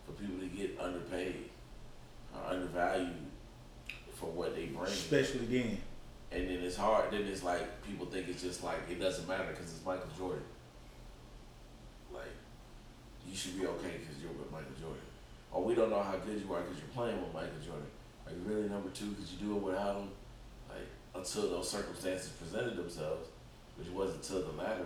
for 0.06 0.14
people 0.14 0.40
to 0.40 0.48
get 0.48 0.80
underpaid 0.80 1.50
or 2.34 2.52
undervalued 2.52 3.16
for 4.14 4.28
what 4.28 4.56
they 4.56 4.66
bring. 4.68 4.84
Especially 4.86 5.46
then. 5.46 5.78
And 6.32 6.48
then 6.48 6.60
it's 6.62 6.78
hard. 6.78 7.12
Then 7.12 7.22
it's 7.22 7.44
like 7.44 7.84
people 7.84 8.06
think 8.06 8.28
it's 8.28 8.42
just 8.42 8.64
like 8.64 8.80
it 8.90 9.00
doesn't 9.00 9.28
matter 9.28 9.48
because 9.50 9.72
it's 9.74 9.86
Michael 9.86 10.10
Jordan. 10.18 10.44
Like 12.14 12.34
you 13.28 13.36
should 13.36 13.60
be 13.60 13.66
okay 13.66 13.98
because 14.00 14.22
you're 14.22 14.32
with 14.32 14.52
Michael 14.52 14.78
Jordan. 14.80 15.02
Or 15.52 15.64
we 15.64 15.74
don't 15.74 15.90
know 15.90 16.04
how 16.04 16.18
good 16.18 16.40
you 16.40 16.54
are 16.54 16.62
because 16.62 16.78
you're 16.78 16.94
playing 16.94 17.20
with 17.20 17.34
Michael 17.34 17.60
Jordan. 17.66 17.88
Are 18.28 18.32
you 18.32 18.42
really 18.46 18.70
number 18.70 18.90
two 18.90 19.08
because 19.08 19.34
you 19.34 19.48
do 19.48 19.58
it 19.58 19.64
without 19.64 19.96
him? 19.96 20.10
Like 20.70 20.88
until 21.16 21.50
those 21.50 21.70
circumstances 21.70 22.30
presented 22.30 22.78
themselves, 22.78 23.28
which 23.78 23.90
wasn't 23.90 24.22
until 24.22 24.52
the 24.52 24.58
latter. 24.62 24.86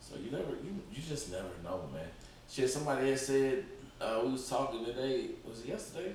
So 0.00 0.16
you 0.16 0.30
never, 0.30 0.50
you 0.62 0.80
you 0.92 1.02
just 1.06 1.30
never 1.30 1.48
know, 1.62 1.88
man. 1.92 2.08
Shit, 2.48 2.70
somebody 2.70 3.10
had 3.10 3.18
said 3.18 3.64
uh, 4.00 4.20
we 4.24 4.32
was 4.32 4.48
talking 4.48 4.84
today. 4.84 5.30
Was 5.48 5.60
it 5.60 5.68
yesterday? 5.68 6.14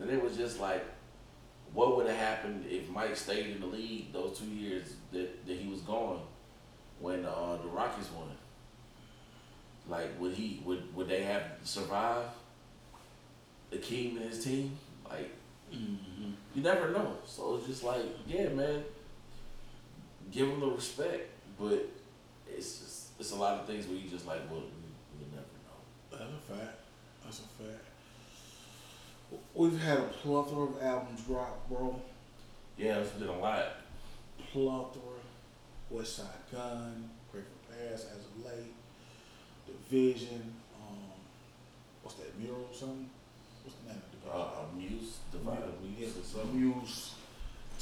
And 0.00 0.10
it 0.10 0.22
was 0.22 0.36
just 0.36 0.60
like, 0.60 0.84
what 1.72 1.96
would 1.96 2.06
have 2.06 2.16
happened 2.16 2.66
if 2.68 2.88
Mike 2.90 3.16
stayed 3.16 3.46
in 3.46 3.60
the 3.60 3.66
league 3.66 4.12
those 4.12 4.38
two 4.38 4.46
years 4.46 4.94
that, 5.12 5.46
that 5.46 5.56
he 5.56 5.68
was 5.68 5.80
gone 5.80 6.20
when 7.00 7.24
uh, 7.24 7.58
the 7.62 7.68
Rockets 7.68 8.10
won? 8.12 8.28
Like, 9.88 10.20
would 10.20 10.34
he 10.34 10.62
would 10.64 10.94
would 10.94 11.08
they 11.08 11.22
have 11.22 11.42
survived? 11.64 12.28
the 13.72 13.78
King 13.78 14.18
and 14.18 14.28
his 14.28 14.44
team, 14.44 14.78
like, 15.08 15.30
you 15.70 16.62
never 16.62 16.90
know. 16.90 17.16
So 17.26 17.56
it's 17.56 17.66
just 17.66 17.82
like, 17.82 18.04
yeah, 18.26 18.48
man, 18.50 18.84
give 20.30 20.48
him 20.48 20.60
the 20.60 20.66
respect, 20.66 21.30
but 21.58 21.88
it's 22.46 22.78
just 22.78 23.08
it's 23.18 23.32
a 23.32 23.36
lot 23.36 23.58
of 23.58 23.66
things 23.66 23.86
where 23.86 23.96
you 23.96 24.08
just 24.08 24.26
like, 24.26 24.40
well, 24.50 24.60
we, 24.60 25.18
we 25.18 25.26
never 25.30 25.46
know. 25.64 25.78
That's 26.10 26.22
a 26.22 26.54
fact. 26.54 26.78
That's 27.24 27.38
a 27.38 27.64
fact. 27.64 27.84
We've 29.54 29.80
had 29.80 29.98
a 29.98 30.02
plethora 30.22 30.64
of 30.64 30.82
albums 30.82 31.22
drop, 31.22 31.68
bro. 31.68 32.00
Yeah, 32.76 32.98
it's 32.98 33.10
been 33.10 33.28
a 33.28 33.38
lot. 33.38 33.66
Plethora. 34.52 35.00
West 35.90 36.16
Side 36.16 36.26
Gun, 36.50 37.10
Grateful 37.30 37.52
Pass 37.70 38.06
as 38.06 38.18
of 38.24 38.44
late. 38.46 38.72
Division. 39.66 40.54
Um, 40.80 40.96
what's 42.02 42.16
that, 42.16 42.38
Mural 42.38 42.66
or 42.70 42.74
something? 42.74 43.08
What's 43.64 43.76
the 43.80 43.88
name 43.92 44.02
of 44.02 44.24
the 44.24 44.30
Uh, 44.30 44.62
uh, 44.62 44.64
Muse, 44.76 45.18
Divide 45.30 45.58
Yeah, 45.58 45.98
Muse 45.98 46.16
or 46.16 46.22
something. 46.24 46.60
Muse. 46.74 47.14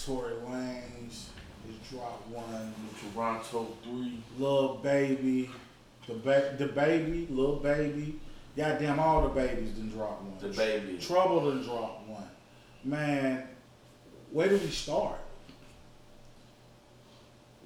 Tory 0.04 0.32
Lanez. 0.44 1.26
Just 1.68 1.90
dropped 1.90 2.28
one. 2.28 2.74
Toronto 3.14 3.76
three. 3.84 4.18
Lil 4.38 4.76
Baby, 4.78 5.50
the 6.08 6.14
ba- 6.14 6.54
the 6.58 6.66
baby, 6.66 7.26
Lil 7.30 7.56
Baby, 7.56 8.18
goddamn 8.60 9.00
all 9.00 9.22
the 9.22 9.28
babies 9.28 9.70
didn't 9.70 9.90
drop 9.90 10.20
one. 10.22 10.36
The 10.38 10.56
baby. 10.56 10.98
Trouble 10.98 11.50
didn't 11.50 11.64
drop 11.66 12.06
one. 12.06 12.28
Man, 12.84 13.44
where 14.30 14.48
do 14.48 14.58
we 14.58 14.66
start? 14.68 15.18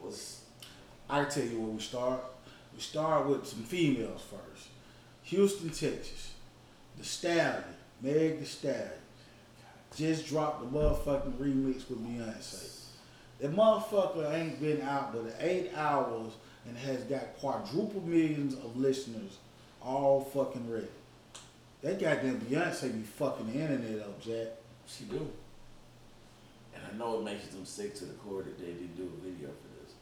Was 0.01 0.43
I 1.11 1.25
tell 1.25 1.45
you 1.45 1.61
where 1.61 1.71
we 1.71 1.81
start. 1.81 2.21
We 2.75 2.81
start 2.81 3.27
with 3.27 3.47
some 3.47 3.65
females 3.65 4.23
first. 4.23 4.69
Houston, 5.25 5.71
Texas. 5.71 6.33
The 6.97 7.05
Stallion, 7.05 7.65
Meg 8.01 8.39
the 8.39 8.47
Stallion, 8.47 8.89
just 9.97 10.27
dropped 10.27 10.61
the 10.61 10.79
motherfucking 10.79 11.33
remix 11.39 11.89
with 11.89 12.07
Beyonce. 12.07 12.83
The 13.41 13.49
motherfucker 13.49 14.33
ain't 14.33 14.61
been 14.61 14.81
out 14.83 15.13
but 15.13 15.35
eight 15.41 15.73
hours 15.75 16.33
and 16.67 16.77
has 16.79 17.03
got 17.05 17.37
quadruple 17.39 18.01
millions 18.03 18.55
of 18.55 18.77
listeners 18.77 19.39
all 19.85 20.21
fucking 20.21 20.71
ready. 20.71 20.89
That 21.83 22.01
goddamn 22.01 22.41
Beyonce 22.41 22.93
be 22.93 23.03
fucking 23.03 23.53
the 23.53 23.61
internet 23.61 24.01
up, 24.01 24.21
Jack. 24.21 24.49
she 24.87 25.05
do? 25.05 25.31
And 26.75 26.83
I 26.91 26.97
know 26.97 27.19
it 27.19 27.25
makes 27.25 27.47
them 27.49 27.65
sick 27.65 27.95
to 27.97 28.07
the 28.07 28.15
core 28.15 28.43
that 28.43 28.59
they 28.59 28.73
didn't 28.73 28.97
do 28.97 29.03
a 29.03 29.25
video 29.25 29.49
for 29.49 29.85
this, 29.85 29.95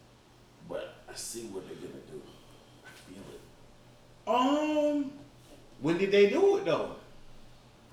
but 0.68 0.94
I 1.10 1.14
see 1.14 1.42
what 1.46 1.66
they're 1.66 1.76
gonna 1.76 2.02
do. 2.10 2.22
I 2.84 2.90
feel 3.10 3.22
it. 3.34 3.40
Um, 4.28 5.12
when 5.80 5.98
did 5.98 6.12
they 6.12 6.30
do 6.30 6.58
it 6.58 6.64
though? 6.64 6.96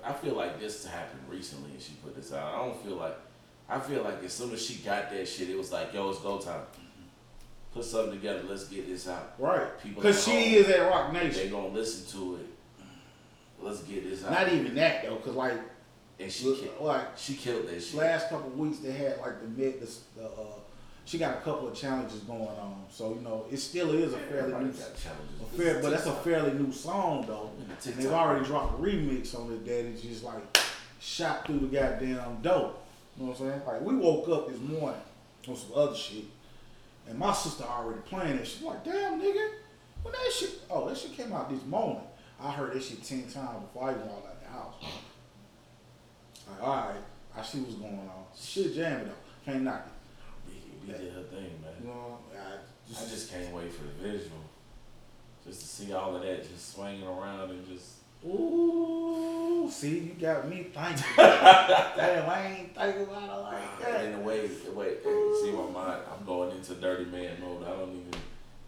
I 0.04 0.12
feel 0.12 0.34
like 0.34 0.60
this 0.60 0.86
happened 0.86 1.20
recently 1.28 1.72
and 1.72 1.82
she 1.82 1.92
put 1.94 2.14
this 2.14 2.32
out. 2.32 2.54
I 2.54 2.58
don't 2.64 2.82
feel 2.84 2.96
like. 2.96 3.16
I 3.68 3.78
feel 3.78 4.02
like 4.02 4.24
as 4.24 4.32
soon 4.32 4.52
as 4.52 4.64
she 4.64 4.82
got 4.82 5.10
that 5.10 5.28
shit, 5.28 5.48
it 5.48 5.56
was 5.56 5.70
like, 5.70 5.94
yo, 5.94 6.10
it's 6.10 6.18
go 6.18 6.38
time. 6.38 6.62
Put 7.72 7.84
something 7.84 8.12
together. 8.12 8.42
Let's 8.48 8.64
get 8.68 8.86
this 8.88 9.06
out. 9.08 9.34
Right. 9.38 9.80
People 9.80 10.02
Because 10.02 10.24
she 10.24 10.30
home, 10.32 10.40
is 10.42 10.68
at 10.68 10.90
Roc 10.90 11.12
Nation. 11.12 11.44
They 11.44 11.48
gonna 11.50 11.68
listen 11.68 12.18
to 12.20 12.36
it. 12.36 12.46
Let's 13.62 13.82
get 13.82 14.08
this 14.08 14.24
out. 14.24 14.32
Not 14.32 14.52
even 14.52 14.74
that 14.74 15.04
though, 15.04 15.16
because 15.16 15.34
like, 15.36 15.54
And 16.18 16.32
she 16.32 16.46
look, 16.46 16.60
killed. 16.60 16.80
like 16.80 17.16
She 17.16 17.34
killed 17.34 17.68
that 17.68 17.80
shit. 17.82 17.94
last 17.94 18.28
couple 18.28 18.50
weeks 18.50 18.78
they 18.78 18.92
had 18.92 19.18
like 19.18 19.40
the 19.40 19.48
mid, 19.48 19.80
the, 19.80 19.86
the 20.16 20.26
uh, 20.26 20.30
she 21.04 21.18
got 21.18 21.38
a 21.38 21.40
couple 21.42 21.68
of 21.68 21.74
challenges 21.74 22.20
going 22.20 22.40
on. 22.42 22.84
So 22.90 23.14
you 23.14 23.20
know, 23.20 23.46
it 23.52 23.58
still 23.58 23.92
is 23.92 24.14
a 24.14 24.18
fairly 24.18 24.52
Everybody 24.52 24.64
new, 24.64 24.70
a 24.70 25.56
fair, 25.56 25.82
but 25.82 25.90
that's 25.90 26.06
a 26.06 26.12
fairly 26.12 26.52
new 26.54 26.72
song 26.72 27.24
though. 27.26 27.50
And 27.84 27.94
they've 27.94 28.10
already 28.10 28.44
dropped 28.44 28.80
a 28.80 28.82
remix 28.82 29.38
on 29.38 29.52
it 29.52 29.64
that 29.64 29.84
is 29.86 30.02
just 30.02 30.24
like 30.24 30.42
shot 31.00 31.46
through 31.46 31.60
the 31.60 31.66
goddamn 31.66 32.38
dope. 32.42 32.84
You 33.16 33.24
know 33.26 33.30
what 33.32 33.40
I'm 33.40 33.48
saying? 33.48 33.62
Like 33.66 33.80
we 33.82 33.94
woke 33.96 34.28
up 34.28 34.48
this 34.48 34.58
morning 34.58 35.00
on 35.48 35.56
some 35.56 35.70
other 35.74 35.96
shit, 35.96 36.24
and 37.08 37.18
my 37.18 37.32
sister 37.32 37.64
already 37.64 38.00
playing 38.02 38.38
it. 38.38 38.46
She's 38.46 38.62
like, 38.62 38.84
"Damn, 38.84 39.20
nigga, 39.20 39.50
when 40.02 40.12
that 40.12 40.32
shit? 40.32 40.60
Oh, 40.70 40.88
that 40.88 40.96
shit 40.96 41.12
came 41.12 41.32
out 41.32 41.50
this 41.50 41.64
morning." 41.66 42.02
I 42.42 42.50
heard 42.52 42.72
that 42.72 42.82
shit 42.82 43.02
ten 43.04 43.22
times 43.28 43.64
before 43.66 43.88
I 43.88 43.90
even 43.92 44.06
walked 44.08 44.26
out 44.26 44.40
the 44.42 44.48
house. 44.48 44.74
Like, 46.48 46.62
all 46.62 46.76
right, 46.76 47.00
I 47.36 47.42
see 47.42 47.60
what's 47.60 47.74
going 47.74 47.98
on. 47.98 48.24
Shit 48.36 48.74
jamming 48.74 49.06
though, 49.06 49.52
can't 49.52 49.62
knock 49.62 49.86
it. 49.86 50.50
B, 50.50 50.86
B 50.86 50.92
did 50.92 51.12
her 51.12 51.22
thing, 51.24 51.60
man. 51.62 51.72
You 51.80 51.88
know, 51.88 52.18
I 52.34 52.54
I 52.54 52.58
just, 52.88 53.10
just 53.10 53.32
can't 53.32 53.54
wait 53.54 53.72
for 53.72 53.84
the 53.84 54.10
visual. 54.10 54.38
Just 55.46 55.60
to 55.60 55.66
see 55.66 55.92
all 55.92 56.16
of 56.16 56.22
that 56.22 56.48
just 56.48 56.74
swinging 56.74 57.06
around 57.06 57.50
and 57.50 57.66
just. 57.66 57.99
Ooh, 58.26 59.68
see, 59.70 59.98
you 59.98 60.12
got 60.20 60.48
me 60.48 60.64
thinking. 60.74 61.04
Damn, 61.16 62.28
I 62.28 62.56
ain't 62.58 62.74
thinking 62.76 63.02
about 63.02 63.22
it 63.38 63.42
like 63.42 63.80
that. 63.80 64.04
in 64.06 64.14
a 64.14 64.20
way, 64.20 64.50
wait, 64.74 65.02
see 65.02 65.52
my 65.52 65.70
mind, 65.72 66.02
I'm 66.10 66.24
going 66.26 66.50
into 66.56 66.74
dirty 66.74 67.04
man 67.06 67.40
mode. 67.40 67.64
I 67.64 67.70
don't 67.70 67.90
even 67.90 68.10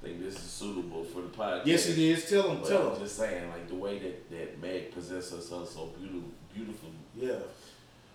think 0.02 0.20
this 0.20 0.34
is 0.34 0.40
suitable 0.42 1.04
for 1.04 1.20
the 1.22 1.28
podcast. 1.28 1.66
Yes, 1.66 1.88
it 1.88 1.98
is. 1.98 2.28
Tell 2.28 2.54
But 2.54 2.66
tell 2.66 2.88
I'm 2.88 2.94
him. 2.94 3.00
just 3.02 3.16
saying, 3.16 3.48
like 3.50 3.68
the 3.68 3.74
way 3.74 3.98
that, 3.98 4.30
that 4.30 4.60
Meg 4.62 4.92
presents 4.92 5.30
herself 5.30 5.68
so 5.70 5.90
beautiful, 5.98 6.30
beautifully. 6.54 6.90
Yeah. 7.16 7.38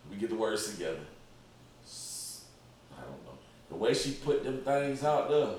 We 0.10 0.18
get 0.18 0.30
the 0.30 0.36
words 0.36 0.72
together. 0.72 1.00
I 2.98 3.02
don't 3.02 3.26
know. 3.26 3.38
The 3.70 3.76
way 3.76 3.94
she 3.94 4.12
put 4.12 4.44
them 4.44 4.60
things 4.60 5.04
out 5.04 5.30
there. 5.30 5.50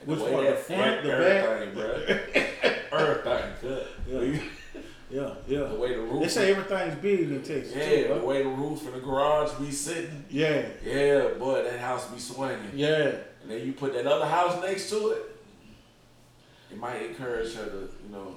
And 0.00 0.06
Which 0.08 0.18
the 0.18 0.24
way 0.26 0.32
one, 0.34 0.44
that 0.44 0.56
the 0.56 0.74
front, 0.74 1.02
the 1.02 1.12
everything, 1.12 1.74
bro. 1.74 2.98
everything, 3.00 3.52
cut. 3.60 3.86
Yeah. 4.08 4.40
Yeah, 5.10 5.34
yeah. 5.46 5.64
The 5.64 5.74
way 5.76 5.94
the 5.94 6.00
roof. 6.02 6.22
They 6.22 6.28
say 6.28 6.50
everything's 6.50 6.96
big 7.00 7.20
in 7.30 7.42
Texas. 7.42 7.72
yeah, 7.76 8.08
too, 8.08 8.14
the 8.14 8.26
way 8.26 8.42
the 8.42 8.48
roof 8.48 8.86
in 8.86 8.92
the 8.92 9.00
garage 9.00 9.52
be 9.60 9.70
sitting. 9.70 10.24
Yeah, 10.30 10.66
Yeah, 10.84 11.28
boy, 11.38 11.62
that 11.62 11.78
house 11.78 12.06
be 12.08 12.18
swinging. 12.18 12.70
yeah. 12.74 13.12
And 13.42 13.50
then 13.50 13.64
you 13.64 13.72
put 13.72 13.92
that 13.94 14.06
other 14.06 14.26
house 14.26 14.60
next 14.60 14.90
to 14.90 15.10
it. 15.10 15.22
It 16.72 16.78
might 16.78 17.00
encourage 17.02 17.54
her 17.54 17.64
to, 17.66 17.88
you 18.04 18.10
know. 18.12 18.34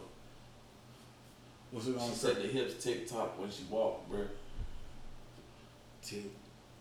What's 1.72 1.88
it 1.88 1.94
She 1.94 1.98
gonna 1.98 2.14
said 2.14 2.36
the 2.38 2.42
hips 2.48 2.84
tick 2.84 3.08
tock 3.10 3.40
when 3.40 3.50
she 3.50 3.64
walked, 3.70 4.10
bro. 4.10 4.22
Tick 6.04 6.26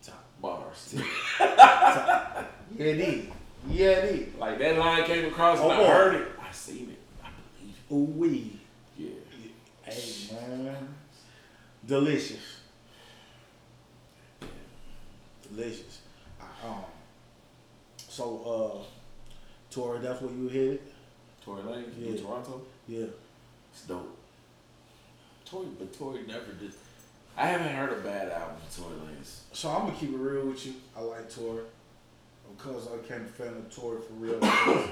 tock. 0.02 0.24
Bars. 0.40 0.94
Yeah, 1.40 2.84
it 2.84 3.00
is. 3.00 3.24
Yeah, 3.70 3.86
it 3.88 4.04
is. 4.28 4.34
like 4.38 4.58
that 4.58 4.76
line 4.78 5.04
came 5.04 5.24
across 5.24 5.58
and 5.58 5.66
Oh, 5.68 5.70
I 5.70 5.76
boy. 5.78 5.86
heard 5.86 6.14
it. 6.16 6.28
I 6.38 6.52
seen 6.52 6.90
it. 6.90 6.98
I 7.24 7.28
believe 7.58 7.76
Ooh 7.90 8.12
wee. 8.12 8.57
Hey 9.90 10.34
man, 10.34 10.88
delicious. 11.86 12.60
Delicious. 15.50 16.00
I, 16.40 16.68
um. 16.68 16.84
So, 18.08 18.84
uh, 18.84 19.72
Tory, 19.72 20.00
that's 20.00 20.20
where 20.20 20.32
you 20.32 20.48
headed. 20.48 20.80
Tory 21.44 21.62
Lane 21.62 21.84
Yeah. 21.98 22.08
in 22.10 22.18
Toronto. 22.18 22.62
Yeah. 22.86 23.06
It's 23.72 23.82
dope. 23.82 24.16
Tory, 25.44 25.68
but 25.78 25.92
Tory 25.96 26.22
never 26.26 26.52
did. 26.52 26.72
I 27.36 27.46
haven't 27.46 27.68
heard 27.74 27.92
a 27.92 28.02
bad 28.02 28.30
album 28.32 28.56
from 28.68 28.84
Tory 28.84 28.96
Lanez. 28.96 29.40
So 29.52 29.70
I'm 29.70 29.86
gonna 29.86 29.98
keep 29.98 30.10
it 30.12 30.16
real 30.16 30.46
with 30.46 30.66
you. 30.66 30.74
I 30.96 31.00
like 31.00 31.32
Tory 31.32 31.62
because 32.56 32.88
I 32.92 32.96
became 32.96 33.22
a 33.22 33.24
fan 33.26 33.54
of 33.56 33.74
Tory 33.74 34.00
for 34.02 34.12
real. 34.14 34.38
uh, 34.42 34.88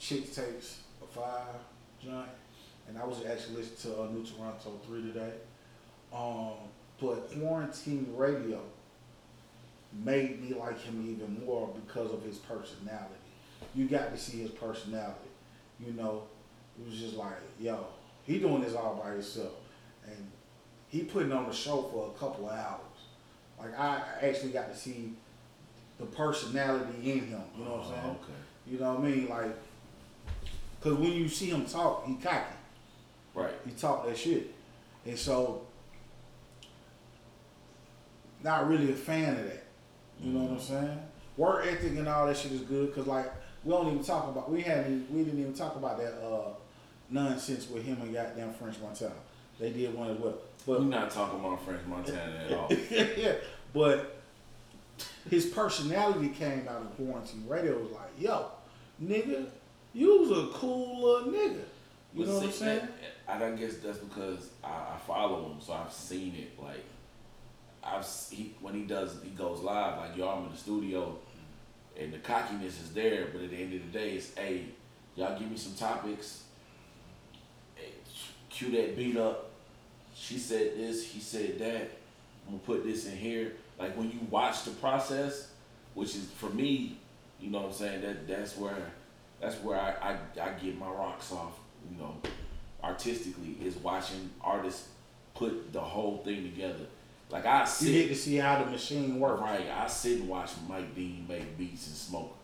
Chixtape 0.00 0.74
a 1.02 1.06
five 1.06 1.54
joint, 2.02 2.28
and 2.88 2.98
I 2.98 3.04
was 3.04 3.24
actually 3.24 3.56
listening 3.56 3.94
to 3.94 4.02
uh, 4.02 4.06
New 4.06 4.24
Toronto 4.24 4.80
three 4.86 5.02
today. 5.02 5.32
Um, 6.12 6.52
but 7.00 7.30
quarantine 7.32 8.12
radio 8.16 8.60
made 10.04 10.42
me 10.42 10.54
like 10.54 10.80
him 10.80 11.04
even 11.08 11.44
more 11.44 11.72
because 11.84 12.12
of 12.12 12.22
his 12.22 12.38
personality. 12.38 13.14
You 13.74 13.86
got 13.86 14.10
to 14.12 14.18
see 14.18 14.38
his 14.42 14.50
personality. 14.50 15.28
You 15.84 15.92
know, 15.92 16.22
it 16.78 16.88
was 16.88 16.98
just 16.98 17.16
like, 17.16 17.36
yo, 17.58 17.86
he 18.24 18.38
doing 18.38 18.62
this 18.62 18.74
all 18.74 19.00
by 19.02 19.10
himself, 19.12 19.52
and 20.06 20.30
he 20.88 21.00
putting 21.02 21.32
on 21.32 21.48
the 21.48 21.54
show 21.54 21.82
for 21.92 22.12
a 22.14 22.18
couple 22.18 22.46
of 22.48 22.52
hours. 22.52 22.80
Like 23.58 23.78
I 23.78 24.02
actually 24.22 24.52
got 24.52 24.72
to 24.72 24.76
see 24.78 25.12
the 25.98 26.06
personality 26.06 27.12
in 27.12 27.20
him. 27.26 27.40
You 27.58 27.64
know 27.64 27.70
what 27.72 27.86
I'm 27.86 27.90
saying? 27.90 28.00
Oh, 28.04 28.10
Okay. 28.10 28.32
You 28.66 28.78
know 28.78 28.94
what 28.94 29.00
I 29.04 29.10
mean? 29.10 29.28
Like, 29.28 29.56
cause 30.80 30.94
when 30.94 31.12
you 31.12 31.28
see 31.28 31.46
him 31.50 31.66
talk, 31.66 32.06
he 32.06 32.14
cocky. 32.14 32.54
Right. 33.34 33.52
He 33.66 33.72
talk 33.72 34.06
that 34.06 34.16
shit, 34.16 34.54
and 35.04 35.18
so 35.18 35.62
not 38.42 38.68
really 38.68 38.92
a 38.92 38.94
fan 38.94 39.36
of 39.36 39.44
that. 39.44 39.64
You 40.20 40.32
know 40.32 40.44
what 40.44 40.52
I'm 40.52 40.60
saying? 40.60 41.00
Work 41.36 41.66
ethic 41.66 41.96
and 41.98 42.08
all 42.08 42.26
that 42.26 42.36
shit 42.36 42.52
is 42.52 42.60
good, 42.60 42.94
cause 42.94 43.06
like 43.06 43.32
we 43.64 43.72
don't 43.72 43.88
even 43.88 44.04
talk 44.04 44.28
about 44.28 44.50
we 44.50 44.62
hadn't 44.62 45.10
we 45.10 45.24
didn't 45.24 45.40
even 45.40 45.54
talk 45.54 45.74
about 45.76 45.98
that 45.98 46.12
uh 46.22 46.50
nonsense 47.10 47.68
with 47.68 47.84
him 47.84 48.00
and 48.02 48.12
goddamn 48.12 48.52
French 48.52 48.76
Montana. 48.80 49.14
They 49.58 49.70
did 49.70 49.94
one 49.94 50.10
as 50.10 50.18
well, 50.18 50.34
but 50.66 50.80
We're 50.80 50.86
not 50.86 51.10
talking 51.10 51.40
about 51.40 51.64
French 51.64 51.84
Montana 51.86 52.44
at 52.46 52.52
all. 52.52 52.68
yeah, 52.90 53.34
but 53.72 54.16
his 55.30 55.46
personality 55.46 56.28
came 56.28 56.68
out 56.68 56.82
of 56.82 56.96
quarantine 56.96 57.44
radio. 57.48 57.78
Was 57.78 57.92
like, 57.92 58.10
yo, 58.18 58.46
nigga, 59.02 59.46
you 59.92 60.20
was 60.20 60.30
a 60.30 60.46
cool 60.52 61.02
little 61.02 61.32
nigga. 61.32 61.60
You 62.14 62.26
know 62.26 62.34
what 62.34 62.44
I'm 62.44 62.52
saying? 62.52 62.88
I 63.26 63.50
guess 63.52 63.76
that's 63.76 63.98
because 63.98 64.50
I, 64.62 64.68
I 64.68 64.98
follow 65.06 65.50
him, 65.50 65.60
so 65.60 65.72
I've 65.72 65.92
seen 65.92 66.34
it. 66.34 66.62
Like, 66.62 66.84
I've 67.82 68.06
he, 68.30 68.54
when 68.60 68.74
he 68.74 68.82
does, 68.82 69.16
he 69.22 69.30
goes 69.30 69.60
live. 69.60 69.98
Like, 69.98 70.16
y'all, 70.16 70.38
I'm 70.38 70.46
in 70.46 70.52
the 70.52 70.58
studio, 70.58 71.16
and 71.98 72.12
the 72.12 72.18
cockiness 72.18 72.80
is 72.82 72.92
there. 72.92 73.28
But 73.32 73.42
at 73.42 73.50
the 73.50 73.56
end 73.56 73.74
of 73.74 73.80
the 73.92 73.98
day, 73.98 74.12
it's 74.12 74.34
hey, 74.34 74.66
y'all 75.16 75.38
give 75.38 75.50
me 75.50 75.56
some 75.56 75.74
topics. 75.74 76.44
Hey, 77.74 77.92
cue 78.50 78.70
that 78.72 78.96
beat 78.96 79.16
up. 79.16 79.50
She 80.14 80.38
said 80.38 80.76
this. 80.76 81.04
He 81.04 81.20
said 81.20 81.58
that. 81.58 81.90
I'm 82.46 82.58
gonna 82.58 82.58
put 82.58 82.84
this 82.84 83.06
in 83.06 83.16
here. 83.16 83.52
Like 83.78 83.96
when 83.96 84.10
you 84.10 84.20
watch 84.30 84.64
the 84.64 84.70
process, 84.72 85.48
which 85.94 86.10
is 86.10 86.26
for 86.36 86.50
me, 86.50 86.98
you 87.40 87.50
know 87.50 87.60
what 87.60 87.68
I'm 87.68 87.72
saying. 87.72 88.02
That 88.02 88.28
that's 88.28 88.56
where 88.56 88.92
that's 89.40 89.56
where 89.62 89.78
I, 89.78 90.10
I, 90.10 90.40
I 90.40 90.50
get 90.52 90.78
my 90.78 90.88
rocks 90.88 91.32
off, 91.32 91.58
you 91.90 91.98
know, 91.98 92.14
artistically, 92.84 93.56
is 93.62 93.76
watching 93.76 94.30
artists 94.40 94.88
put 95.34 95.72
the 95.72 95.80
whole 95.80 96.18
thing 96.18 96.44
together. 96.44 96.86
Like 97.30 97.46
I 97.46 97.60
You 97.60 97.64
get 97.64 97.68
sit, 97.68 98.08
to 98.08 98.14
see 98.14 98.36
how 98.36 98.62
the 98.62 98.70
machine 98.70 99.18
works. 99.18 99.40
right, 99.40 99.66
I 99.68 99.86
sit 99.88 100.20
and 100.20 100.28
watch 100.28 100.50
Mike 100.68 100.94
Dean 100.94 101.26
make 101.28 101.56
beats 101.58 101.86
and 101.86 101.96
smoke 101.96 102.36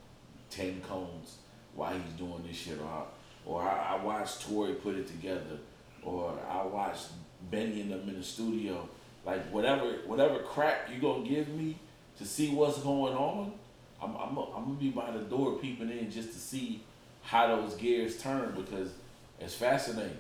ten 0.49 0.80
cones 0.80 1.36
while 1.74 1.93
he's 1.93 2.12
doing 2.18 2.43
this 2.47 2.57
shit, 2.57 2.78
or 2.80 3.07
or 3.45 3.62
I, 3.62 3.97
I 3.97 4.05
watch 4.05 4.41
Tory 4.41 4.74
put 4.74 4.97
it 4.97 5.07
together, 5.07 5.59
or 6.03 6.34
I 6.49 6.64
watch 6.64 6.97
Benny 7.51 7.82
and 7.82 7.93
them 7.93 8.09
in 8.09 8.16
the 8.16 8.22
studio. 8.22 8.88
Like 9.24 9.49
whatever 9.51 9.84
whatever 10.07 10.41
crap 10.41 10.88
you 10.93 11.01
gonna 11.01 11.28
give 11.28 11.49
me 11.49 11.76
to 12.18 12.24
see 12.24 12.51
what's 12.51 12.78
going 12.78 13.14
on, 13.14 13.53
I'm 14.03 14.16
I'm 14.16 14.38
i 14.38 14.43
I'm 14.57 14.64
gonna 14.64 14.76
be 14.80 14.91
by 14.91 15.11
the 15.11 15.20
door 15.20 15.59
peeping 15.59 15.91
in 15.91 16.11
just 16.11 16.32
to 16.32 16.38
see 16.38 16.82
how 17.22 17.55
those 17.55 17.74
gears 17.74 18.20
turn 18.20 18.55
because 18.57 18.91
it's 19.38 19.55
fascinating 19.55 20.16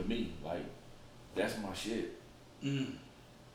to 0.00 0.08
me. 0.08 0.32
Like 0.44 0.64
that's 1.34 1.58
my 1.58 1.72
shit. 1.74 2.18
Mm. 2.64 2.94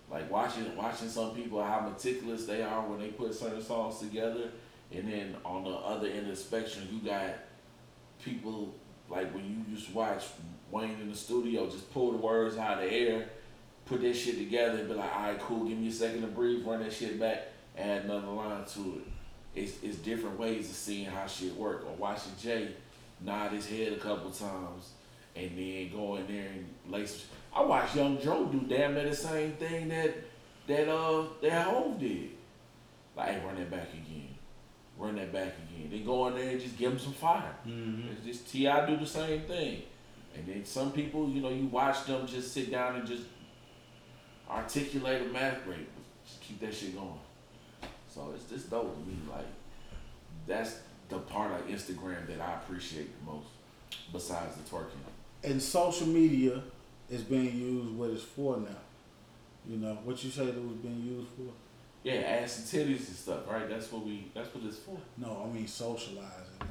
Like 0.10 0.30
watching 0.32 0.76
watching 0.76 1.10
some 1.10 1.36
people 1.36 1.64
how 1.64 1.82
meticulous 1.82 2.46
they 2.46 2.62
are 2.62 2.82
when 2.82 3.00
they 3.00 3.10
put 3.10 3.34
certain 3.34 3.62
songs 3.62 4.00
together, 4.00 4.52
and 4.92 5.12
then 5.12 5.36
on 5.44 5.64
the 5.64 5.72
other 5.72 6.08
end 6.08 6.22
of 6.22 6.28
the 6.28 6.36
spectrum 6.36 6.88
you 6.92 7.00
got 7.08 7.36
people 8.24 8.74
like 9.10 9.34
when 9.34 9.46
you 9.46 9.76
just 9.76 9.94
watch 9.94 10.24
Wayne 10.72 10.98
in 11.02 11.10
the 11.10 11.16
studio 11.16 11.70
just 11.70 11.92
pull 11.94 12.12
the 12.12 12.18
words 12.18 12.58
out 12.58 12.84
of 12.84 12.90
the 12.90 12.96
air, 12.96 13.30
put 13.86 14.02
that 14.02 14.16
shit 14.16 14.38
together 14.38 14.80
and 14.80 14.88
be 14.88 14.96
like, 14.96 15.16
all 15.16 15.22
right, 15.24 15.40
cool, 15.40 15.66
give 15.66 15.78
me 15.78 15.90
a 15.90 15.92
second 15.92 16.22
to 16.22 16.28
breathe, 16.28 16.66
run 16.66 16.82
that 16.82 16.92
shit 16.92 17.20
back, 17.20 17.44
add 17.78 18.06
another 18.06 18.28
line 18.28 18.66
to 18.66 18.80
it. 18.80 19.60
It's, 19.60 19.84
it's 19.84 19.98
different 19.98 20.40
ways 20.40 20.70
of 20.70 20.76
seeing 20.76 21.06
how 21.06 21.28
shit 21.28 21.56
work. 21.56 21.86
Or 21.88 21.94
watching 21.94 22.34
Jay 22.42 22.70
nod 23.22 23.52
his 23.52 23.68
head 23.68 23.94
a 23.94 23.98
couple 23.98 24.32
times 24.32 24.90
and 25.36 25.58
then 25.58 25.92
go 25.92 26.16
in 26.16 26.28
there 26.28 26.48
and 26.48 27.08
some. 27.08 27.28
I 27.54 27.62
watched 27.62 27.96
Young 27.96 28.20
Joe 28.20 28.46
do 28.46 28.60
damn 28.68 28.96
near 28.96 29.10
the 29.10 29.16
same 29.16 29.54
thing 29.54 29.90
that 29.90 30.14
that 30.68 30.90
uh 30.90 31.24
that 31.42 31.68
Hove 31.68 32.00
did. 32.00 32.32
Like, 33.16 33.30
hey, 33.30 33.42
run 33.46 33.56
that 33.56 33.72
back 33.72 33.94
again, 33.94 34.36
run 34.98 35.16
that 35.16 35.32
back 35.32 35.54
again. 35.70 35.90
Then 35.90 36.06
go 36.06 36.28
in 36.28 36.36
there 36.36 36.50
and 36.50 36.60
just 36.60 36.78
give 36.78 36.92
him 36.92 37.00
some 37.00 37.14
fire. 37.14 37.56
Mm-hmm. 37.66 38.10
It's 38.12 38.26
just 38.26 38.52
T.I. 38.52 38.86
do 38.86 38.98
the 38.98 39.06
same 39.06 39.42
thing, 39.42 39.84
and 40.36 40.46
then 40.46 40.66
some 40.66 40.92
people, 40.92 41.30
you 41.30 41.42
know, 41.42 41.50
you 41.50 41.68
watch 41.68 42.06
them 42.06 42.28
just 42.28 42.54
sit 42.54 42.72
down 42.72 42.98
and 42.98 43.08
just 43.08 43.24
articulate 44.50 45.22
a 45.22 45.26
math 45.26 45.66
rate, 45.66 45.88
just 46.26 46.42
keep 46.42 46.60
that 46.60 46.74
shit 46.74 46.96
going. 46.96 47.20
So 48.10 48.34
it's 48.36 48.50
just 48.50 48.70
dope 48.70 48.94
to 48.94 49.10
me. 49.10 49.18
Like 49.30 49.46
that's 50.48 50.80
the 51.10 51.20
part 51.20 51.52
of 51.52 51.68
Instagram 51.68 52.28
that 52.28 52.42
I 52.42 52.56
appreciate 52.56 53.10
the 53.20 53.32
most, 53.32 53.48
besides 54.12 54.56
the 54.56 54.70
twerking. 54.70 55.15
And 55.46 55.62
social 55.62 56.08
media 56.08 56.62
is 57.10 57.22
being 57.22 57.56
used 57.56 57.96
what 57.96 58.10
it's 58.10 58.24
for 58.24 58.58
now. 58.58 58.82
You 59.68 59.78
know 59.78 59.98
what 60.04 60.24
you 60.24 60.30
said 60.32 60.48
it 60.48 60.56
was 60.56 60.78
being 60.78 61.04
used 61.04 61.30
for? 61.30 61.54
Yeah, 62.04 62.16
ass 62.16 62.58
and 62.58 62.66
titties 62.66 63.08
and 63.08 63.16
stuff, 63.16 63.40
right? 63.50 63.68
That's 63.70 63.92
what 63.92 64.06
we. 64.06 64.28
That's 64.34 64.54
what 64.54 64.64
it's 64.64 64.78
for. 64.78 64.98
No, 65.18 65.48
I 65.48 65.54
mean 65.54 65.68
socializing, 65.68 66.60
man. 66.60 66.70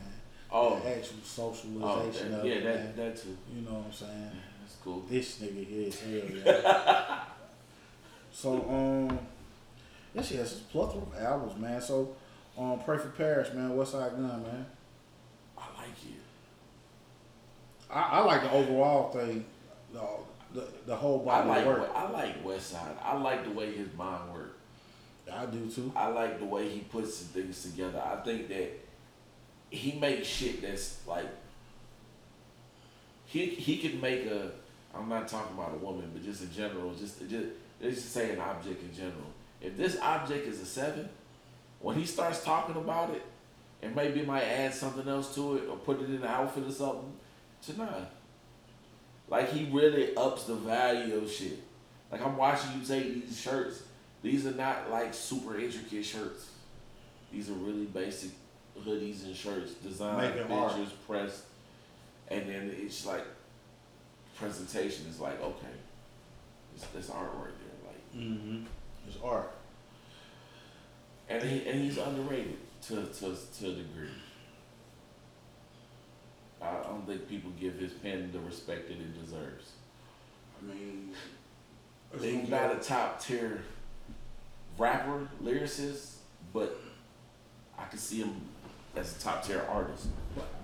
Oh, 0.50 0.78
the 0.78 0.96
actual 0.96 1.16
oh, 1.20 1.52
socialization 1.52 2.30
that- 2.32 2.40
of 2.40 2.46
yeah, 2.46 2.54
it, 2.54 2.64
that 2.64 2.76
man. 2.76 2.96
that 2.96 3.16
too. 3.16 3.36
You 3.54 3.62
know 3.62 3.74
what 3.74 3.86
I'm 3.86 3.92
saying? 3.92 4.30
That's 4.60 4.76
cool. 4.82 5.04
This 5.10 5.38
nigga 5.38 5.66
here 5.66 5.88
is 5.88 6.00
hell, 6.00 6.54
yeah. 6.54 7.20
so, 8.32 8.54
um, 8.70 9.18
yeah, 10.14 10.22
she 10.22 10.36
has 10.36 10.52
a 10.52 10.56
plethora 10.64 11.02
of 11.02 11.14
albums, 11.20 11.60
man. 11.60 11.80
So, 11.80 12.14
um, 12.56 12.80
Pray 12.84 12.98
for 12.98 13.08
Paris, 13.08 13.52
man. 13.52 13.70
Westside 13.70 14.12
Gunn, 14.12 14.42
man. 14.42 14.66
I 15.58 15.66
like 15.76 15.88
it. 16.06 16.22
I, 17.94 18.00
I 18.00 18.24
like 18.24 18.42
the 18.42 18.50
overall 18.50 19.10
thing, 19.10 19.44
the, 19.92 20.02
the, 20.52 20.66
the 20.86 20.96
whole 20.96 21.20
I 21.28 21.42
body 21.42 21.48
like 21.48 21.66
work. 21.66 21.90
I 21.94 22.10
like 22.10 22.44
Westside. 22.44 22.96
I 23.02 23.16
like 23.16 23.44
the 23.44 23.52
way 23.52 23.72
his 23.72 23.88
mind 23.96 24.32
works. 24.32 24.58
I 25.32 25.46
do 25.46 25.70
too. 25.70 25.92
I 25.96 26.08
like 26.08 26.38
the 26.38 26.44
way 26.44 26.68
he 26.68 26.80
puts 26.80 27.20
the 27.20 27.40
things 27.40 27.62
together. 27.62 28.02
I 28.04 28.16
think 28.16 28.48
that 28.48 28.70
he 29.70 29.92
makes 29.92 30.28
shit 30.28 30.60
that's 30.60 30.98
like 31.06 31.26
he 33.26 33.46
he 33.46 33.78
could 33.78 34.02
make 34.02 34.26
a. 34.26 34.50
I'm 34.94 35.08
not 35.08 35.26
talking 35.26 35.56
about 35.56 35.72
a 35.74 35.78
woman, 35.78 36.10
but 36.12 36.22
just 36.22 36.42
in 36.42 36.52
general, 36.52 36.92
just 36.94 37.20
just 37.28 37.46
let's 37.80 37.96
just 37.96 38.12
say 38.12 38.32
an 38.32 38.40
object 38.40 38.82
in 38.82 38.94
general. 38.94 39.32
If 39.60 39.76
this 39.76 39.98
object 39.98 40.46
is 40.46 40.60
a 40.60 40.66
seven, 40.66 41.08
when 41.80 41.96
he 41.96 42.04
starts 42.04 42.44
talking 42.44 42.76
about 42.76 43.10
it, 43.10 43.22
and 43.82 43.96
maybe 43.96 44.22
might 44.22 44.44
add 44.44 44.74
something 44.74 45.08
else 45.08 45.34
to 45.34 45.56
it 45.56 45.68
or 45.68 45.76
put 45.76 46.00
it 46.00 46.10
in 46.10 46.16
an 46.16 46.24
outfit 46.24 46.66
or 46.66 46.72
something, 46.72 47.12
it's 47.68 47.76
a 47.76 47.80
nine. 47.80 48.06
Like 49.28 49.50
he 49.52 49.68
really 49.70 50.14
ups 50.16 50.44
the 50.44 50.54
value 50.54 51.16
of 51.16 51.30
shit. 51.30 51.58
Like 52.12 52.20
I'm 52.24 52.36
watching 52.36 52.78
you 52.78 52.86
take 52.86 53.26
these 53.26 53.40
shirts. 53.40 53.82
These 54.22 54.46
are 54.46 54.52
not 54.52 54.90
like 54.90 55.14
super 55.14 55.58
intricate 55.58 56.04
shirts. 56.04 56.50
These 57.32 57.50
are 57.50 57.54
really 57.54 57.86
basic 57.86 58.30
hoodies 58.78 59.24
and 59.24 59.34
shirts, 59.34 59.72
designed 59.74 60.36
it 60.36 60.46
hard. 60.48 60.72
pressed, 61.06 61.42
and 62.28 62.48
then 62.48 62.74
it's 62.78 63.06
like 63.06 63.24
presentation 64.36 65.06
is 65.08 65.20
like 65.20 65.40
okay, 65.40 65.66
it's, 66.74 66.84
that's 66.86 67.10
art 67.10 67.30
right 67.34 67.44
there. 67.44 67.90
Like, 67.90 68.14
Mm-hmm. 68.14 68.64
It's 69.08 69.16
art. 69.24 69.50
and 71.28 71.42
he, 71.42 71.66
and 71.68 71.80
he's 71.80 71.98
underrated 71.98 72.56
to 72.82 73.06
to 73.06 73.36
to 73.58 73.66
a 73.66 73.74
degree. 73.74 74.08
I 76.64 76.78
I 76.78 76.82
don't 76.84 77.06
think 77.06 77.28
people 77.28 77.50
give 77.60 77.74
his 77.74 77.92
pen 77.92 78.30
the 78.32 78.40
respect 78.40 78.88
that 78.88 78.94
it 78.94 79.20
deserves. 79.24 79.72
I 80.62 80.72
mean, 80.72 81.10
He's 82.20 82.48
not 82.48 82.72
a 82.72 82.76
top 82.78 83.20
tier 83.20 83.62
rapper, 84.78 85.28
lyricist, 85.42 86.14
but 86.52 86.78
I 87.78 87.84
can 87.86 87.98
see 87.98 88.18
him 88.18 88.40
as 88.94 89.16
a 89.16 89.20
top 89.20 89.44
tier 89.44 89.64
artist. 89.68 90.06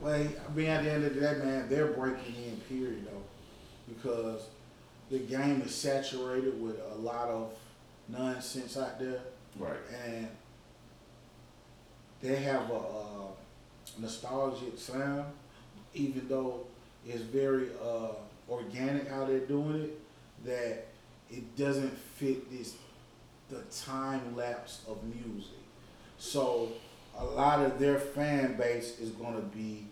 Well, 0.01 0.15
I 0.15 0.55
mean, 0.55 0.67
at 0.67 0.85
the 0.85 0.91
end 0.93 1.05
of 1.05 1.15
the 1.15 1.21
day, 1.21 1.35
man, 1.45 1.69
they're 1.69 1.89
breaking 1.89 2.35
in, 2.45 2.57
period, 2.69 3.05
though, 3.07 3.93
because 3.93 4.43
the 5.11 5.19
game 5.19 5.61
is 5.63 5.75
saturated 5.75 6.61
with 6.63 6.77
a 6.93 6.95
lot 6.95 7.29
of 7.29 7.53
nonsense 8.09 8.77
out 8.77 9.01
there, 9.01 9.19
Right. 9.59 9.77
and 10.05 10.29
they 12.23 12.37
have 12.37 12.71
a, 12.71 12.75
uh 12.75 13.27
nostalgic 13.99 14.79
sound, 14.79 15.25
even 15.95 16.28
though 16.28 16.66
it's 17.07 17.22
very 17.22 17.68
uh, 17.82 18.12
organic 18.49 19.09
how 19.09 19.24
they're 19.24 19.41
doing 19.41 19.82
it. 19.82 20.01
That 20.45 20.86
it 21.30 21.57
doesn't 21.57 21.97
fit 21.97 22.51
this 22.51 22.74
the 23.51 23.61
time 23.84 24.36
lapse 24.36 24.82
of 24.88 24.99
music. 25.05 25.59
So 26.18 26.72
a 27.18 27.24
lot 27.24 27.64
of 27.64 27.78
their 27.78 27.99
fan 27.99 28.57
base 28.57 28.99
is 28.99 29.11
going 29.11 29.34
to 29.34 29.43
be 29.57 29.86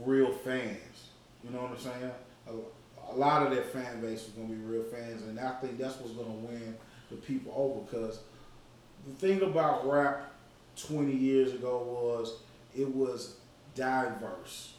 real 0.00 0.32
fans. 0.32 1.08
You 1.44 1.50
know 1.50 1.62
what 1.62 1.72
I'm 1.72 1.78
saying? 1.78 2.10
A, 2.48 3.12
a 3.12 3.16
lot 3.16 3.46
of 3.46 3.52
their 3.52 3.62
fan 3.64 4.00
base 4.00 4.26
is 4.26 4.28
going 4.28 4.48
to 4.48 4.54
be 4.54 4.60
real 4.60 4.84
fans, 4.84 5.22
and 5.22 5.38
I 5.38 5.52
think 5.60 5.78
that's 5.78 5.96
what's 5.98 6.12
going 6.12 6.26
to 6.26 6.46
win 6.46 6.76
the 7.10 7.16
people 7.16 7.52
over. 7.56 7.80
Because 7.80 8.20
the 9.06 9.14
thing 9.14 9.42
about 9.42 9.90
rap 9.90 10.32
20 10.76 11.12
years 11.12 11.54
ago 11.54 11.78
was 11.78 12.40
it 12.76 12.94
was 12.94 13.36
diverse. 13.74 14.74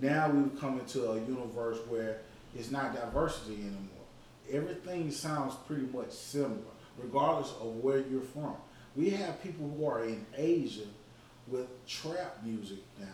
Now 0.00 0.30
we've 0.30 0.58
come 0.60 0.78
into 0.80 1.10
a 1.10 1.16
universe 1.20 1.78
where 1.88 2.18
it's 2.54 2.70
not 2.70 2.94
diversity 2.94 3.54
anymore. 3.54 4.04
Everything 4.50 5.10
sounds 5.10 5.54
pretty 5.66 5.86
much 5.86 6.10
similar, 6.10 6.58
regardless 6.98 7.50
of 7.60 7.76
where 7.76 7.98
you're 7.98 8.20
from. 8.20 8.54
We 8.94 9.10
have 9.10 9.42
people 9.42 9.74
who 9.76 9.86
are 9.86 10.04
in 10.04 10.24
Asia 10.36 10.86
with 11.48 11.66
trap 11.86 12.38
music 12.44 12.78
now. 12.98 13.06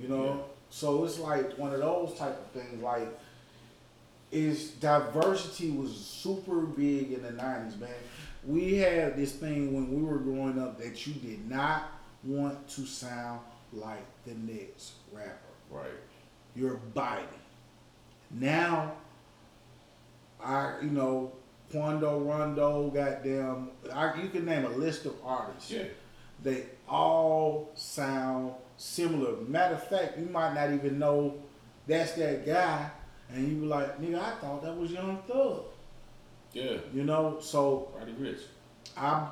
You 0.00 0.08
know? 0.08 0.26
Yeah. 0.26 0.42
So 0.70 1.04
it's 1.04 1.18
like 1.18 1.58
one 1.58 1.72
of 1.72 1.80
those 1.80 2.14
type 2.18 2.38
of 2.38 2.46
things. 2.60 2.82
Like, 2.82 3.08
is 4.30 4.70
diversity 4.70 5.70
was 5.70 5.94
super 5.94 6.60
big 6.60 7.12
in 7.12 7.22
the 7.22 7.30
nineties, 7.30 7.78
man. 7.78 7.90
We 8.46 8.76
had 8.76 9.16
this 9.16 9.32
thing 9.32 9.74
when 9.74 9.94
we 9.94 10.02
were 10.02 10.18
growing 10.18 10.58
up 10.60 10.80
that 10.80 11.06
you 11.06 11.12
did 11.12 11.48
not 11.48 11.90
want 12.24 12.66
to 12.70 12.86
sound 12.86 13.40
like 13.72 14.04
the 14.24 14.34
next 14.34 14.92
rapper. 15.12 15.51
Right. 15.72 15.86
You're 16.54 16.76
biting. 16.94 17.26
Now, 18.30 18.92
I 20.42 20.74
you 20.82 20.90
know, 20.90 21.32
Quando 21.70 22.20
Rondo, 22.20 22.90
goddamn, 22.90 23.70
I, 23.92 24.20
you 24.20 24.28
can 24.28 24.44
name 24.44 24.64
a 24.64 24.68
list 24.68 25.06
of 25.06 25.14
artists. 25.24 25.70
Yeah. 25.70 25.84
They 26.42 26.66
all 26.88 27.70
sound 27.74 28.52
similar. 28.76 29.40
Matter 29.42 29.74
of 29.74 29.88
fact, 29.88 30.18
you 30.18 30.26
might 30.26 30.54
not 30.54 30.72
even 30.72 30.98
know 30.98 31.34
that's 31.86 32.12
that 32.12 32.44
guy, 32.44 32.90
and 33.30 33.48
you 33.48 33.54
be 33.60 33.66
like, 33.66 34.00
nigga, 34.00 34.18
I 34.18 34.32
thought 34.32 34.62
that 34.62 34.76
was 34.76 34.90
Young 34.90 35.22
Thug. 35.26 35.62
Yeah. 36.52 36.76
You 36.92 37.04
know, 37.04 37.38
so 37.40 37.90
Roddy 37.96 38.12
Ricch. 38.12 38.42
I'm 38.96 39.28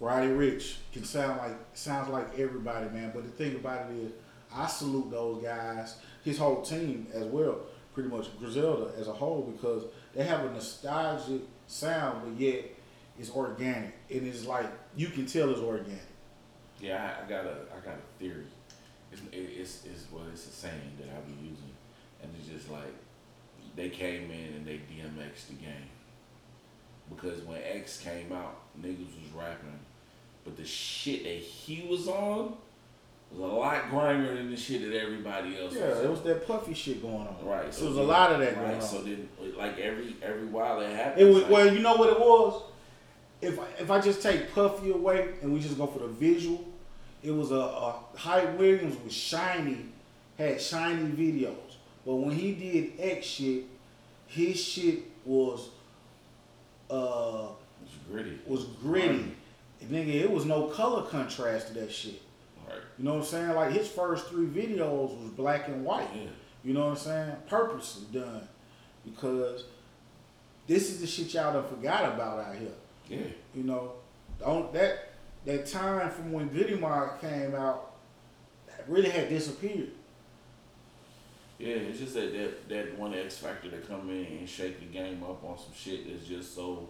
Roddy 0.00 0.28
Ricch 0.28 0.76
can 0.92 1.04
sound 1.04 1.38
like 1.38 1.56
sounds 1.74 2.08
like 2.08 2.38
everybody, 2.38 2.88
man. 2.90 3.12
But 3.14 3.24
the 3.24 3.30
thing 3.30 3.56
about 3.56 3.90
it 3.90 3.96
is, 3.96 4.12
I 4.54 4.66
salute 4.66 5.10
those 5.10 5.42
guys, 5.42 5.96
his 6.24 6.38
whole 6.38 6.62
team 6.62 7.06
as 7.12 7.24
well, 7.24 7.58
pretty 7.92 8.08
much 8.08 8.26
Griselda 8.38 8.92
as 8.98 9.08
a 9.08 9.12
whole, 9.12 9.42
because 9.42 9.84
they 10.14 10.24
have 10.24 10.44
a 10.44 10.52
nostalgic 10.52 11.42
sound, 11.66 12.22
but 12.24 12.40
yet 12.40 12.64
it's 13.18 13.30
organic, 13.30 13.94
and 14.10 14.26
it's 14.26 14.46
like 14.46 14.66
you 14.96 15.08
can 15.08 15.26
tell 15.26 15.50
it's 15.50 15.60
organic. 15.60 16.00
Yeah, 16.80 17.16
I, 17.20 17.24
I 17.24 17.28
got 17.28 17.44
a 17.44 17.56
I 17.72 17.84
got 17.84 17.94
a 17.94 18.18
theory. 18.18 18.46
It's 19.12 19.22
it, 19.32 19.36
it's 19.36 19.84
it's 19.84 20.04
well 20.12 20.24
it's 20.32 20.46
a 20.46 20.50
saying 20.50 20.92
that 20.98 21.08
I 21.08 21.20
be 21.20 21.48
using, 21.48 21.72
and 22.22 22.30
it's 22.38 22.48
just 22.48 22.70
like 22.70 22.94
they 23.76 23.88
came 23.88 24.30
in 24.30 24.54
and 24.54 24.66
they 24.66 24.74
DMX'd 24.74 25.48
the 25.48 25.54
game. 25.54 25.90
Because 27.10 27.40
when 27.42 27.60
X 27.62 28.00
came 28.00 28.32
out, 28.32 28.56
niggas 28.80 28.98
was 28.98 29.32
rapping, 29.36 29.78
but 30.44 30.56
the 30.56 30.64
shit 30.64 31.24
that 31.24 31.38
he 31.38 31.86
was 31.88 32.08
on 32.08 32.56
was 33.36 33.50
a 33.52 33.54
lot 33.54 33.90
grimier 33.90 34.34
than 34.36 34.50
the 34.50 34.56
shit 34.56 34.82
that 34.82 34.96
everybody 34.98 35.58
else 35.60 35.74
Yeah, 35.74 35.88
was 35.88 35.98
it 36.00 36.10
was 36.10 36.22
that 36.22 36.46
puffy 36.46 36.74
shit 36.74 37.02
going 37.02 37.26
on. 37.26 37.36
Right. 37.42 37.72
So 37.74 37.80
there 37.82 37.88
was 37.90 37.98
a 37.98 38.02
lot 38.02 38.32
of 38.32 38.38
that 38.40 38.54
going 38.54 38.66
Right. 38.66 38.74
on. 38.76 38.82
So 38.82 39.02
then, 39.02 39.28
like 39.56 39.78
every 39.78 40.16
every 40.22 40.46
while 40.46 40.80
it 40.80 40.94
happened, 40.94 41.20
It 41.22 41.32
was 41.32 41.42
like, 41.42 41.50
well, 41.52 41.72
you 41.74 41.80
know 41.80 41.96
what 41.96 42.10
it 42.10 42.20
was. 42.20 42.62
If 43.42 43.58
I, 43.58 43.64
if 43.78 43.90
I 43.90 44.00
just 44.00 44.22
take 44.22 44.54
Puffy 44.54 44.90
away 44.90 45.34
and 45.42 45.52
we 45.52 45.60
just 45.60 45.76
go 45.76 45.86
for 45.86 45.98
the 45.98 46.06
visual, 46.08 46.64
it 47.22 47.30
was 47.32 47.50
a, 47.50 47.56
a 47.56 47.94
Hype 48.16 48.56
Williams 48.58 48.96
was 49.04 49.12
shiny, 49.12 49.86
had 50.38 50.60
shiny 50.60 51.04
videos. 51.10 51.56
But 52.06 52.14
when 52.16 52.34
he 52.36 52.52
did 52.52 52.92
X 52.98 53.26
shit, 53.26 53.64
his 54.28 54.62
shit 54.62 55.00
was 55.24 55.68
uh 56.90 57.48
it 57.48 57.86
was 57.86 57.98
gritty. 58.10 58.38
was 58.46 58.64
gritty. 58.80 59.34
Nigga, 59.90 60.14
it 60.14 60.30
was 60.30 60.46
no 60.46 60.68
color 60.68 61.02
contrast 61.02 61.68
to 61.68 61.74
that 61.74 61.92
shit. 61.92 62.22
Right. 62.66 62.78
You 62.98 63.04
know 63.04 63.14
what 63.14 63.20
I'm 63.20 63.26
saying? 63.26 63.54
Like 63.54 63.72
his 63.72 63.88
first 63.88 64.28
three 64.28 64.46
videos 64.46 65.20
was 65.20 65.30
black 65.36 65.68
and 65.68 65.84
white. 65.84 66.08
Yeah. 66.14 66.30
You 66.64 66.74
know 66.74 66.86
what 66.86 66.90
I'm 66.92 66.96
saying? 66.96 67.36
Purposely 67.48 68.06
done. 68.12 68.48
Because 69.04 69.64
this 70.66 70.90
is 70.90 71.00
the 71.00 71.06
shit 71.06 71.34
y'all 71.34 71.52
done 71.52 71.68
forgot 71.68 72.14
about 72.14 72.40
out 72.40 72.56
here. 72.56 72.68
Yeah. 73.08 73.26
You 73.54 73.64
know, 73.64 73.92
don't 74.40 74.72
that 74.72 75.10
that 75.44 75.66
time 75.66 76.10
from 76.10 76.32
when 76.32 76.50
Mob 76.80 77.20
came 77.20 77.54
out 77.54 77.92
that 78.66 78.88
really 78.88 79.10
had 79.10 79.28
disappeared. 79.28 79.90
Yeah, 81.58 81.76
it's 81.76 82.00
just 82.00 82.14
that, 82.14 82.32
that 82.32 82.68
that 82.68 82.98
one 82.98 83.14
X 83.14 83.38
factor 83.38 83.70
to 83.70 83.78
come 83.78 84.10
in 84.10 84.38
and 84.38 84.48
shake 84.48 84.80
the 84.80 84.86
game 84.86 85.22
up 85.22 85.44
on 85.44 85.56
some 85.58 85.72
shit 85.76 86.10
that's 86.10 86.26
just 86.26 86.54
so 86.54 86.88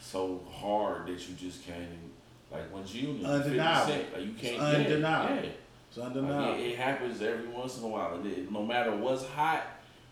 so 0.00 0.40
hard 0.50 1.06
that 1.06 1.28
you 1.28 1.34
just 1.34 1.64
can't 1.66 1.82
even- 1.82 2.07
like 2.50 2.72
when 2.72 2.86
Junior 2.86 3.14
50 3.14 3.26
Undeniable. 3.26 3.92
Like 4.14 4.24
you 4.26 4.32
can't 4.32 4.54
It's 4.54 4.62
undeniable. 4.62 5.34
Yeah, 5.36 5.50
It's 5.88 5.96
Like, 5.98 6.06
undeniable. 6.08 6.54
it, 6.54 6.66
it 6.68 6.78
happens 6.78 7.22
every 7.22 7.48
once 7.48 7.78
in 7.78 7.84
a 7.84 7.88
while. 7.88 8.20
It, 8.26 8.50
no 8.50 8.64
matter 8.64 8.94
what's 8.96 9.24
hot, 9.26 9.62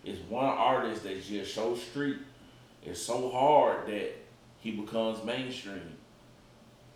it's 0.05 0.21
one 0.29 0.45
artist 0.45 1.05
that's 1.05 1.27
just 1.27 1.55
so 1.55 1.75
street. 1.75 2.19
It's 2.85 3.01
so 3.03 3.31
hard 3.31 3.87
that 3.89 4.13
he 4.59 4.73
becomes 4.73 5.25
mainstream. 5.25 5.81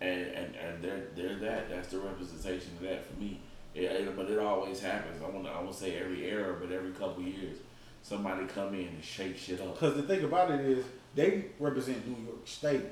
And 0.01 0.21
and, 0.23 0.55
and 0.57 0.83
they're 0.83 1.07
they're 1.15 1.37
that. 1.37 1.69
That's 1.69 1.89
the 1.89 1.99
representation 1.99 2.73
of 2.77 2.83
that 2.83 3.05
for 3.05 3.19
me. 3.21 3.41
It, 3.75 3.83
it- 3.85 4.17
but 4.17 4.31
it 4.31 4.39
always 4.39 4.81
happens. 4.81 5.23
I 5.23 5.29
want 5.29 5.47
I 5.47 5.61
won't 5.61 5.75
say 5.75 5.97
every 5.99 6.25
era, 6.31 6.57
but 6.61 6.71
every 6.73 6.93
couple 6.93 7.23
years. 7.23 7.59
somebody 8.03 8.47
come 8.47 8.75
in 8.75 8.87
and 8.89 9.05
shake 9.05 9.37
shit 9.37 9.61
up. 9.61 9.75
Because 9.75 9.97
the 9.97 10.03
thing 10.03 10.25
about 10.25 10.51
it 10.51 10.61
is, 10.61 10.85
they 11.15 11.47
represent 11.59 12.07
New 12.07 12.25
York 12.25 12.47
State. 12.47 12.87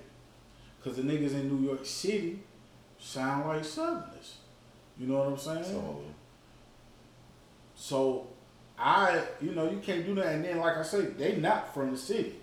Because 0.79 0.97
the 0.97 1.03
niggas 1.03 1.33
in 1.33 1.49
New 1.49 1.66
York 1.66 1.85
City 1.85 2.41
sound 2.99 3.47
like 3.49 3.64
Southerners. 3.64 4.39
You 4.99 5.07
know 5.07 5.18
what 5.18 5.29
I'm 5.29 5.39
saying? 5.39 5.64
So 5.64 6.03
So 7.76 8.26
I, 8.79 9.22
you 9.41 9.53
know, 9.53 9.70
you 9.70 9.79
can't 9.79 10.05
do 10.07 10.14
that. 10.16 10.26
And 10.26 10.45
then, 10.45 10.59
like 10.59 10.76
I 10.76 10.83
say, 10.83 11.03
they 11.03 11.37
not 11.37 11.74
from 11.74 11.91
the 11.91 11.97
city. 11.97 12.37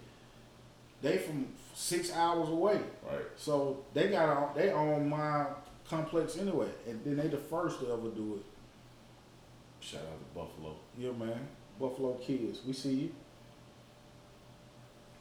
They 1.02 1.18
from 1.18 1.48
six 1.74 2.12
hours 2.14 2.50
away. 2.50 2.80
right, 3.06 3.22
So 3.36 3.84
they 3.94 4.08
got 4.10 4.30
on, 4.30 4.56
they 4.56 4.72
own 4.72 5.10
my 5.10 5.46
complex 5.90 6.38
anyway. 6.38 6.70
And 6.88 7.04
then 7.06 7.18
they 7.18 7.28
the 7.28 7.38
first 7.38 7.80
to 7.82 7.92
ever 7.92 8.10
do 8.10 8.36
it. 8.40 8.46
shout 9.86 10.02
out 10.02 10.20
to 10.20 10.40
Buffalo. 10.40 10.76
Yeah, 10.98 11.12
man. 11.12 11.48
Buffalo 11.80 12.14
kids, 12.16 12.60
we 12.66 12.74
see 12.74 12.94
you. 12.94 13.12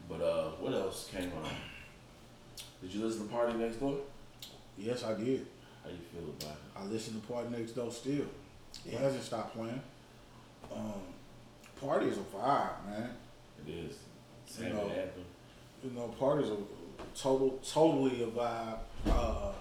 But 0.09 0.21
uh, 0.21 0.51
what 0.61 0.73
else 0.73 1.09
came 1.11 1.33
on? 1.43 1.51
Did 2.85 2.93
you 2.93 3.07
listen 3.07 3.27
to 3.27 3.35
PartyNextDoor? 3.35 3.97
Yes, 4.77 5.05
I 5.05 5.15
did. 5.15 5.47
How 5.83 5.89
you 5.89 5.97
feel 6.13 6.29
about 6.39 6.57
it? 6.57 6.79
I 6.79 6.85
listen 6.85 7.19
to 7.19 7.27
PartyNextDoor 7.27 7.91
still. 7.91 8.27
It 8.85 8.99
hasn't 8.99 9.23
stopped 9.23 9.57
playing. 9.57 9.81
Um, 10.71 11.01
Party 11.81 12.09
is 12.09 12.19
a 12.19 12.21
vibe, 12.21 12.87
man. 12.87 13.11
It 13.67 13.71
is. 13.73 13.97
You 14.61 14.69
know, 14.69 14.83
anthem. 14.83 15.25
You 15.83 15.91
know, 15.93 16.09
Party's 16.19 16.51
a 16.51 16.57
total, 17.17 17.59
totally 17.67 18.23
a 18.23 18.27
vibe. 18.27 18.79
Uh, 19.09 19.53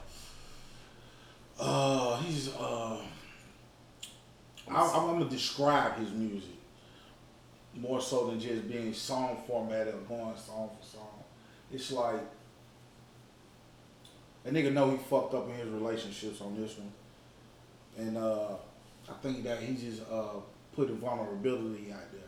uh, 1.58 2.18
he's 2.18 2.54
uh, 2.56 2.98
I, 4.70 4.94
I'm 4.96 5.14
gonna 5.14 5.30
describe 5.30 5.98
his 5.98 6.12
music 6.12 6.50
more 7.74 8.02
so 8.02 8.28
than 8.28 8.40
just 8.40 8.68
being 8.68 8.94
song 8.94 9.42
formatted 9.48 9.94
or 9.94 10.00
going 10.10 10.36
song 10.36 10.70
for 10.78 10.86
song. 10.86 11.24
It's 11.72 11.90
like 11.90 12.22
a 14.46 14.50
nigga 14.50 14.74
know 14.74 14.91
he 14.91 14.98
fucked 14.98 15.34
up 15.34 15.48
in 15.50 15.56
his 15.56 15.68
relationships 15.70 16.41
on 16.41 16.56
this 16.60 16.78
one, 16.78 16.91
and 17.98 18.18
uh, 18.18 18.50
I 19.10 19.14
think 19.22 19.44
that 19.44 19.60
he 19.60 19.76
just 19.76 20.02
uh, 20.12 20.39
put 20.76 20.89
a 20.89 20.94
vulnerability 20.94 21.91
out 21.91 22.12
there. 22.12 22.22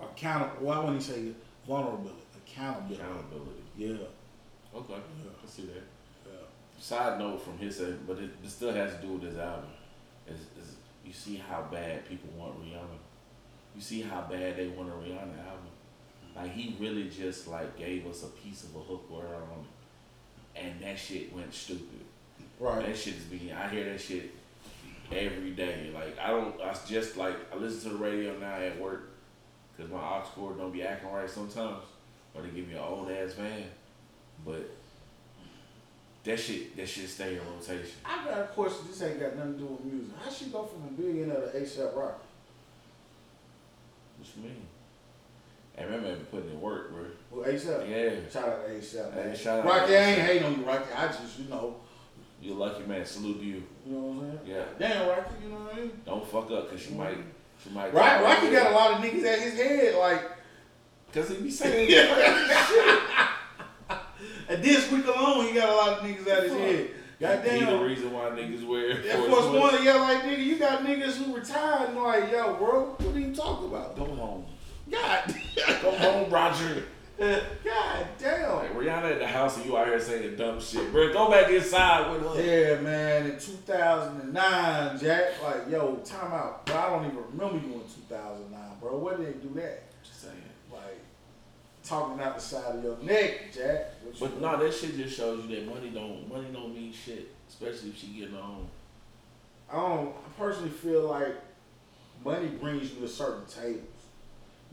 Accountable. 0.00 0.66
Why 0.66 0.78
wouldn't 0.78 1.02
he 1.02 1.12
say 1.12 1.32
vulnerability? 1.66 2.14
Accountability. 2.46 3.02
Accountability. 3.02 3.62
Yeah. 3.76 3.88
Okay, 4.74 4.94
Yeah. 4.94 5.30
I 5.42 5.48
see 5.48 5.62
that. 5.62 5.82
Yeah. 6.26 6.32
Side 6.78 7.18
note 7.18 7.42
from 7.42 7.58
his 7.58 7.80
end, 7.80 8.04
but 8.06 8.18
it, 8.18 8.30
it 8.42 8.50
still 8.50 8.72
has 8.72 8.94
to 8.96 9.02
do 9.02 9.12
with 9.14 9.22
his 9.22 9.38
album. 9.38 9.70
Is, 10.26 10.40
is 10.60 10.74
you 11.04 11.12
see 11.12 11.36
how 11.36 11.62
bad 11.70 12.08
people 12.08 12.30
want 12.36 12.60
Rihanna. 12.60 12.98
You 13.74 13.80
see 13.80 14.02
how 14.02 14.22
bad 14.22 14.56
they 14.56 14.68
want 14.68 14.88
a 14.88 14.92
Rihanna 14.92 15.38
album. 15.46 15.70
Like 16.34 16.52
he 16.52 16.76
really 16.80 17.08
just 17.08 17.48
like 17.48 17.76
gave 17.76 18.06
us 18.06 18.22
a 18.22 18.28
piece 18.28 18.64
of 18.64 18.74
a 18.74 18.78
hook 18.80 19.10
word 19.10 19.26
on 19.26 19.64
it, 19.64 20.64
and 20.64 20.80
that 20.80 20.98
shit 20.98 21.34
went 21.34 21.52
stupid. 21.52 22.00
Right. 22.58 22.86
That 22.86 22.96
shit 22.96 23.14
is 23.14 23.24
being. 23.24 23.52
I 23.52 23.68
hear 23.68 23.84
that 23.84 24.00
shit 24.00 24.30
every 25.10 25.50
day. 25.50 25.90
Like 25.94 26.18
I 26.18 26.28
don't. 26.28 26.60
I 26.60 26.74
just 26.86 27.16
like 27.16 27.36
I 27.52 27.56
listen 27.56 27.90
to 27.90 27.96
the 27.96 28.02
radio 28.02 28.38
now 28.38 28.54
at 28.54 28.80
work 28.80 29.10
because 29.76 29.90
my 29.92 29.98
aux 29.98 30.24
cord 30.34 30.58
don't 30.58 30.72
be 30.72 30.82
acting 30.82 31.10
right 31.10 31.28
sometimes, 31.28 31.84
or 32.34 32.42
they 32.42 32.48
give 32.48 32.68
me 32.68 32.74
an 32.74 32.80
old 32.80 33.10
ass 33.10 33.34
van. 33.34 33.64
But 34.44 34.70
that 36.24 36.38
shit, 36.38 36.76
that 36.76 36.88
shit 36.88 37.08
stay 37.08 37.34
in 37.34 37.40
rotation. 37.40 37.96
I 38.04 38.24
got 38.24 38.40
a 38.40 38.44
question. 38.44 38.86
This 38.88 39.02
ain't 39.02 39.20
got 39.20 39.36
nothing 39.36 39.54
to 39.54 39.58
do 39.58 39.66
with 39.66 39.84
music. 39.84 40.14
How 40.22 40.30
she 40.30 40.46
go 40.46 40.64
from 40.64 40.84
a 40.84 40.92
billionaire 40.92 41.40
to 41.40 41.58
ASAP 41.58 41.96
Rocky? 41.96 42.14
What 44.18 44.28
you 44.36 44.42
mean? 44.44 44.66
And 45.76 45.90
remember, 45.90 46.14
putting 46.30 46.50
in 46.50 46.60
work, 46.60 46.92
bro. 46.92 47.04
Well, 47.30 47.48
ASAP. 47.50 47.88
Yeah, 47.88 48.30
Shout 48.30 48.48
out 48.48 48.66
to 48.66 48.72
ASAP. 48.72 49.14
Hey, 49.14 49.24
man. 49.24 49.36
shout 49.36 49.58
out 49.60 49.64
Rocky, 49.64 49.96
I 49.96 50.00
ain't 50.00 50.20
hating 50.20 50.44
on 50.44 50.58
you, 50.60 50.64
Rocky. 50.66 50.92
I 50.94 51.06
just, 51.08 51.38
you 51.38 51.48
know, 51.48 51.76
you 52.42 52.52
a 52.52 52.54
lucky 52.54 52.84
man. 52.84 53.04
Salute 53.06 53.38
to 53.40 53.44
you. 53.44 53.62
you 53.86 53.92
know 53.92 53.98
what 54.00 54.24
I'm 54.24 54.38
saying? 54.38 54.40
Yeah, 54.46 54.64
Damn, 54.78 55.08
Rocky, 55.08 55.34
you 55.42 55.48
know 55.50 55.56
what 55.60 55.74
I 55.74 55.76
mean? 55.80 55.90
don't 56.04 56.26
fuck 56.28 56.50
up, 56.50 56.70
cause 56.70 56.90
you 56.90 56.96
might, 56.96 57.16
she 57.62 57.70
might. 57.70 57.94
Right, 57.94 58.22
Rocky 58.22 58.50
got 58.50 58.70
a 58.72 58.74
lot 58.74 58.92
of 58.92 58.98
niggas 59.04 59.24
at 59.24 59.38
his 59.38 59.54
head, 59.54 59.94
like, 59.96 60.22
Cause 61.12 61.28
he 61.28 61.36
be 61.36 61.50
saying 61.50 61.88
shit. 61.90 62.10
and 64.48 64.62
this 64.64 64.90
week 64.90 65.06
alone, 65.06 65.46
he 65.46 65.52
got 65.52 65.68
a 65.68 65.74
lot 65.74 65.98
of 65.98 66.04
niggas 66.04 66.26
at 66.26 66.42
his 66.44 66.52
head. 66.52 66.90
Goddamn. 67.20 67.60
He 67.60 67.64
the 67.66 67.84
reason 67.84 68.12
why 68.12 68.30
niggas 68.30 68.66
wear. 68.66 68.90
Air 69.04 69.16
Force 69.18 69.28
Force 69.28 69.44
One. 69.44 69.60
One, 69.60 69.84
yeah, 69.84 69.94
like 69.96 70.22
nigga, 70.22 70.44
you 70.44 70.58
got 70.58 70.82
niggas 70.82 71.16
who 71.16 71.36
retired 71.36 71.90
and 71.90 71.98
like, 71.98 72.32
yo, 72.32 72.54
bro, 72.56 72.96
what 72.98 73.14
are 73.14 73.20
you 73.20 73.34
talking 73.34 73.68
about? 73.68 73.94
Go 73.96 74.06
home. 74.06 74.46
God, 74.92 75.34
Go 75.82 75.90
home, 75.92 76.30
Roger. 76.30 76.84
God 77.18 78.06
damn. 78.18 78.56
Like 78.56 78.74
Rihanna 78.74 79.12
at 79.12 79.18
the 79.20 79.26
house 79.26 79.56
and 79.56 79.66
you 79.66 79.76
out 79.76 79.86
here 79.86 80.00
saying 80.00 80.36
dumb 80.36 80.60
shit, 80.60 80.90
bro. 80.92 81.12
Go 81.12 81.30
back 81.30 81.50
inside 81.50 82.10
with 82.10 82.36
her. 82.36 82.42
Yeah, 82.42 82.80
man, 82.80 83.26
in 83.26 83.38
2009, 83.38 84.98
Jack, 84.98 85.42
like, 85.42 85.70
yo, 85.70 85.96
time 86.04 86.32
out. 86.32 86.66
Bro, 86.66 86.76
I 86.76 86.90
don't 86.90 87.06
even 87.06 87.24
remember 87.32 87.66
you 87.66 87.74
in 87.74 87.80
2009, 88.08 88.60
bro. 88.80 88.98
Where 88.98 89.16
did 89.16 89.26
they 89.26 89.48
do 89.48 89.54
that? 89.54 89.82
Just 90.02 90.22
saying. 90.22 90.34
Like, 90.72 90.98
talking 91.84 92.20
out 92.22 92.36
the 92.36 92.42
side 92.42 92.76
of 92.76 92.84
your 92.84 92.98
neck, 92.98 93.52
Jack. 93.54 93.94
What 94.18 94.18
But 94.18 94.40
no, 94.40 94.64
that 94.64 94.74
shit 94.74 94.96
just 94.96 95.16
shows 95.16 95.44
you 95.44 95.54
that 95.56 95.66
money 95.66 95.90
don't 95.90 96.28
money 96.28 96.48
don't 96.52 96.74
mean 96.74 96.92
shit, 96.92 97.28
especially 97.48 97.90
if 97.90 97.98
she 97.98 98.08
getting 98.08 98.36
on. 98.36 98.66
I 99.70 99.76
don't, 99.76 100.08
I 100.08 100.38
personally 100.38 100.70
feel 100.70 101.08
like 101.08 101.36
money 102.24 102.48
brings 102.48 102.92
you 102.92 103.00
to 103.00 103.08
certain 103.08 103.46
tables. 103.46 103.91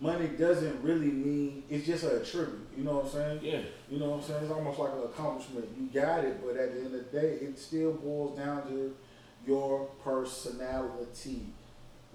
Money 0.01 0.27
doesn't 0.29 0.81
really 0.81 1.11
mean, 1.11 1.63
it's 1.69 1.85
just 1.85 2.05
a 2.05 2.19
tribute, 2.21 2.69
you 2.77 2.85
know 2.85 2.95
what 2.97 3.05
I'm 3.05 3.11
saying? 3.11 3.39
Yeah, 3.41 3.59
You 3.89 3.99
know 3.99 4.11
what 4.11 4.17
I'm 4.17 4.23
saying? 4.23 4.43
It's 4.43 4.51
almost 4.51 4.79
like 4.79 4.93
an 4.93 5.03
accomplishment. 5.03 5.65
You 5.77 5.87
got 6.01 6.23
it, 6.23 6.39
but 6.41 6.55
at 6.55 6.73
the 6.73 6.79
end 6.79 6.95
of 6.95 7.11
the 7.11 7.19
day, 7.19 7.33
it 7.41 7.59
still 7.59 7.91
boils 7.93 8.37
down 8.37 8.65
to 8.69 8.95
your 9.45 9.87
personality. 10.01 11.47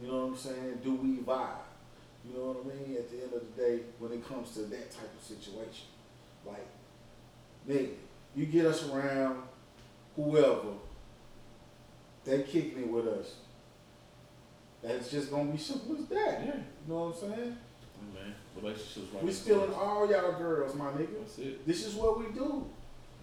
You 0.01 0.09
know 0.09 0.26
what 0.26 0.32
I'm 0.32 0.37
saying? 0.37 0.78
Do 0.82 0.95
we 0.95 1.18
vibe? 1.18 1.49
You 2.26 2.39
know 2.39 2.53
what 2.53 2.74
I 2.74 2.74
mean? 2.89 2.97
At 2.97 3.11
the 3.11 3.22
end 3.22 3.35
of 3.35 3.43
the 3.55 3.62
day, 3.62 3.80
when 3.99 4.12
it 4.12 4.26
comes 4.26 4.53
to 4.53 4.61
that 4.61 4.91
type 4.91 5.11
of 5.14 5.22
situation, 5.22 5.87
like, 6.47 6.66
nigga, 7.68 7.91
you 8.35 8.47
get 8.47 8.64
us 8.64 8.89
around 8.89 9.43
whoever, 10.16 10.72
they 12.24 12.43
kicking 12.45 12.78
it 12.78 12.89
with 12.89 13.07
us. 13.09 13.35
That's 14.82 15.11
just 15.11 15.30
gonna 15.30 15.51
be 15.53 15.59
simple 15.59 15.97
as 15.99 16.07
that. 16.07 16.41
yeah, 16.47 16.57
You 16.57 16.62
know 16.95 17.11
what 17.11 17.22
I'm 17.22 17.30
saying? 17.30 17.57
Man. 18.13 18.35
Relationships 18.57 19.13
right. 19.15 19.25
We 19.25 19.33
stealing 19.33 19.73
all 19.73 20.11
y'all 20.11 20.33
girls, 20.33 20.75
my 20.75 20.87
nigga. 20.87 21.19
That's 21.21 21.39
it. 21.39 21.67
This 21.67 21.87
is 21.87 21.95
what 21.95 22.19
we 22.19 22.27
do. 22.27 22.67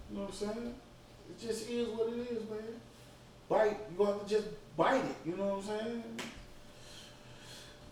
You 0.09 0.17
know 0.17 0.23
what 0.23 0.29
I'm 0.29 0.33
saying? 0.33 0.75
It 1.29 1.47
just 1.47 1.69
is 1.69 1.87
what 1.89 2.09
it 2.09 2.19
is, 2.31 2.49
man. 2.49 2.81
Bite, 3.47 3.77
you 3.91 3.97
gonna 3.97 4.13
have 4.13 4.27
to 4.27 4.29
just 4.29 4.47
bite 4.75 5.05
it. 5.05 5.15
You 5.25 5.37
know 5.37 5.55
what 5.55 5.63
I'm 5.63 5.79
saying? 5.79 6.03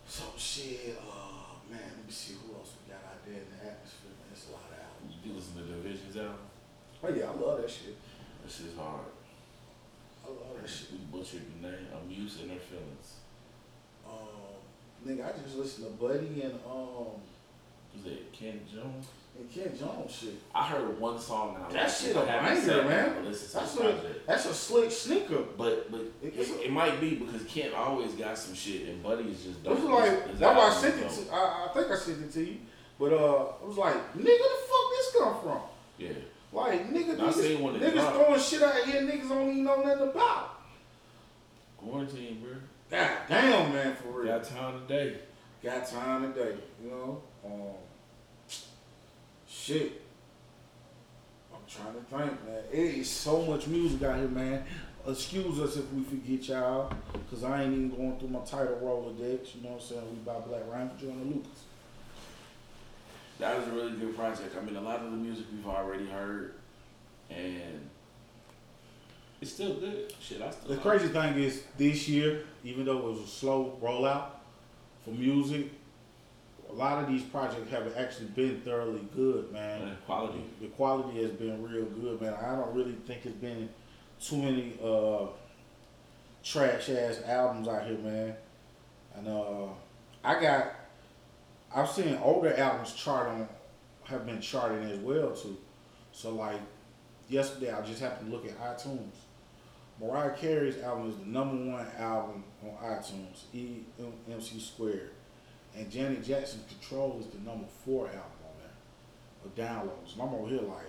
So 0.08 0.24
shit, 0.38 0.98
uh, 1.00 1.54
man, 1.70 1.80
let 1.80 2.06
me 2.06 2.12
see 2.12 2.34
who 2.34 2.56
else 2.58 2.74
we 2.82 2.92
got 2.92 3.04
out 3.06 3.22
there 3.26 3.40
in 3.40 3.48
the 3.54 3.60
atmosphere. 3.62 4.10
Man, 4.18 4.34
it's 4.34 4.50
a 4.50 4.58
lot 4.58 4.68
of 4.74 4.82
albums. 4.82 5.16
You 5.24 5.34
listen 5.38 5.54
to 5.54 5.64
the 5.64 5.74
Division's 5.80 6.18
album. 6.18 6.50
Oh 7.04 7.10
yeah, 7.14 7.30
I 7.30 7.34
love 7.38 7.62
that 7.62 7.70
shit. 7.70 7.96
That 8.42 8.52
shit's 8.52 8.76
hard. 8.76 9.06
I 10.26 10.28
love 10.28 10.58
that 10.60 10.68
shit. 10.70 10.92
We 10.92 11.00
butchered 11.14 11.46
the 11.46 11.70
name. 11.70 11.88
I'm 11.94 12.10
using 12.10 12.50
their 12.50 12.58
feelings. 12.60 13.22
Um, 14.04 14.49
nigga, 15.06 15.26
I 15.34 15.42
just 15.44 15.56
listened 15.58 15.88
to 15.88 15.94
Buddy 15.94 16.42
and 16.44 16.54
um 16.66 17.20
Was 17.96 18.06
it 18.06 18.32
Kent 18.34 18.70
Jones? 18.72 19.08
and 19.40 19.50
Kent 19.52 19.80
Jones 19.80 20.12
shit. 20.14 20.34
I 20.54 20.66
heard 20.68 21.00
one 21.00 21.18
song 21.20 21.56
and 21.56 21.66
I 21.66 21.72
That 21.84 21.90
shit 21.92 22.10
it. 22.12 22.16
a 22.18 22.22
I 22.22 22.26
banger, 22.56 22.84
man. 22.84 23.18
and 23.18 23.26
listened 23.28 23.52
to 23.52 23.58
That's 23.58 23.78
a 23.78 24.16
that's 24.28 24.46
a 24.46 24.54
slick 24.54 24.92
sneaker. 24.92 25.44
But 25.58 25.90
but 25.92 26.02
it, 26.22 26.34
It's 26.38 26.52
a- 26.52 26.64
it 26.66 26.72
might 26.72 27.00
be 27.00 27.16
because 27.16 27.44
Kent 27.46 27.74
always 27.74 28.12
got 28.14 28.38
some 28.38 28.54
shit 28.56 28.88
and 28.90 29.02
Buddy 29.04 29.30
is 29.30 29.44
just 29.44 29.64
dope. 29.64 29.78
It 29.78 29.84
was 29.84 29.90
like 29.90 30.40
that's 30.40 30.42
why 30.58 30.68
I 30.68 30.74
sent 30.74 30.96
it 31.02 31.10
to. 31.10 31.34
I, 31.34 31.68
I 31.70 31.74
think 31.74 31.92
I 31.92 31.96
sent 31.96 32.22
it 32.24 32.32
to 32.34 32.44
you, 32.46 32.58
but 33.00 33.14
uh, 33.14 33.46
it 33.62 33.68
was 33.68 33.78
like, 33.78 33.96
nigga, 34.14 34.24
the 34.26 34.60
fuck 34.70 34.90
this 34.92 35.16
come 35.18 35.42
from? 35.42 35.62
Yeah. 35.98 36.10
Like 36.52 36.92
nigga, 36.92 37.14
I 37.20 37.32
niggas, 37.32 37.80
niggas 37.80 38.12
throwing 38.14 38.40
shit 38.42 38.64
out 38.64 38.76
here, 38.84 39.02
niggas 39.04 39.30
don't 39.30 39.50
even 39.52 39.64
know 39.64 39.82
nothing 39.84 40.10
about. 40.10 40.56
Quarantine, 41.78 42.42
bro. 42.42 42.54
God 42.90 43.12
damn, 43.28 43.74
man, 43.74 43.96
for 43.96 44.22
real. 44.22 44.34
Got 44.34 44.44
time 44.46 44.82
today. 44.88 45.18
Got 45.64 45.88
time 45.88 46.34
today, 46.34 46.56
you 46.84 46.90
know. 46.90 47.22
Um, 47.46 47.76
shit. 49.48 50.02
I'm 51.54 51.60
trying 51.68 51.94
to 51.94 52.02
think, 52.02 52.46
man. 52.48 52.64
It 52.72 52.96
is 52.96 53.10
so 53.10 53.44
much 53.44 53.68
music 53.68 54.02
out 54.04 54.18
here, 54.18 54.28
man. 54.28 54.64
Excuse 55.08 55.60
us 55.60 55.78
if 55.78 55.92
we 55.94 56.04
forget 56.04 56.48
y'all, 56.48 56.92
cause 57.30 57.44
I 57.44 57.64
ain't 57.64 57.74
even 57.74 57.90
going 57.90 58.20
through 58.20 58.30
my 58.30 58.42
title 58.42 58.80
Rolodex. 58.84 59.56
You 59.56 59.64
know 59.64 59.70
what 59.70 59.82
I'm 59.82 59.88
saying? 59.88 60.10
We 60.10 60.18
by 60.26 60.40
Black 60.40 60.64
Ryan 60.70 60.90
for 60.90 61.00
Jordan 61.00 61.34
Lucas. 61.34 61.64
That 63.40 63.58
was 63.58 63.68
a 63.68 63.72
really 63.72 63.98
good 63.98 64.16
project. 64.18 64.56
I 64.60 64.66
mean, 64.66 64.76
a 64.76 64.82
lot 64.82 64.98
of 65.00 65.12
the 65.12 65.18
music 65.18 65.46
we've 65.52 65.66
already 65.66 66.08
heard, 66.08 66.56
and 67.30 67.89
It's 69.42 69.54
still 69.54 69.76
good. 69.76 70.14
Shit, 70.20 70.42
I 70.42 70.52
still. 70.52 70.70
The 70.70 70.74
like 70.76 70.84
crazy 70.84 71.06
it. 71.06 71.14
thing 71.14 71.36
is, 71.36 71.64
this 71.78 72.10
year, 72.10 72.44
even 72.64 72.86
though 72.86 72.98
it 72.98 73.04
was 73.04 73.20
a 73.20 73.28
slow 73.28 73.78
rollout 73.82 74.32
for 75.04 75.12
music, 75.12 75.70
a 76.70 76.74
lot 76.74 77.04
of 77.04 77.10
these 77.10 77.24
projects 77.24 77.72
have 77.72 77.96
actually 77.98 78.28
been 78.28 78.62
thoroughly 78.62 79.08
good, 79.16 79.52
man. 79.52 79.98
Quality. 80.06 80.44
The 80.62 80.68
quality 80.68 81.22
has 81.22 81.32
been 81.32 81.64
real 81.64 81.86
good, 81.86 82.22
man. 82.22 82.34
I 82.34 82.56
don't 82.56 82.74
really 82.76 82.96
think 83.08 83.26
it's 83.26 83.36
been 83.36 83.70
too 84.22 84.38
many 84.38 84.74
uh, 84.84 85.28
trash 86.44 86.90
ass 86.90 87.22
albums 87.26 87.68
out 87.68 87.86
here, 87.88 87.98
man. 87.98 88.36
And 89.16 89.28
uh, 89.28 89.68
I 90.24 90.40
got, 90.42 90.76
I've 91.74 91.90
seen 91.90 92.20
older 92.22 92.56
albums 92.56 92.94
chart 92.94 93.30
on, 93.30 93.48
have 94.04 94.26
been 94.26 94.42
charting 94.42 94.84
as 94.90 95.00
well 95.00 95.32
too. 95.32 95.58
So 96.12 96.32
like 96.36 96.60
yesterday, 97.30 97.72
I 97.72 97.82
just 97.82 98.02
happened 98.02 98.32
to 98.32 98.36
look 98.36 98.46
at 98.46 98.60
iTunes. 98.60 99.14
Mariah 100.02 100.32
Carey's 100.38 100.82
album 100.82 101.10
is 101.10 101.18
the 101.18 101.26
number 101.26 101.72
one 101.72 101.86
album 101.98 102.44
on 102.64 102.70
iTunes, 102.90 103.44
E 103.54 103.80
MC 104.32 104.60
Squared, 104.60 105.12
and 105.78 105.90
Janet 105.92 106.24
Jackson's 106.24 106.64
Control 106.72 107.18
is 107.20 107.28
the 107.28 107.40
number 107.40 107.66
four 107.86 108.08
album 108.08 108.22
on 108.46 108.54
there 108.62 108.72
of 109.46 109.56
downloads. 109.56 110.14
And 110.14 110.22
I'm 110.22 110.34
over 110.34 110.48
here 110.50 110.62
like, 110.62 110.86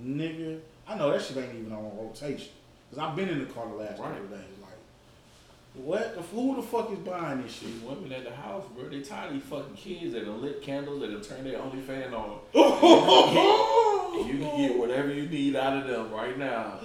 nigga, 0.00 0.60
I 0.86 0.96
know 0.96 1.10
that 1.10 1.22
shit 1.22 1.36
ain't 1.38 1.54
even 1.56 1.72
on 1.72 1.96
rotation. 1.96 2.48
Cause 2.90 2.98
I've 3.00 3.16
been 3.16 3.28
in 3.28 3.40
the 3.40 3.46
car 3.46 3.68
the 3.68 3.74
last 3.74 3.98
Right. 3.98 4.12
couple 4.12 4.24
of 4.24 4.30
days. 4.30 4.58
Like, 4.62 5.84
what? 5.84 6.14
The, 6.14 6.22
who 6.22 6.56
the 6.56 6.62
fuck 6.62 6.90
is 6.92 6.98
buying 7.00 7.42
this 7.42 7.52
shit? 7.52 7.68
These 7.74 7.82
women 7.82 8.12
at 8.12 8.24
the 8.24 8.30
house, 8.34 8.64
bro, 8.74 8.88
they 8.88 9.00
tired 9.02 9.28
of 9.28 9.34
these 9.34 9.42
fucking 9.42 9.74
kids 9.74 10.14
that 10.14 10.24
done 10.24 10.40
lit 10.40 10.62
candles 10.62 11.00
that 11.00 11.08
done 11.10 11.20
turn 11.20 11.44
their 11.44 11.60
only 11.60 11.82
fan 11.82 12.14
on. 12.14 12.38
And 14.18 14.26
you 14.26 14.38
can 14.38 14.56
get 14.56 14.78
whatever 14.78 15.12
you 15.12 15.28
need 15.28 15.54
out 15.54 15.76
of 15.76 15.86
them 15.86 16.10
right 16.10 16.36
now 16.38 16.80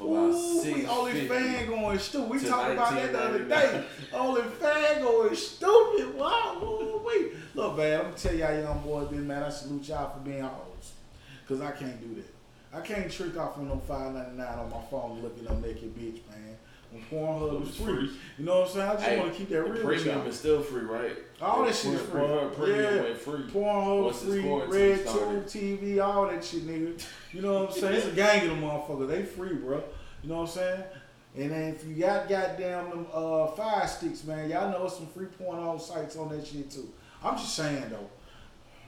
Ooh, 0.00 0.60
six 0.62 0.76
we 0.76 0.86
only 0.86 1.26
fan 1.26 1.66
going 1.66 1.98
stupid. 1.98 2.30
We 2.30 2.38
talked 2.40 2.72
about 2.72 2.94
that 2.94 3.12
the 3.12 3.18
other 3.18 3.44
day. 3.44 3.84
Only 4.12 4.42
fan 4.42 5.02
going 5.02 5.34
stupid. 5.34 6.14
Wow, 6.14 6.58
ooh, 6.62 7.02
wait. 7.04 7.32
Look, 7.54 7.76
man, 7.78 8.00
I'm 8.00 8.06
gonna 8.06 8.16
tell 8.16 8.34
y'all 8.34 8.60
young 8.60 8.80
boys, 8.80 9.08
this 9.10 9.20
man, 9.20 9.42
I 9.42 9.48
salute 9.48 9.88
y'all 9.88 10.12
for 10.12 10.20
being 10.20 10.42
hoes. 10.42 10.92
Cause 11.48 11.60
I 11.60 11.70
can't 11.70 12.00
do 12.00 12.20
that. 12.20 12.34
I 12.76 12.80
can't 12.80 13.10
trick 13.10 13.38
off 13.38 13.56
on 13.56 13.68
no 13.68 13.78
five 13.78 14.12
ninety 14.12 14.36
nine 14.36 14.58
on 14.58 14.68
my 14.68 14.82
phone 14.90 15.22
looking 15.22 15.46
up 15.46 15.62
naked 15.62 15.96
bitch, 15.96 16.20
man. 16.28 16.56
When 17.10 17.20
Pornhub 17.20 17.68
is 17.68 17.76
free. 17.76 17.94
free. 18.08 18.10
You 18.38 18.44
know 18.44 18.60
what 18.60 18.68
I'm 18.68 18.74
saying? 18.74 18.88
I 18.88 18.92
just 18.94 19.04
Hey, 19.06 19.18
want 19.18 19.32
to 19.32 19.38
keep 19.38 19.48
that 19.50 19.54
The 19.56 19.62
real 19.62 19.72
with 19.72 19.82
premium 19.82 20.18
y'all. 20.18 20.26
is 20.28 20.38
still 20.38 20.62
free, 20.62 20.82
right? 20.82 21.16
All 21.40 21.60
The 21.60 21.66
that 21.66 21.74
shit 21.76 21.94
is 21.94 22.00
free. 22.02 22.20
Pornhub 22.20 22.54
premium 22.56 22.94
Yeah. 22.96 23.02
went 23.02 23.16
free. 23.18 23.42
Pornhub 23.44 24.04
Once 24.04 24.20
this 24.20 24.40
free, 24.40 24.94
Red. 24.94 25.06
Tube 25.06 25.46
TV, 25.46 26.00
all 26.00 26.26
that 26.28 26.44
shit, 26.44 26.66
nigga. 26.66 27.02
You 27.32 27.42
know 27.42 27.60
what 27.64 27.70
I'm 27.74 27.80
saying? 27.80 27.94
It's 27.96 28.06
a 28.06 28.10
gang 28.12 28.42
of 28.42 28.48
them 28.50 28.62
motherfuckers. 28.62 29.08
They 29.08 29.22
free, 29.24 29.54
bro. 29.54 29.82
You 30.22 30.28
know 30.30 30.36
what 30.36 30.40
I'm 30.42 30.46
saying? 30.48 30.82
And 31.38 31.50
then 31.50 31.74
if 31.74 31.84
you 31.86 31.94
got 31.96 32.28
goddamn 32.28 32.88
them 32.90 33.06
uh, 33.12 33.48
fire 33.48 33.86
sticks, 33.86 34.24
man, 34.24 34.48
y'all 34.48 34.70
know 34.70 34.88
some 34.88 35.06
free 35.08 35.26
porno 35.26 35.76
sites 35.76 36.16
on 36.16 36.30
that 36.30 36.46
shit 36.46 36.70
too. 36.70 36.90
I'm 37.22 37.36
just 37.36 37.54
saying 37.54 37.84
though, 37.90 38.08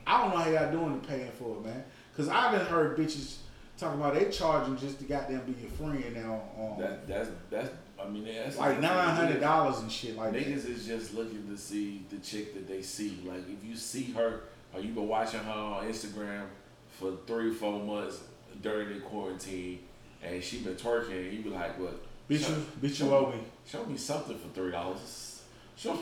I 0.06 0.22
don't 0.22 0.30
know 0.30 0.42
how 0.42 0.50
y'all 0.50 0.72
doing 0.72 0.98
to 1.00 1.06
paying 1.06 1.30
for 1.32 1.56
it, 1.58 1.64
man. 1.66 1.84
Cause 2.16 2.28
I've 2.28 2.52
been 2.52 2.66
heard 2.66 2.96
bitches 2.96 3.36
talking 3.76 4.00
about 4.00 4.14
they 4.14 4.30
charging 4.30 4.76
just 4.78 4.98
to 4.98 5.04
goddamn 5.04 5.42
be 5.42 5.52
your 5.60 5.70
friend 5.70 6.02
now 6.16 6.40
on 6.58 6.80
That 6.80 7.06
that's 7.06 7.28
that's. 7.50 7.68
I 8.00 8.08
mean, 8.08 8.24
that's 8.24 8.56
like 8.56 8.80
nine 8.80 9.14
hundred 9.14 9.40
dollars 9.40 9.80
and 9.80 9.90
shit 9.90 10.16
like. 10.16 10.32
Niggas 10.32 10.68
is 10.68 10.86
just 10.86 11.14
looking 11.14 11.48
to 11.48 11.56
see 11.56 12.04
the 12.10 12.18
chick 12.18 12.54
that 12.54 12.68
they 12.68 12.82
see. 12.82 13.18
Like 13.24 13.42
if 13.48 13.68
you 13.68 13.74
see 13.76 14.12
her 14.12 14.42
or 14.72 14.80
you 14.80 14.90
been 14.90 15.08
watching 15.08 15.40
her 15.40 15.50
on 15.50 15.86
Instagram 15.86 16.44
for 16.90 17.12
three, 17.26 17.52
four 17.52 17.82
months 17.82 18.20
during 18.62 18.88
the 18.94 19.00
quarantine, 19.00 19.80
and 20.22 20.42
she 20.42 20.58
been 20.58 20.74
twerking, 20.74 21.26
and 21.28 21.32
you 21.32 21.42
be 21.42 21.50
like, 21.50 21.78
"What? 21.78 22.00
Bitch, 22.28 22.44
show, 22.46 22.50
you, 22.50 22.66
bitch, 22.88 23.00
you 23.00 23.14
owe 23.14 23.30
me. 23.30 23.38
Show 23.66 23.84
me 23.84 23.96
something 23.96 24.38
for 24.38 24.48
three 24.48 24.70
dollars. 24.70 25.42
Show." 25.76 25.98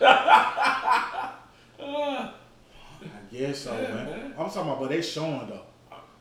I 0.00 1.34
guess 3.30 3.58
so, 3.58 3.72
Yeah, 3.80 3.94
man. 3.94 4.06
man. 4.06 4.34
I'm 4.38 4.46
talking 4.46 4.62
about, 4.62 4.80
but 4.80 4.88
they 4.90 5.02
showing 5.02 5.48
though. 5.48 5.65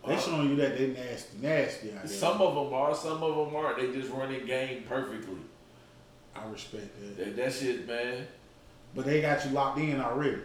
They 0.07 0.17
showing 0.17 0.49
you 0.49 0.55
that 0.57 0.77
they 0.77 0.87
nasty, 0.87 1.37
nasty. 1.41 1.91
I 1.91 2.01
guess. 2.01 2.15
some 2.15 2.41
of 2.41 2.55
them 2.55 2.73
are, 2.73 2.95
some 2.95 3.23
of 3.23 3.35
them 3.35 3.55
aren't. 3.55 3.79
They 3.79 3.99
just 3.99 4.11
running 4.11 4.45
game 4.45 4.83
perfectly. 4.87 5.39
I 6.35 6.45
respect 6.47 6.99
that. 6.99 7.17
That, 7.17 7.35
that 7.37 7.53
shit, 7.53 7.87
man. 7.87 8.27
But 8.93 9.05
they 9.05 9.21
got 9.21 9.45
you 9.45 9.51
locked 9.51 9.79
in 9.79 9.99
already. 9.99 10.41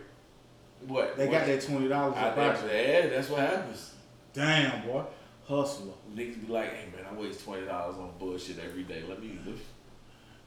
What? 0.86 1.16
They 1.16 1.26
what? 1.26 1.32
got 1.32 1.46
that 1.46 1.62
twenty 1.62 1.88
dollars 1.88 2.16
I, 2.16 2.30
in 2.30 2.36
that's, 2.36 2.62
yeah, 2.62 3.06
that's 3.08 3.28
what 3.28 3.40
happens. 3.40 3.94
Damn, 4.32 4.86
boy, 4.86 5.04
hustler. 5.46 5.92
Niggas 6.14 6.46
be 6.46 6.52
like, 6.52 6.72
hey 6.72 6.86
man, 6.94 7.04
I 7.10 7.20
waste 7.20 7.44
twenty 7.44 7.66
dollars 7.66 7.96
on 7.96 8.12
bullshit 8.18 8.58
every 8.58 8.84
day. 8.84 9.02
Let 9.08 9.20
me 9.20 9.38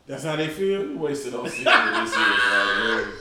That's 0.07 0.24
how 0.24 0.36
they 0.36 0.47
feel. 0.47 0.82
We 0.88 0.95
wasted 0.95 1.36
on 1.36 1.43
this 1.43 1.59
year? 1.59 3.14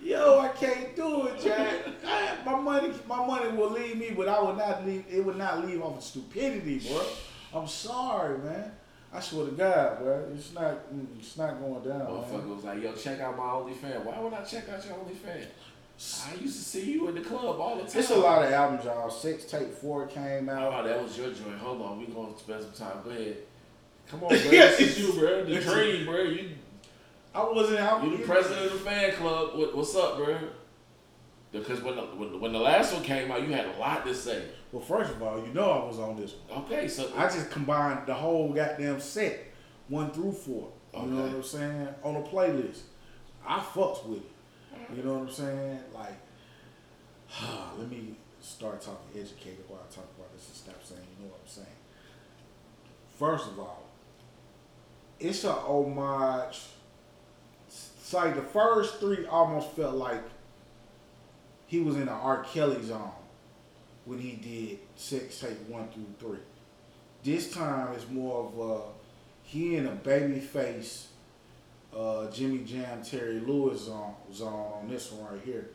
Yo, 0.00 0.38
I 0.40 0.48
can't 0.48 0.94
do 0.96 1.26
it, 1.26 1.40
Jack. 1.42 1.72
I, 2.06 2.36
my 2.46 2.58
money, 2.60 2.92
my 3.08 3.24
money 3.26 3.50
will 3.56 3.70
leave 3.70 3.96
me, 3.98 4.10
but 4.16 4.28
I 4.28 4.40
would 4.42 4.56
not 4.56 4.86
leave. 4.86 5.04
It 5.10 5.24
would 5.24 5.36
not 5.36 5.66
leave 5.66 5.82
off 5.82 5.98
of 5.98 6.02
stupidity, 6.04 6.78
bro. 6.88 7.02
I'm 7.54 7.66
sorry, 7.66 8.38
man. 8.38 8.72
I 9.12 9.18
swear 9.20 9.46
to 9.46 9.52
God, 9.52 9.98
bro. 9.98 10.24
It's 10.34 10.52
not. 10.54 10.92
mm, 10.94 11.06
It's 11.18 11.36
not 11.36 11.58
going 11.60 11.82
down. 11.82 12.00
Motherfucker 12.06 12.30
Man. 12.44 12.54
was 12.54 12.64
like, 12.64 12.82
yo, 12.82 12.92
check 12.92 13.18
out 13.20 13.36
my 13.36 13.42
OnlyFans. 13.44 14.04
Why 14.04 14.20
would 14.20 14.32
I 14.32 14.42
check 14.44 14.68
out 14.68 14.84
your 14.86 14.94
OnlyFans? 14.94 15.46
I 16.30 16.34
used 16.40 16.56
to 16.56 16.64
see 16.64 16.92
you 16.92 17.08
in 17.08 17.14
the 17.16 17.20
club 17.20 17.60
all 17.60 17.76
the 17.76 17.82
time. 17.82 17.98
It's 18.00 18.10
a 18.10 18.16
lot 18.16 18.42
of 18.44 18.52
albums, 18.52 18.84
y'all. 18.84 19.10
Sextape 19.10 19.72
Four 19.74 20.06
came 20.06 20.48
out. 20.48 20.72
Oh, 20.72 20.88
that 20.88 21.02
was 21.02 21.18
your 21.18 21.26
joint. 21.32 21.58
Hold 21.58 21.82
on, 21.82 21.98
we 21.98 22.06
gonna 22.06 22.38
spend 22.38 22.62
some 22.62 22.72
time. 22.72 23.02
Go 23.04 23.10
ahead. 23.10 23.36
Come 24.08 24.22
on, 24.22 24.28
bro. 24.28 24.38
This 24.38 24.80
is 24.80 24.98
you, 24.98 25.12
bro. 25.20 25.44
The 25.44 25.60
dream, 25.60 26.06
bro. 26.06 26.22
You 26.22 26.50
I 27.34 27.44
wasn't 27.44 27.78
out. 27.78 28.02
you 28.04 28.16
the 28.16 28.24
president 28.24 28.66
of 28.66 28.72
the 28.72 28.78
fan 28.78 29.12
club. 29.14 29.56
What, 29.56 29.76
what's 29.76 29.94
up, 29.94 30.16
bro? 30.16 30.36
Because 31.52 31.80
when 31.80 31.96
the, 31.96 32.02
when, 32.02 32.40
when 32.40 32.52
the 32.52 32.58
last 32.58 32.92
one 32.92 33.02
came 33.02 33.30
out, 33.30 33.42
you 33.42 33.52
had 33.52 33.66
a 33.66 33.78
lot 33.78 34.04
to 34.06 34.14
say. 34.14 34.44
Well, 34.72 34.82
first 34.82 35.10
of 35.10 35.22
all, 35.22 35.44
you 35.44 35.52
know 35.52 35.70
I 35.70 35.84
was 35.84 35.98
on 35.98 36.16
this 36.16 36.34
one. 36.48 36.62
Okay, 36.64 36.86
so 36.88 37.10
I 37.16 37.24
just 37.24 37.50
combined 37.50 38.06
the 38.06 38.14
whole 38.14 38.52
goddamn 38.52 39.00
set, 39.00 39.46
one 39.88 40.10
through 40.12 40.32
four. 40.32 40.70
You 40.94 41.02
know 41.02 41.22
what 41.22 41.32
I'm 41.32 41.42
saying? 41.42 41.88
On 42.02 42.16
a 42.16 42.22
playlist. 42.22 42.80
I 43.46 43.58
fucks 43.60 44.04
with 44.06 44.18
it. 44.18 44.96
You 44.96 45.02
know 45.04 45.14
what 45.14 45.28
I'm 45.28 45.30
saying? 45.30 45.80
Like, 45.94 46.14
let 47.78 47.88
me 47.88 48.16
start 48.40 48.80
talking 48.80 49.20
educated 49.20 49.64
while 49.68 49.80
I 49.80 49.94
talk 49.94 50.06
about 50.16 50.32
this 50.32 50.48
and 50.48 50.56
stop 50.56 50.84
saying, 50.84 51.02
you 51.18 51.24
know 51.24 51.30
what 51.30 51.40
I'm 51.44 51.48
saying? 51.48 51.66
First 53.18 53.48
of 53.48 53.60
all, 53.60 53.84
it's 55.18 55.44
a 55.44 55.52
homage. 55.52 56.60
It's 58.10 58.14
like 58.16 58.34
the 58.34 58.42
first 58.42 58.98
three 58.98 59.24
almost 59.26 59.70
felt 59.76 59.94
like 59.94 60.20
he 61.68 61.78
was 61.78 61.94
in 61.94 62.06
the 62.06 62.10
R. 62.10 62.42
Kelly 62.42 62.82
zone 62.82 63.12
when 64.04 64.18
he 64.18 64.32
did 64.32 64.80
sex 64.96 65.38
tape 65.38 65.60
one 65.68 65.86
through 65.90 66.06
three. 66.18 66.40
This 67.22 67.52
time 67.52 67.92
it's 67.94 68.10
more 68.10 68.46
of 68.46 68.58
a 68.58 68.80
he 69.44 69.76
in 69.76 69.86
a 69.86 69.92
Babyface 69.92 71.04
uh, 71.96 72.28
Jimmy 72.32 72.64
Jam 72.64 73.00
Terry 73.04 73.38
Lewis 73.38 73.82
zone, 73.82 74.16
zone 74.34 74.72
on 74.82 74.88
this 74.88 75.12
one 75.12 75.32
right 75.32 75.44
here, 75.44 75.70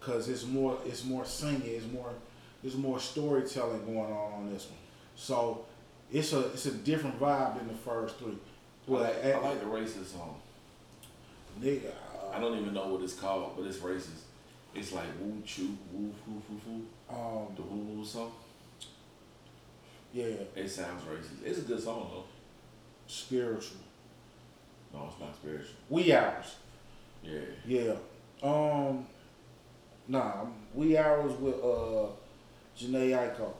because 0.00 0.30
it's 0.30 0.46
more 0.46 0.78
it's 0.86 1.04
more 1.04 1.26
singing, 1.26 1.66
it's 1.66 1.92
more 1.92 2.14
there's 2.62 2.76
more 2.76 2.98
storytelling 2.98 3.84
going 3.84 4.10
on 4.10 4.32
on 4.32 4.50
this 4.50 4.64
one. 4.64 4.78
So 5.16 5.66
it's 6.10 6.32
a 6.32 6.46
it's 6.46 6.64
a 6.64 6.72
different 6.72 7.20
vibe 7.20 7.58
than 7.58 7.68
the 7.68 7.74
first 7.74 8.16
three. 8.16 8.38
I 8.88 8.90
like, 8.90 9.24
I 9.26 9.38
like 9.40 9.60
the 9.60 9.66
racist 9.66 10.14
song. 10.14 10.40
Nigga, 11.60 11.92
I 12.32 12.38
don't 12.40 12.58
even 12.58 12.72
know 12.74 12.88
what 12.88 13.02
it's 13.02 13.14
called, 13.14 13.52
but 13.56 13.66
it's 13.66 13.78
racist. 13.78 14.22
It's 14.74 14.92
like 14.92 15.06
woo 15.20 15.42
choo 15.44 15.76
woo 15.92 16.12
foo 16.24 16.40
foo 16.46 16.58
foo. 16.64 17.14
um, 17.14 17.48
The 17.56 17.62
woo 17.62 17.96
woo 17.96 18.04
song. 18.04 18.32
yeah, 20.12 20.24
It 20.54 20.68
sounds 20.68 21.02
racist. 21.02 21.44
It's 21.44 21.58
a 21.58 21.62
good 21.62 21.82
song 21.82 22.08
though. 22.12 22.24
spiritual. 23.06 23.78
No, 24.92 25.08
it's 25.10 25.20
not 25.20 25.34
spiritual. 25.34 25.74
We 25.88 26.12
hours. 26.12 26.56
Yeah. 27.22 27.40
Yeah. 27.66 27.94
Um. 28.42 29.06
Nah, 30.06 30.46
we 30.74 30.96
hours 30.96 31.32
with 31.40 31.56
uh 31.56 32.06
Jhené 32.78 33.10
Aiko. 33.10 33.52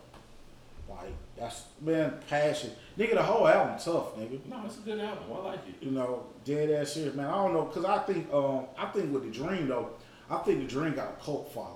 Like 0.89 1.13
that's 1.39 1.65
man 1.81 2.15
passion. 2.29 2.71
Nigga, 2.99 3.15
the 3.15 3.23
whole 3.23 3.47
album 3.47 3.77
tough, 3.79 4.17
nigga. 4.17 4.45
No, 4.47 4.63
it's 4.67 4.79
a 4.79 4.81
good 4.81 4.99
album. 5.01 5.25
I 5.33 5.39
like 5.51 5.61
it. 5.69 5.75
You 5.85 5.93
know, 5.93 6.25
dead 6.45 6.71
ass 6.71 6.93
serious, 6.93 7.15
man. 7.15 7.27
I 7.27 7.35
don't 7.45 7.53
know, 7.55 7.65
cause 7.67 7.85
I 7.85 7.99
think 8.01 8.33
um 8.33 8.67
I 8.77 8.87
think 8.87 9.13
with 9.13 9.25
the 9.25 9.31
Dream 9.31 9.69
though, 9.69 9.91
I 10.31 10.39
think 10.39 10.61
the 10.61 10.67
Dream 10.67 10.95
got 10.95 11.09
a 11.21 11.25
cult 11.25 11.53
following. 11.53 11.75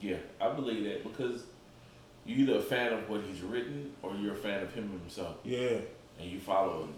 Yeah, 0.00 0.16
I 0.40 0.50
believe 0.50 0.84
that 0.84 1.02
because 1.02 1.42
you're 2.24 2.38
either 2.40 2.56
a 2.58 2.62
fan 2.62 2.92
of 2.92 3.08
what 3.08 3.22
he's 3.22 3.40
written 3.42 3.92
or 4.02 4.14
you're 4.16 4.32
a 4.32 4.36
fan 4.36 4.62
of 4.62 4.72
him 4.74 4.90
himself, 4.90 5.36
Yeah. 5.44 5.78
and 6.20 6.30
you 6.30 6.38
follow 6.40 6.82
him. 6.82 6.94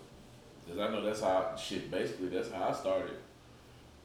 Because 0.64 0.80
I 0.80 0.90
know 0.92 1.04
that's 1.04 1.20
how 1.20 1.54
shit. 1.56 1.90
Basically, 1.90 2.28
that's 2.28 2.50
how 2.50 2.68
I 2.68 2.72
started 2.72 3.16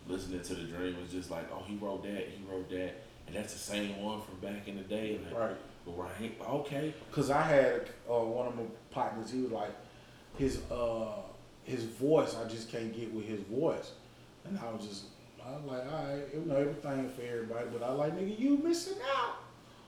listening 0.08 0.41
to 0.41 0.54
the 0.56 0.64
Dream. 0.64 0.95
was 1.01 1.12
just 1.12 1.32
like, 1.32 1.45
oh, 1.54 1.64
he 1.66 1.76
wrote 1.78 2.04
that, 2.04 2.28
he 2.30 2.43
wrote 2.49 2.70
that, 2.70 3.01
and 3.28 3.36
that's 3.36 3.54
the 3.54 3.60
same 3.60 4.01
one 4.04 4.22
from 4.22 4.36
back 4.39 4.68
in 4.68 4.76
the 4.78 4.84
day. 4.84 5.20
Like, 5.26 5.39
Right. 5.39 5.56
Right. 5.86 6.34
Okay. 6.50 6.94
Cause 7.12 7.30
I 7.30 7.42
had 7.42 7.90
uh, 8.10 8.14
one 8.24 8.48
of 8.48 8.56
my 8.56 8.64
partners. 8.92 9.32
He 9.32 9.42
was 9.42 9.52
like, 9.52 9.72
his 10.38 10.62
uh 10.72 11.08
his 11.64 11.84
voice. 11.84 12.36
I 12.36 12.48
just 12.48 12.70
can't 12.72 12.96
get 12.96 13.14
with 13.14 13.26
his 13.26 13.42
voice, 13.42 13.92
and 14.46 14.58
I 14.60 14.72
was 14.72 14.86
just. 14.88 15.04
I 15.46 15.52
was 15.58 15.66
like, 15.66 15.92
all 15.92 16.06
right, 16.06 16.24
you 16.34 16.46
know, 16.46 16.56
everything 16.56 17.10
for 17.10 17.22
everybody, 17.22 17.66
but 17.74 17.84
I 17.84 17.92
like, 17.92 18.18
nigga, 18.18 18.40
you 18.40 18.58
missing 18.64 18.96
out 19.14 19.36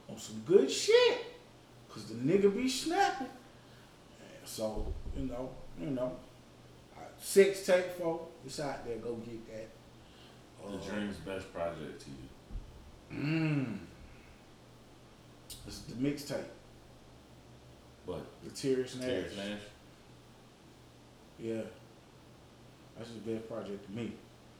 on 0.09 0.17
some 0.19 0.41
good 0.45 0.69
shit. 0.69 1.27
Cause 1.87 2.07
the 2.07 2.15
nigga 2.15 2.53
be 2.53 2.67
snapping. 2.67 3.27
And 3.27 4.45
so, 4.45 4.93
you 5.15 5.27
know, 5.27 5.49
you 5.79 5.91
know, 5.91 6.11
six 7.17 7.65
tape 7.65 7.85
for 7.97 8.27
it's 8.45 8.59
out 8.59 8.85
there. 8.85 8.97
Go 8.97 9.13
get 9.15 9.47
that. 9.53 9.69
The 10.69 10.77
Uh, 10.77 10.91
Dream's 10.93 11.17
best 11.17 11.53
project 11.53 12.01
to 12.01 12.09
you. 12.09 13.17
Mmm. 13.17 13.77
It's 15.67 15.79
the 15.79 15.93
mixtape. 15.95 16.43
But 18.05 18.25
The 18.43 18.51
Terius 18.51 18.99
Nash. 18.99 19.09
Terius 19.09 19.37
Nash. 19.37 19.59
Yeah. 21.39 21.61
That's 22.97 23.09
his 23.09 23.17
best 23.19 23.47
project 23.49 23.85
to 23.87 23.91
me. 23.91 24.13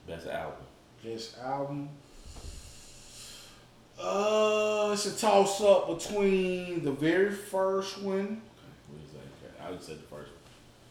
Best 0.07 0.27
album. 0.27 0.65
Best 1.03 1.37
album. 1.39 1.89
Uh, 3.99 4.89
it's 4.93 5.05
a 5.05 5.17
toss 5.17 5.61
up 5.61 5.87
between 5.87 6.83
the 6.83 6.91
very 6.91 7.31
first 7.31 8.01
one, 8.01 8.41
What 8.89 9.01
is 9.01 9.11
that? 9.13 9.65
I 9.65 9.71
would 9.71 9.81
say 9.81 9.93
the 9.93 10.01
first 10.01 10.31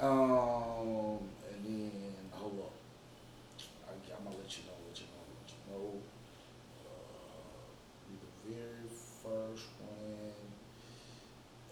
one. 0.01 0.11
um, 0.11 1.19
and 1.53 1.65
then 1.67 1.91
hold 2.33 2.59
up. 2.61 2.73
I, 3.87 3.93
I'm 4.17 4.25
gonna 4.25 4.37
let 4.37 4.57
you 4.57 4.65
know, 4.65 4.73
let 4.89 4.99
you 4.99 5.07
know, 5.13 5.23
let 5.37 5.51
you 5.53 5.61
know. 5.71 6.01
Uh, 6.87 7.69
the 8.09 8.55
very 8.55 8.89
first 9.23 9.69
one, 9.79 10.49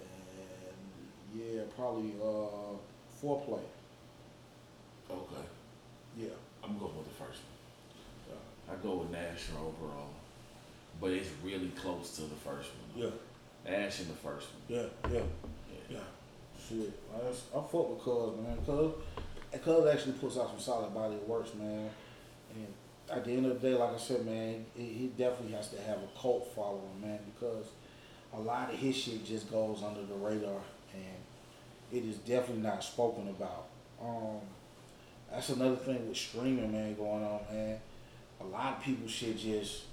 and 0.00 1.40
yeah, 1.52 1.62
probably 1.76 2.12
uh, 2.22 2.76
foreplay. 3.22 3.60
Okay. 5.10 5.44
Yeah. 6.16 6.28
I'm 6.64 6.78
going 6.78 6.96
with 6.96 7.08
the 7.08 7.24
first 7.24 7.40
one. 7.42 8.36
Uh, 8.36 8.72
I 8.72 8.82
go 8.82 8.96
with 8.96 9.10
Nash 9.10 9.50
or 9.54 9.60
overall. 9.60 10.10
But 11.00 11.10
it's 11.10 11.28
really 11.44 11.68
close 11.70 12.14
to 12.16 12.22
the 12.22 12.36
first 12.36 12.70
one. 12.94 13.04
yeah. 13.04 13.70
Nash 13.70 14.00
in 14.00 14.08
the 14.08 14.14
first 14.14 14.48
one. 14.52 14.78
Yeah. 14.78 15.10
Yeah. 15.10 15.20
Yeah. 15.90 15.98
Yeah, 15.98 15.98
shit. 16.68 16.92
I, 17.14 17.28
just, 17.28 17.44
I 17.54 17.60
fuck 17.60 17.90
with 17.90 18.00
Cuz, 18.00 18.38
man. 18.40 18.58
Cuz, 18.64 18.92
Cuz 19.62 19.86
actually 19.86 20.12
puts 20.12 20.38
out 20.38 20.48
some 20.50 20.60
solid 20.60 20.94
body 20.94 21.14
of 21.14 21.28
works, 21.28 21.54
man. 21.54 21.90
And 22.54 22.66
at 23.10 23.24
the 23.24 23.32
end 23.32 23.46
of 23.46 23.60
the 23.60 23.68
day, 23.68 23.74
like 23.74 23.94
I 23.94 23.98
said, 23.98 24.24
man, 24.24 24.64
he, 24.76 24.84
he 24.84 25.06
definitely 25.18 25.52
has 25.56 25.68
to 25.70 25.80
have 25.82 25.98
a 25.98 26.18
cult 26.20 26.52
following, 26.54 27.00
man, 27.00 27.18
because 27.34 27.66
a 28.32 28.40
lot 28.40 28.72
of 28.72 28.78
his 28.78 28.96
shit 28.96 29.24
just 29.24 29.50
goes 29.50 29.82
under 29.82 30.02
the 30.02 30.14
radar, 30.14 30.60
and 30.94 31.21
it 31.92 32.04
is 32.04 32.16
definitely 32.16 32.62
not 32.62 32.82
spoken 32.82 33.28
about. 33.28 33.66
Um, 34.02 34.40
that's 35.30 35.50
another 35.50 35.76
thing 35.76 36.08
with 36.08 36.16
streaming, 36.16 36.72
man, 36.72 36.94
going 36.94 37.22
on, 37.22 37.40
man. 37.52 37.78
A 38.40 38.44
lot 38.44 38.78
of 38.78 38.82
people 38.82 39.06
should 39.06 39.38
just 39.38 39.84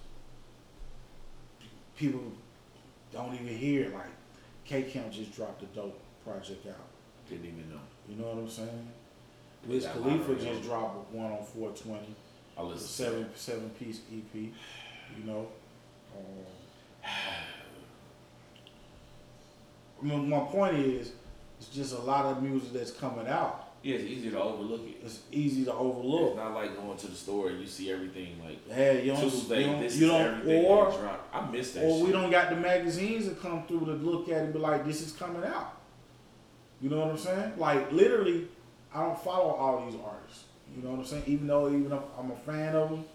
people 1.96 2.32
don't 3.14 3.34
even 3.36 3.48
hear. 3.48 3.90
Like 3.90 4.10
K 4.66 4.84
Camp 4.84 5.12
just 5.12 5.36
dropped 5.36 5.62
a 5.62 5.66
dope 5.68 6.00
project 6.26 6.66
out. 6.68 6.88
Didn't 7.30 7.46
even 7.46 7.70
know. 7.70 7.80
You 8.08 8.16
know 8.16 8.30
what 8.30 8.38
I'm 8.38 8.50
saying? 8.50 8.90
Wiz 9.68 9.86
Khalifa 9.86 10.36
just 10.36 10.64
dropped 10.64 11.12
one 11.14 11.32
on 11.32 11.44
420, 11.44 12.16
I 12.58 12.62
a 12.62 12.64
listen 12.64 12.88
seven 12.88 13.30
seven 13.36 13.70
piece 13.72 14.02
EP. 14.12 14.34
You 14.34 14.52
know, 15.26 15.48
um, 16.18 16.46
I 20.02 20.06
mean, 20.06 20.30
my 20.30 20.40
point 20.40 20.76
is, 20.76 21.12
it's 21.60 21.70
just 21.70 21.94
a 21.94 22.00
lot 22.02 22.26
of 22.26 22.42
music 22.42 22.74
that's 22.74 22.92
coming 22.92 23.28
out. 23.28 23.66
Yeah, 23.82 23.96
it's 23.96 24.04
easy 24.06 24.30
to 24.32 24.42
overlook 24.42 24.82
it. 24.88 24.98
It's 25.06 25.20
easy 25.32 25.64
to 25.66 25.74
overlook. 25.74 26.30
It's 26.32 26.38
not 26.38 26.54
like 26.54 26.76
going 26.76 26.98
to 26.98 27.08
the 27.08 27.16
store 27.16 27.50
and 27.50 27.62
you 27.62 27.68
see 27.68 27.92
everything 27.92 28.38
like 28.44 28.70
Hey, 28.70 29.06
you 29.06 29.14
don't, 29.14 29.22
Tuesday. 29.22 29.62
you 29.62 29.66
don't, 29.68 29.80
this 29.82 29.96
you 29.98 30.06
is 30.08 30.12
don't 30.12 30.22
everything 30.22 30.66
or 30.66 30.92
dropped. 30.92 31.36
I 31.36 31.50
miss 31.50 31.72
that 31.74 31.86
or 31.86 31.98
shit. 31.98 32.06
we 32.08 32.12
don't 32.12 32.30
got 32.30 32.50
the 32.50 32.58
magazines 32.58 33.28
that 33.28 33.42
come 33.42 33.64
through 33.68 33.86
to 33.86 33.94
look 33.94 34.28
at 34.28 34.38
it 34.38 34.44
and 34.46 34.54
be 34.54 34.60
like, 34.60 34.86
this 34.86 35.02
is 35.02 35.14
coming 35.14 35.44
out. 35.46 35.78
You 36.82 36.90
know 36.90 37.00
what 37.00 37.10
I'm 37.12 37.18
saying? 37.18 37.54
Like 37.58 37.90
literally, 37.92 38.48
I 38.94 39.02
don't 39.04 39.22
follow 39.24 39.52
all 39.52 39.86
these 39.90 40.00
artists. 40.06 40.44
You 40.76 40.84
know 40.84 40.92
what 40.92 41.00
I'm 41.00 41.06
saying? 41.06 41.24
Even 41.28 41.48
though 41.48 41.68
even 41.70 41.92
if 41.92 42.00
I'm 42.18 42.32
a 42.32 42.36
fan 42.36 42.76
of 42.76 42.90
them, 42.90 43.06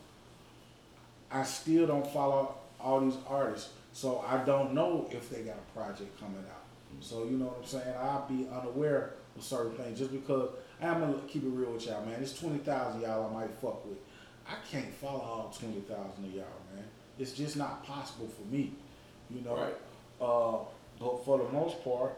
I 1.31 1.43
still 1.45 1.87
don't 1.87 2.07
follow 2.11 2.55
all 2.81 3.01
these 3.01 3.17
artists. 3.29 3.71
So 3.93 4.25
I 4.27 4.39
don't 4.45 4.73
know 4.73 5.09
if 5.11 5.29
they 5.31 5.43
got 5.43 5.57
a 5.57 5.79
project 5.79 6.19
coming 6.19 6.45
out. 6.51 6.64
So 7.01 7.25
you 7.25 7.33
know 7.39 7.47
what 7.47 7.59
I'm 7.61 7.67
saying? 7.67 7.95
I'll 7.99 8.27
be 8.29 8.47
unaware 8.53 9.15
of 9.37 9.43
certain 9.43 9.73
things 9.73 9.99
just 9.99 10.13
because 10.13 10.51
I'm 10.81 11.01
gonna 11.01 11.19
keep 11.29 11.45
it 11.45 11.49
real 11.49 11.73
with 11.73 11.87
y'all, 11.87 12.05
man. 12.05 12.21
It's 12.21 12.39
twenty 12.39 12.59
thousand 12.59 13.03
y'all 13.03 13.31
I 13.31 13.41
might 13.41 13.55
fuck 13.55 13.85
with. 13.87 13.99
I 14.47 14.55
can't 14.71 14.93
follow 14.95 15.21
all 15.21 15.55
twenty 15.59 15.81
thousand 15.81 16.25
of 16.25 16.33
y'all, 16.33 16.45
man. 16.75 16.85
It's 17.19 17.33
just 17.33 17.57
not 17.57 17.85
possible 17.85 18.29
for 18.29 18.53
me. 18.53 18.73
You 19.31 19.41
know. 19.43 19.57
Right. 19.57 19.75
Uh, 20.21 20.65
but 21.01 21.25
for 21.25 21.39
the 21.39 21.49
most 21.53 21.83
part, 21.83 22.17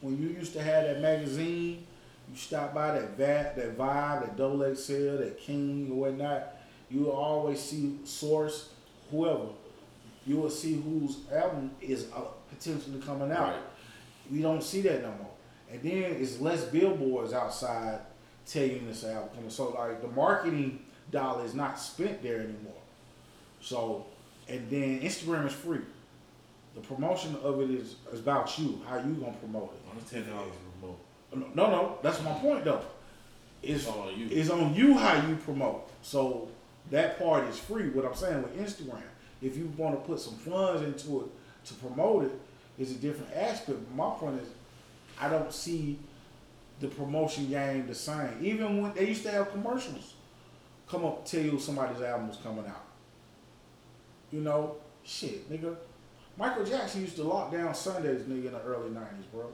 when 0.00 0.20
you 0.20 0.28
used 0.28 0.52
to 0.54 0.62
have 0.62 0.84
that 0.84 1.00
magazine, 1.00 1.86
you 2.30 2.36
stop 2.36 2.74
by 2.74 2.98
that 2.98 3.16
VAT, 3.16 3.56
that 3.56 3.76
Vibe, 3.76 4.20
that 4.20 4.36
Double 4.36 4.74
XL, 4.74 5.18
that 5.18 5.38
King 5.38 5.88
or 5.90 6.00
whatnot, 6.00 6.56
you 6.90 7.10
always 7.10 7.60
see 7.60 7.98
Source, 8.04 8.70
whoever. 9.10 9.48
You 10.26 10.36
will 10.38 10.50
see 10.50 10.80
whose 10.80 11.18
album 11.32 11.70
is 11.82 12.06
uh, 12.14 12.20
potentially 12.48 13.00
coming 13.00 13.30
out. 13.30 13.52
Right. 13.52 13.62
We 14.30 14.40
don't 14.42 14.62
see 14.62 14.80
that 14.82 15.02
no 15.02 15.08
more. 15.08 15.30
And 15.70 15.82
then 15.82 16.02
it's 16.20 16.40
less 16.40 16.64
billboards 16.64 17.32
outside 17.32 18.00
telling 18.46 18.86
this 18.86 19.04
album 19.04 19.30
coming. 19.34 19.50
So 19.50 19.70
like 19.70 20.00
the 20.02 20.08
marketing 20.08 20.84
dollar 21.10 21.44
is 21.44 21.54
not 21.54 21.78
spent 21.78 22.22
there 22.22 22.40
anymore. 22.40 22.72
So 23.60 24.06
and 24.48 24.68
then 24.70 25.00
Instagram 25.00 25.46
is 25.46 25.52
free. 25.52 25.80
The 26.74 26.80
promotion 26.80 27.36
of 27.42 27.60
it 27.60 27.70
is, 27.70 27.96
is 28.12 28.20
about 28.20 28.58
you, 28.58 28.80
how 28.86 28.96
you 28.96 29.14
gonna 29.14 29.32
promote 29.32 29.72
it. 29.74 29.88
Only 29.90 30.04
ten 30.10 30.28
dollars 30.32 30.52
remote. 30.80 30.98
No, 31.54 31.70
no, 31.70 31.98
that's 32.02 32.22
my 32.22 32.32
point 32.34 32.64
though. 32.64 32.82
It's 33.62 33.84
It's 33.84 33.88
on 33.88 34.18
you. 34.18 34.28
it's 34.30 34.50
on 34.50 34.74
you 34.74 34.94
how 34.94 35.26
you 35.26 35.36
promote. 35.36 35.88
So 36.02 36.48
that 36.90 37.18
part 37.18 37.48
is 37.48 37.58
free. 37.58 37.88
What 37.90 38.04
I'm 38.04 38.14
saying 38.14 38.42
with 38.42 38.58
Instagram, 38.58 39.00
if 39.40 39.56
you 39.56 39.72
want 39.76 40.00
to 40.00 40.06
put 40.06 40.20
some 40.20 40.34
funds 40.34 40.82
into 40.82 41.22
it 41.22 41.66
to 41.68 41.74
promote 41.74 42.24
it, 42.24 42.32
is 42.78 42.92
a 42.92 42.94
different 42.94 43.32
aspect. 43.34 43.78
My 43.94 44.10
point 44.10 44.40
is, 44.40 44.48
I 45.20 45.28
don't 45.28 45.52
see 45.52 45.98
the 46.80 46.88
promotion 46.88 47.48
game 47.48 47.86
the 47.86 47.94
same. 47.94 48.38
Even 48.42 48.82
when 48.82 48.92
they 48.94 49.08
used 49.08 49.22
to 49.24 49.30
have 49.30 49.52
commercials, 49.52 50.14
come 50.88 51.04
up 51.04 51.24
tell 51.24 51.40
you 51.40 51.58
somebody's 51.58 52.02
album 52.02 52.28
was 52.28 52.36
coming 52.38 52.66
out. 52.66 52.84
You 54.32 54.40
know, 54.40 54.76
shit, 55.04 55.50
nigga. 55.50 55.76
Michael 56.36 56.64
Jackson 56.64 57.02
used 57.02 57.16
to 57.16 57.22
lock 57.22 57.52
down 57.52 57.72
Sundays, 57.74 58.22
nigga, 58.22 58.46
in 58.46 58.52
the 58.52 58.62
early 58.62 58.90
'90s, 58.90 59.30
bro, 59.32 59.46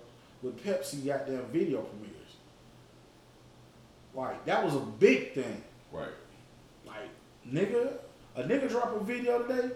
with 0.42 0.64
Pepsi 0.64 1.04
goddamn 1.04 1.44
video 1.52 1.82
premieres. 1.82 2.16
Like 4.14 4.44
that 4.46 4.64
was 4.64 4.74
a 4.74 4.80
big 4.80 5.34
thing. 5.34 5.62
Right. 5.92 6.08
Like, 6.86 7.10
nigga, 7.46 7.92
a 8.36 8.42
nigga 8.42 8.68
drop 8.68 8.96
a 8.96 9.04
video 9.04 9.42
today, 9.42 9.74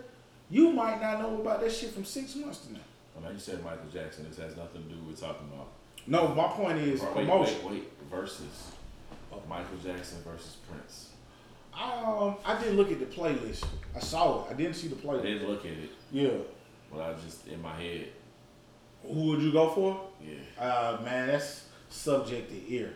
you 0.50 0.72
might 0.72 1.00
not 1.00 1.20
know 1.20 1.40
about 1.40 1.60
that 1.60 1.72
shit 1.72 1.90
from 1.90 2.04
six 2.04 2.34
months 2.36 2.58
to 2.60 2.72
now. 2.72 2.80
I 3.16 3.30
you 3.30 3.38
said 3.38 3.62
Michael 3.64 3.88
Jackson. 3.92 4.26
This 4.28 4.38
has 4.38 4.56
nothing 4.56 4.82
to 4.84 4.88
do 4.88 5.00
with 5.02 5.20
talking 5.20 5.48
about. 5.52 5.68
No, 6.06 6.28
my 6.34 6.48
point 6.48 6.78
is 6.78 7.00
wait, 7.00 7.12
promotion. 7.14 7.64
wait, 7.64 7.72
wait. 7.72 7.84
Versus 8.10 8.70
Michael 9.48 9.76
Jackson 9.82 10.18
versus 10.22 10.56
Prince. 10.70 11.10
Um, 11.72 12.36
I 12.44 12.56
didn't 12.60 12.76
look 12.76 12.92
at 12.92 13.00
the 13.00 13.06
playlist. 13.06 13.64
I 13.96 13.98
saw 13.98 14.44
it. 14.44 14.50
I 14.52 14.54
didn't 14.54 14.74
see 14.74 14.88
the 14.88 14.94
playlist. 14.94 15.20
I 15.20 15.22
didn't 15.24 15.48
look 15.48 15.64
at 15.64 15.72
it, 15.72 15.90
Yeah. 16.12 16.30
but 16.92 17.00
I 17.00 17.14
just 17.24 17.46
in 17.48 17.60
my 17.60 17.74
head. 17.74 18.08
Who 19.02 19.28
would 19.30 19.42
you 19.42 19.52
go 19.52 19.68
for? 19.70 20.00
Yeah. 20.22 20.62
Uh, 20.62 20.98
man, 21.02 21.28
that's 21.28 21.64
subject 21.90 22.50
to 22.50 22.72
ear. 22.74 22.94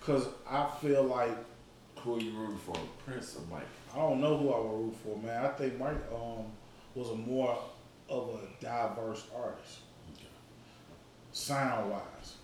Cause 0.00 0.26
I 0.48 0.68
feel 0.82 1.02
like 1.04 1.30
Who 2.00 2.16
are 2.16 2.20
you 2.20 2.32
rooting 2.32 2.58
for, 2.58 2.74
Prince 3.06 3.36
or 3.36 3.54
Mike? 3.54 3.66
I 3.94 3.98
don't 3.98 4.20
know 4.20 4.36
who 4.36 4.52
I 4.52 4.58
would 4.60 4.84
root 4.86 4.96
for, 5.02 5.16
man. 5.18 5.44
I 5.46 5.48
think 5.48 5.78
Mike 5.78 5.96
um 6.12 6.44
was 6.94 7.08
a 7.10 7.14
more 7.14 7.58
of 8.08 8.28
a 8.28 8.64
diverse 8.64 9.24
artist, 9.34 9.78
sound 11.32 11.90
wise. 11.90 12.34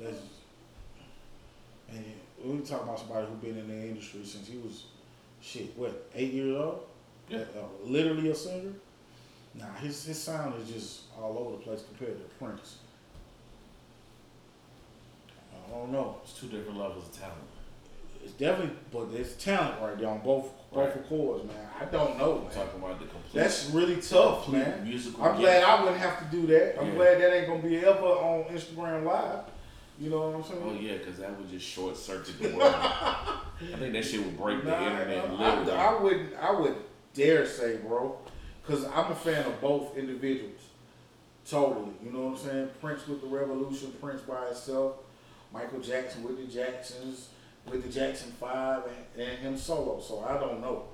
That's 0.00 0.18
and 1.90 2.04
we 2.44 2.60
talk 2.60 2.82
about 2.82 2.98
somebody 2.98 3.26
who's 3.26 3.38
been 3.38 3.58
in 3.58 3.68
the 3.68 3.88
industry 3.88 4.20
since 4.24 4.46
he 4.46 4.58
was 4.58 4.84
shit, 5.40 5.76
what, 5.76 6.08
eight 6.14 6.32
years 6.32 6.56
old? 6.56 6.86
Yeah. 7.28 7.38
Uh, 7.38 7.66
literally 7.84 8.30
a 8.30 8.34
singer. 8.34 8.72
Nah, 9.54 9.72
his 9.74 10.04
his 10.04 10.20
sound 10.22 10.60
is 10.60 10.70
just 10.70 11.00
all 11.18 11.36
over 11.38 11.56
the 11.56 11.62
place 11.62 11.82
compared 11.82 12.18
to 12.18 12.34
Prince. 12.36 12.76
I 15.68 15.70
don't 15.70 15.92
know. 15.92 16.16
It's 16.22 16.32
two 16.34 16.46
different 16.46 16.78
levels 16.78 17.08
of 17.08 17.18
talent. 17.18 17.36
It's 18.22 18.32
definitely, 18.32 18.74
but 18.92 19.12
there's 19.12 19.34
talent 19.36 19.80
right 19.80 19.98
there 19.98 20.08
on 20.08 20.18
both 20.20 20.46
both 20.72 20.86
Right. 20.94 20.96
accords, 20.96 21.44
man. 21.46 21.56
I 21.80 21.84
don't 21.86 22.18
know, 22.18 22.40
man. 22.40 22.50
talking 22.52 22.78
about 22.82 22.98
the 23.00 23.06
complete. 23.06 23.32
That's 23.40 23.70
really 23.70 23.96
tough, 24.02 24.48
man. 24.48 24.84
Musical. 24.84 25.24
I'm 25.24 25.36
glad 25.38 25.62
I 25.62 25.80
wouldn't 25.82 26.00
have 26.00 26.18
to 26.18 26.36
do 26.36 26.46
that. 26.48 26.78
I'm 26.78 26.88
Yeah. 26.88 26.94
glad 26.94 27.20
that 27.22 27.34
ain't 27.34 27.46
gonna 27.46 27.62
be 27.62 27.78
ever 27.78 28.04
on 28.04 28.44
Instagram 28.44 29.04
Live. 29.04 29.44
You 29.98 30.10
know 30.10 30.28
what 30.28 30.36
I'm 30.36 30.44
saying? 30.44 30.62
Oh 30.64 30.72
yeah, 30.80 30.98
because 30.98 31.18
that 31.18 31.36
would 31.38 31.48
just 31.50 31.66
short 31.66 31.96
circuit 31.96 32.38
the 32.40 32.48
world. 32.56 32.72
I 32.74 33.40
think 33.78 33.92
that 33.94 34.04
shit 34.04 34.24
would 34.24 34.36
break 34.38 34.62
the 34.62 34.70
Nah, 34.70 34.86
internet 34.90 35.24
I. 35.70 35.86
I 35.96 36.00
wouldn't. 36.02 36.34
I 36.40 36.52
would 36.52 36.76
dare 37.14 37.46
say, 37.46 37.76
bro, 37.78 38.16
because 38.62 38.84
I'm 38.84 39.10
a 39.10 39.14
fan 39.14 39.44
of 39.46 39.60
both 39.60 39.96
individuals. 39.96 40.60
Totally. 41.48 41.92
You 42.04 42.12
know 42.12 42.26
what 42.26 42.38
I'm 42.40 42.46
saying? 42.46 42.68
Prince 42.80 43.08
with 43.08 43.22
the 43.22 43.26
Revolution, 43.26 43.92
Prince 44.00 44.20
by 44.20 44.46
itself, 44.48 44.96
Michael 45.52 45.80
Jackson 45.80 46.22
with 46.22 46.36
the 46.36 46.44
Jacksons, 46.44 47.30
with 47.70 47.82
the 47.82 47.88
Jackson 47.88 48.32
Five, 48.32 48.82
and, 49.16 49.28
and 49.28 49.38
him 49.38 49.56
solo. 49.56 50.00
So 50.00 50.24
I 50.28 50.38
don't 50.38 50.60
know. 50.60 50.84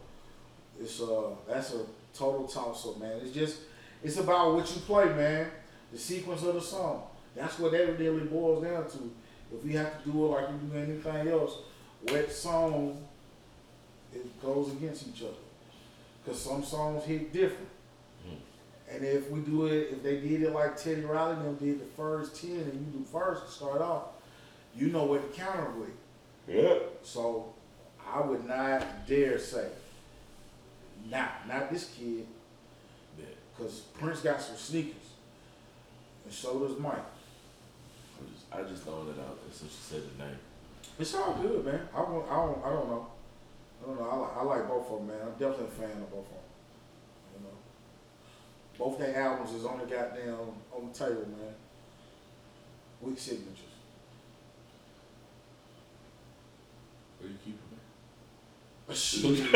It's 0.81 1.01
uh, 1.01 1.31
that's 1.47 1.75
a 1.75 1.85
total 2.15 2.47
toss 2.47 2.87
up, 2.87 2.99
man. 3.01 3.19
It's 3.23 3.33
just, 3.33 3.59
it's 4.03 4.19
about 4.19 4.55
what 4.55 4.75
you 4.75 4.81
play, 4.83 5.07
man. 5.07 5.49
The 5.93 5.99
sequence 5.99 6.43
of 6.43 6.55
the 6.55 6.61
song. 6.61 7.03
That's 7.37 7.59
what 7.59 7.73
that 7.73 7.99
really 7.99 8.25
boils 8.25 8.65
down 8.65 8.89
to. 8.91 9.13
If 9.53 9.65
we 9.65 9.73
have 9.75 10.03
to 10.03 10.11
do 10.11 10.25
it 10.25 10.29
like 10.29 10.49
we 10.49 10.69
do 10.69 10.77
anything 10.77 11.29
else, 11.29 11.59
what 12.03 12.33
song 12.33 13.05
it 14.13 14.43
goes 14.43 14.73
against 14.73 15.09
each 15.09 15.23
other. 15.23 15.33
Cause 16.27 16.41
some 16.41 16.65
songs 16.65 17.05
hit 17.05 17.33
different. 17.33 17.69
Hmm. 18.25 18.95
And 18.95 19.05
if 19.05 19.31
we 19.31 19.41
do 19.41 19.67
it, 19.67 19.91
if 19.93 20.03
they 20.03 20.21
did 20.21 20.43
it 20.43 20.53
like 20.53 20.77
Teddy 20.77 21.03
Riley 21.03 21.35
and 21.35 21.45
them 21.45 21.57
did 21.57 21.81
the 21.81 21.93
first 21.97 22.41
ten, 22.41 22.51
and 22.51 22.73
you 22.73 22.99
do 22.99 23.05
first 23.13 23.47
to 23.47 23.53
start 23.53 23.81
off, 23.81 24.05
you 24.75 24.89
know 24.89 25.05
what 25.05 25.35
to 25.35 25.41
counter 25.41 25.71
with. 25.73 25.91
Yeah. 26.49 26.79
So 27.03 27.53
I 28.07 28.21
would 28.21 28.47
not 28.47 29.07
dare 29.07 29.39
say, 29.39 29.69
not 31.11 31.47
not 31.49 31.71
this 31.71 31.91
kid, 31.97 32.27
Yeah. 33.19 33.25
cause 33.59 33.81
Prince 33.99 34.21
got 34.21 34.41
some 34.41 34.57
sneakers, 34.57 34.95
and 36.25 36.33
so 36.33 36.59
does 36.67 36.79
Mike. 36.79 36.99
I 36.99 38.25
just, 38.33 38.45
I 38.53 38.63
just 38.71 38.83
throwing 38.85 39.09
it 39.09 39.19
out 39.21 39.39
there 39.43 39.53
since 39.53 39.73
you 39.73 39.99
said 39.99 40.03
the 40.19 40.25
name. 40.25 40.39
It's 40.99 41.15
all 41.15 41.35
good, 41.35 41.65
man. 41.65 41.89
I 41.95 42.01
won't, 42.03 42.31
I 42.31 42.37
don't, 42.37 42.65
I 42.65 42.71
don't 42.71 42.89
know. 42.89 43.07
I 43.83 43.87
don't 43.87 43.99
know. 44.01 44.09
I 44.09 44.17
like, 44.17 44.37
I 44.37 44.43
like 44.43 44.69
both 44.69 44.91
of 44.91 44.99
them, 44.99 45.09
man. 45.09 45.17
I'm 45.27 45.33
definitely 45.33 45.67
a 45.67 45.71
fan 45.71 45.91
of 46.03 46.11
both 46.11 46.27
of 46.27 46.31
them. 46.31 46.49
You 47.35 47.45
know, 47.45 47.57
both 48.79 48.99
their 48.99 49.17
albums 49.21 49.53
is 49.55 49.65
on 49.65 49.79
the 49.79 49.87
goddamn 49.87 50.37
on 50.73 50.89
the 50.93 50.99
table, 50.99 51.27
man. 51.29 51.55
With 53.01 53.19
signatures. 53.21 53.59
You 57.35 57.41
keep 57.45 57.59
it? 57.59 58.97
Shit. 58.97 59.37
Shit. 59.37 59.53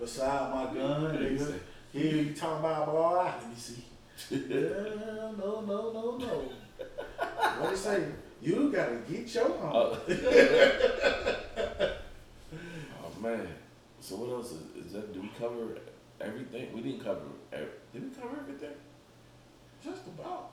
Beside 0.00 0.54
my 0.54 0.64
gun, 0.72 1.18
nigga. 1.18 1.60
Here 1.92 2.14
you 2.16 2.32
talking 2.32 2.58
about 2.60 2.86
boy? 2.86 3.24
Let 3.24 3.48
me 3.48 3.54
see. 3.56 3.84
Yeah, 4.30 5.32
no, 5.38 5.60
no, 5.66 5.92
no, 5.92 6.16
no. 6.18 6.34
What 7.58 7.70
they 7.70 7.76
say? 7.76 8.04
You 8.40 8.70
gotta 8.72 8.96
get 9.10 9.34
your 9.34 9.46
oh. 9.46 9.50
home. 9.50 9.72
Oh. 9.72 9.98
oh 13.02 13.20
man. 13.20 13.46
So 14.00 14.16
what 14.16 14.30
else 14.30 14.52
is, 14.52 14.86
is 14.86 14.92
that? 14.92 15.12
Did 15.12 15.22
we 15.22 15.30
cover 15.38 15.76
everything? 16.20 16.72
We 16.72 16.80
didn't 16.80 17.04
cover. 17.04 17.20
ev- 17.52 17.68
Did 17.92 18.02
we 18.04 18.10
cover 18.14 18.36
everything? 18.40 18.76
Just 19.84 20.06
about. 20.06 20.52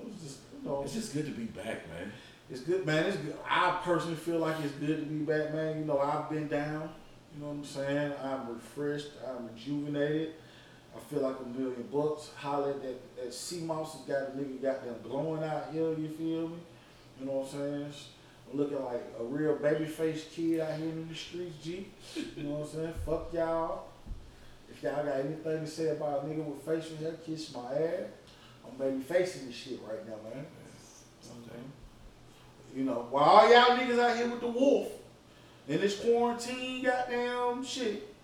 It 0.00 0.06
was 0.06 0.22
just, 0.22 0.38
you 0.54 0.68
know, 0.68 0.82
It's 0.82 0.94
just 0.94 1.12
good 1.12 1.26
to 1.26 1.32
be 1.32 1.44
back, 1.44 1.88
man. 1.88 2.12
It's 2.50 2.60
good, 2.60 2.84
man. 2.84 3.06
It's 3.06 3.16
good. 3.16 3.36
I 3.48 3.80
personally 3.82 4.16
feel 4.16 4.38
like 4.38 4.56
it's 4.62 4.74
good 4.74 5.00
to 5.00 5.06
be 5.06 5.24
back, 5.24 5.54
man. 5.54 5.78
You 5.78 5.84
know, 5.84 5.98
I've 5.98 6.28
been 6.28 6.48
down. 6.48 6.90
You 7.34 7.40
know 7.40 7.48
what 7.48 7.54
I'm 7.54 7.64
saying? 7.64 8.12
I'm 8.22 8.52
refreshed. 8.52 9.08
I'm 9.26 9.48
rejuvenated. 9.48 10.34
I 10.94 11.00
feel 11.00 11.22
like 11.22 11.36
a 11.40 11.58
million 11.58 11.88
bucks. 11.90 12.30
Holler 12.36 12.70
at 12.70 12.82
that, 12.82 13.16
that 13.16 13.32
sea 13.32 13.60
moss 13.60 13.94
has 13.94 14.02
got 14.02 14.28
a 14.28 14.30
nigga 14.32 14.60
got 14.60 14.84
them 14.84 14.96
glowing 15.02 15.42
out 15.42 15.68
here, 15.72 15.96
you 15.98 16.08
feel 16.08 16.48
me? 16.48 16.58
You 17.18 17.26
know 17.26 17.32
what 17.32 17.54
I'm 17.54 17.58
saying? 17.58 17.92
I'm 18.50 18.58
looking 18.58 18.84
like 18.84 19.02
a 19.18 19.24
real 19.24 19.56
baby 19.56 19.86
face 19.86 20.26
kid 20.34 20.60
out 20.60 20.78
here 20.78 20.88
in 20.88 21.08
the 21.08 21.14
streets, 21.14 21.56
G. 21.62 21.88
You 22.36 22.42
know 22.42 22.56
what 22.56 22.68
I'm 22.68 22.74
saying? 22.74 22.94
Fuck 23.06 23.32
y'all. 23.32 23.84
If 24.70 24.82
y'all 24.82 25.04
got 25.04 25.20
anything 25.20 25.60
to 25.60 25.66
say 25.66 25.88
about 25.88 26.24
a 26.24 26.26
nigga 26.26 26.44
with 26.44 26.62
facial 26.62 26.96
hair, 26.98 27.14
kiss 27.24 27.54
my 27.54 27.72
ass. 27.72 28.10
I'm 28.66 28.76
baby 28.78 29.00
facing 29.00 29.46
this 29.46 29.54
shit 29.54 29.80
right 29.88 30.06
now, 30.06 30.16
man. 30.28 30.44
You 32.74 32.84
know, 32.84 33.06
while 33.10 33.24
all 33.24 33.50
y'all 33.50 33.76
niggas 33.76 33.98
out 33.98 34.16
here 34.16 34.28
with 34.28 34.40
the 34.40 34.48
wolf 34.48 34.88
in 35.68 35.80
this 35.80 35.98
quarantine, 36.00 36.82
goddamn 36.82 37.64
shit, 37.64 38.14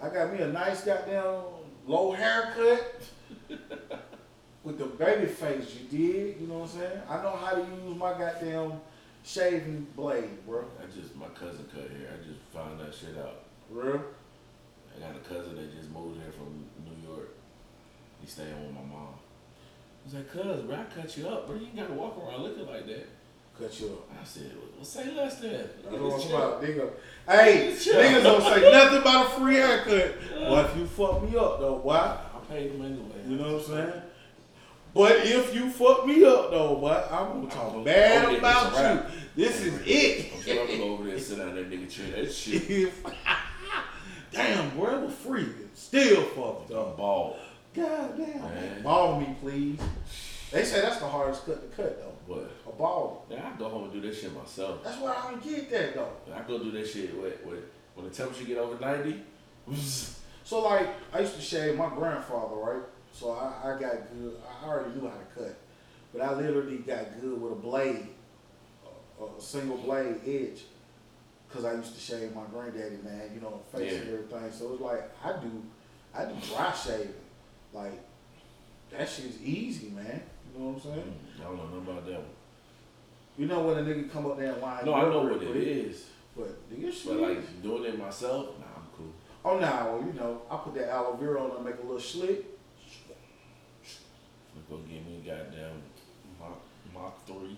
I 0.00 0.10
got 0.10 0.32
me 0.32 0.40
a 0.42 0.48
nice 0.48 0.84
goddamn 0.84 1.42
low 1.86 2.12
haircut 2.12 3.02
with 4.64 4.78
the 4.78 4.84
baby 4.84 5.26
face 5.26 5.74
you 5.74 5.98
did. 5.98 6.40
You 6.40 6.46
know 6.46 6.58
what 6.58 6.70
I'm 6.74 6.78
saying? 6.80 7.00
I 7.08 7.22
know 7.22 7.36
how 7.36 7.54
to 7.54 7.60
use 7.60 7.96
my 7.96 8.12
goddamn 8.12 8.72
shaving 9.24 9.86
blade, 9.96 10.46
bro. 10.46 10.64
I 10.78 10.86
just 10.86 11.16
my 11.16 11.28
cousin 11.28 11.64
cut 11.72 11.90
hair. 11.90 12.10
I 12.12 12.26
just 12.26 12.40
found 12.52 12.78
that 12.80 12.94
shit 12.94 13.16
out. 13.18 13.44
Real? 13.70 14.02
I 14.94 15.00
got 15.00 15.16
a 15.16 15.20
cousin 15.20 15.56
that 15.56 15.74
just 15.74 15.90
moved 15.90 16.20
here 16.20 16.32
from 16.32 16.64
New 16.84 17.08
York. 17.08 17.34
He's 18.20 18.32
staying 18.32 18.60
with 18.62 18.74
my 18.74 18.82
mom. 18.82 19.14
He's 20.04 20.14
like, 20.14 20.30
cuz, 20.30 20.62
bro, 20.62 20.76
I 20.76 20.84
cut 20.84 21.16
you 21.16 21.28
up, 21.28 21.46
bro. 21.46 21.56
You 21.56 21.66
ain't 21.66 21.76
gotta 21.76 21.94
walk 21.94 22.18
around 22.18 22.42
looking 22.42 22.66
like 22.66 22.86
that. 22.86 23.08
Cut 23.58 23.80
you 23.80 23.86
up. 23.86 24.10
I 24.20 24.24
said, 24.24 24.52
well, 24.76 24.84
say 24.84 25.14
less 25.14 25.40
then. 25.40 25.68
That's 25.82 25.96
what 25.96 26.24
I'm 26.24 26.28
about, 26.30 26.62
nigga. 26.62 26.90
Hey, 27.26 27.72
niggas 27.74 28.22
don't 28.22 28.42
say 28.42 28.70
nothing 28.70 28.98
about 28.98 29.26
a 29.26 29.40
free 29.40 29.54
haircut. 29.54 30.14
But 30.38 30.66
if 30.66 30.76
you 30.76 30.86
fuck 30.86 31.22
me 31.22 31.36
up 31.38 31.60
though, 31.60 31.80
why? 31.82 32.18
I 32.34 32.38
paid 32.52 32.72
him 32.72 32.84
anyway. 32.84 33.22
You 33.26 33.36
know 33.36 33.54
what 33.54 33.62
I'm 33.62 33.66
saying? 33.66 34.02
But 34.92 35.12
if 35.26 35.54
you 35.54 35.70
fuck 35.70 36.06
me 36.06 36.24
up 36.24 36.50
though, 36.50 36.76
boy, 36.76 37.02
I'm 37.10 37.42
gonna 37.42 37.50
talk 37.50 37.84
bad 37.84 38.34
about 38.34 38.72
you. 38.72 39.02
This 39.36 39.60
is 39.60 39.80
it. 39.86 40.32
I'm 40.34 40.42
sure 40.42 40.60
I'm 40.60 40.66
gonna 40.66 40.78
go 40.78 40.84
over 40.94 41.04
there 41.04 41.14
and 41.14 41.22
sit 41.22 41.38
down 41.38 41.54
that 41.54 41.70
nigga 41.70 41.90
chair. 41.90 42.24
That 42.24 42.32
shit. 42.32 42.92
damn, 44.32 44.70
boy, 44.76 44.98
was 45.00 45.14
free. 45.14 45.48
Still 45.74 46.22
fucked 46.22 46.72
up. 46.72 46.96
bald. 46.96 47.36
God 47.74 48.16
damn, 48.16 48.40
man. 48.40 48.82
Ball 48.82 49.20
me, 49.20 49.36
please. 49.40 49.78
They 50.50 50.64
say 50.64 50.80
that's 50.80 50.98
the 50.98 51.06
hardest 51.08 51.44
cut 51.44 51.60
to 51.70 51.76
cut 51.76 52.00
though. 52.00 52.15
What? 52.26 52.50
A 52.66 52.72
ball. 52.72 53.24
Yeah, 53.30 53.50
I 53.54 53.58
go 53.58 53.68
home 53.68 53.84
and 53.84 53.92
do 53.92 54.00
that 54.00 54.14
shit 54.14 54.34
myself. 54.34 54.82
That's 54.82 54.98
why 54.98 55.14
I 55.14 55.30
don't 55.30 55.42
get 55.42 55.70
that 55.70 55.94
though. 55.94 56.10
I 56.34 56.42
go 56.42 56.58
do 56.58 56.70
that 56.72 56.88
shit 56.88 57.16
with, 57.16 57.44
with 57.44 57.64
when 57.94 58.08
the 58.08 58.14
temperature 58.14 58.44
get 58.44 58.58
over 58.58 58.78
90. 58.78 59.22
So 60.46 60.60
like, 60.62 60.88
I 61.12 61.20
used 61.22 61.34
to 61.34 61.40
shave 61.40 61.76
my 61.76 61.88
grandfather, 61.88 62.54
right? 62.54 62.82
So 63.12 63.32
I, 63.32 63.72
I 63.72 63.80
got 63.80 63.96
good. 64.14 64.36
I 64.62 64.68
already 64.68 64.94
knew 64.94 65.08
how 65.08 65.16
to 65.16 65.24
cut, 65.34 65.56
but 66.12 66.22
I 66.22 66.32
literally 66.34 66.76
got 66.76 67.20
good 67.20 67.42
with 67.42 67.50
a 67.50 67.56
blade, 67.56 68.06
a, 69.20 69.24
a 69.24 69.40
single 69.40 69.76
blade 69.78 70.20
edge, 70.24 70.62
because 71.48 71.64
I 71.64 71.74
used 71.74 71.92
to 71.94 72.00
shave 72.00 72.32
my 72.32 72.44
granddaddy, 72.52 72.98
man. 73.02 73.32
You 73.34 73.40
know, 73.40 73.60
face 73.74 73.92
and 73.94 74.08
everything. 74.08 74.52
So 74.52 74.74
it's 74.74 74.80
like 74.80 75.10
I 75.24 75.32
do, 75.32 75.50
I 76.14 76.26
do 76.26 76.34
dry 76.54 76.72
shaving, 76.72 77.12
like 77.72 78.00
that 78.92 79.08
shit's 79.08 79.42
easy, 79.42 79.88
man. 79.88 80.22
You 80.56 80.62
know 80.62 80.68
what 80.70 80.76
I'm 80.76 80.80
saying? 80.80 81.14
I 81.38 81.44
don't 81.44 81.56
know 81.56 81.64
nothing 81.64 81.78
about 81.78 82.06
that 82.06 82.14
one. 82.14 82.24
You 83.36 83.46
know 83.46 83.60
when 83.60 83.78
a 83.78 83.82
nigga 83.82 84.10
come 84.10 84.26
up 84.26 84.38
there 84.38 84.52
and 84.52 84.62
line 84.62 84.86
No, 84.86 84.94
I 84.94 85.02
know 85.02 85.24
what 85.24 85.42
it 85.42 85.56
is. 85.56 86.06
But 86.34 86.70
nigga, 86.70 86.90
shit. 86.90 87.06
But 87.06 87.16
like 87.20 87.62
doing 87.62 87.84
it 87.84 87.98
myself, 87.98 88.46
nah, 88.58 88.64
I'm 88.76 88.86
cool. 88.96 89.12
oh 89.44 89.58
nah, 89.58 89.84
well 89.84 90.02
you 90.06 90.14
know, 90.14 90.42
I 90.50 90.56
put 90.56 90.74
that 90.76 90.88
aloe 90.88 91.16
vera 91.16 91.42
on 91.42 91.56
and 91.56 91.64
make 91.64 91.76
a 91.78 91.82
little 91.82 92.00
slick. 92.00 92.44
Go 94.70 94.78
get 94.78 95.06
me 95.06 95.22
a 95.24 95.28
goddamn 95.28 95.82
Mach, 96.40 96.58
Mach 96.92 97.26
3. 97.26 97.56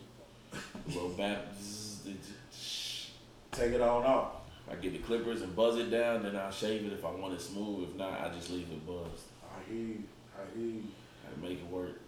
A 0.52 0.88
little 0.88 1.16
zzz, 1.58 3.10
Take 3.52 3.72
it 3.72 3.80
on 3.80 4.04
off. 4.04 4.32
I 4.70 4.74
get 4.74 4.92
the 4.92 4.98
clippers 4.98 5.40
and 5.40 5.54
buzz 5.56 5.78
it 5.78 5.90
down, 5.90 6.22
then 6.22 6.36
I'll 6.36 6.50
shave 6.50 6.84
it 6.84 6.92
if 6.92 7.04
I 7.04 7.10
want 7.12 7.32
it 7.32 7.40
smooth. 7.40 7.88
If 7.88 7.96
not, 7.96 8.20
I 8.20 8.34
just 8.34 8.50
leave 8.50 8.68
it 8.70 8.86
buzzed. 8.86 9.24
I 9.42 9.70
hear 9.70 9.82
you. 9.82 10.02
I 10.36 10.58
hear 10.58 10.66
you. 10.66 10.82
I 11.24 11.40
make 11.40 11.60
it 11.60 11.66
work. 11.68 11.98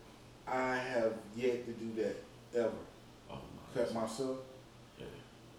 I 0.51 0.77
have 0.77 1.13
yet 1.37 1.65
to 1.67 1.73
do 1.73 2.03
that 2.03 2.17
ever. 2.59 2.73
Oh, 3.31 3.39
Cut 3.75 3.95
myself. 3.95 4.39
Yeah. 4.99 5.07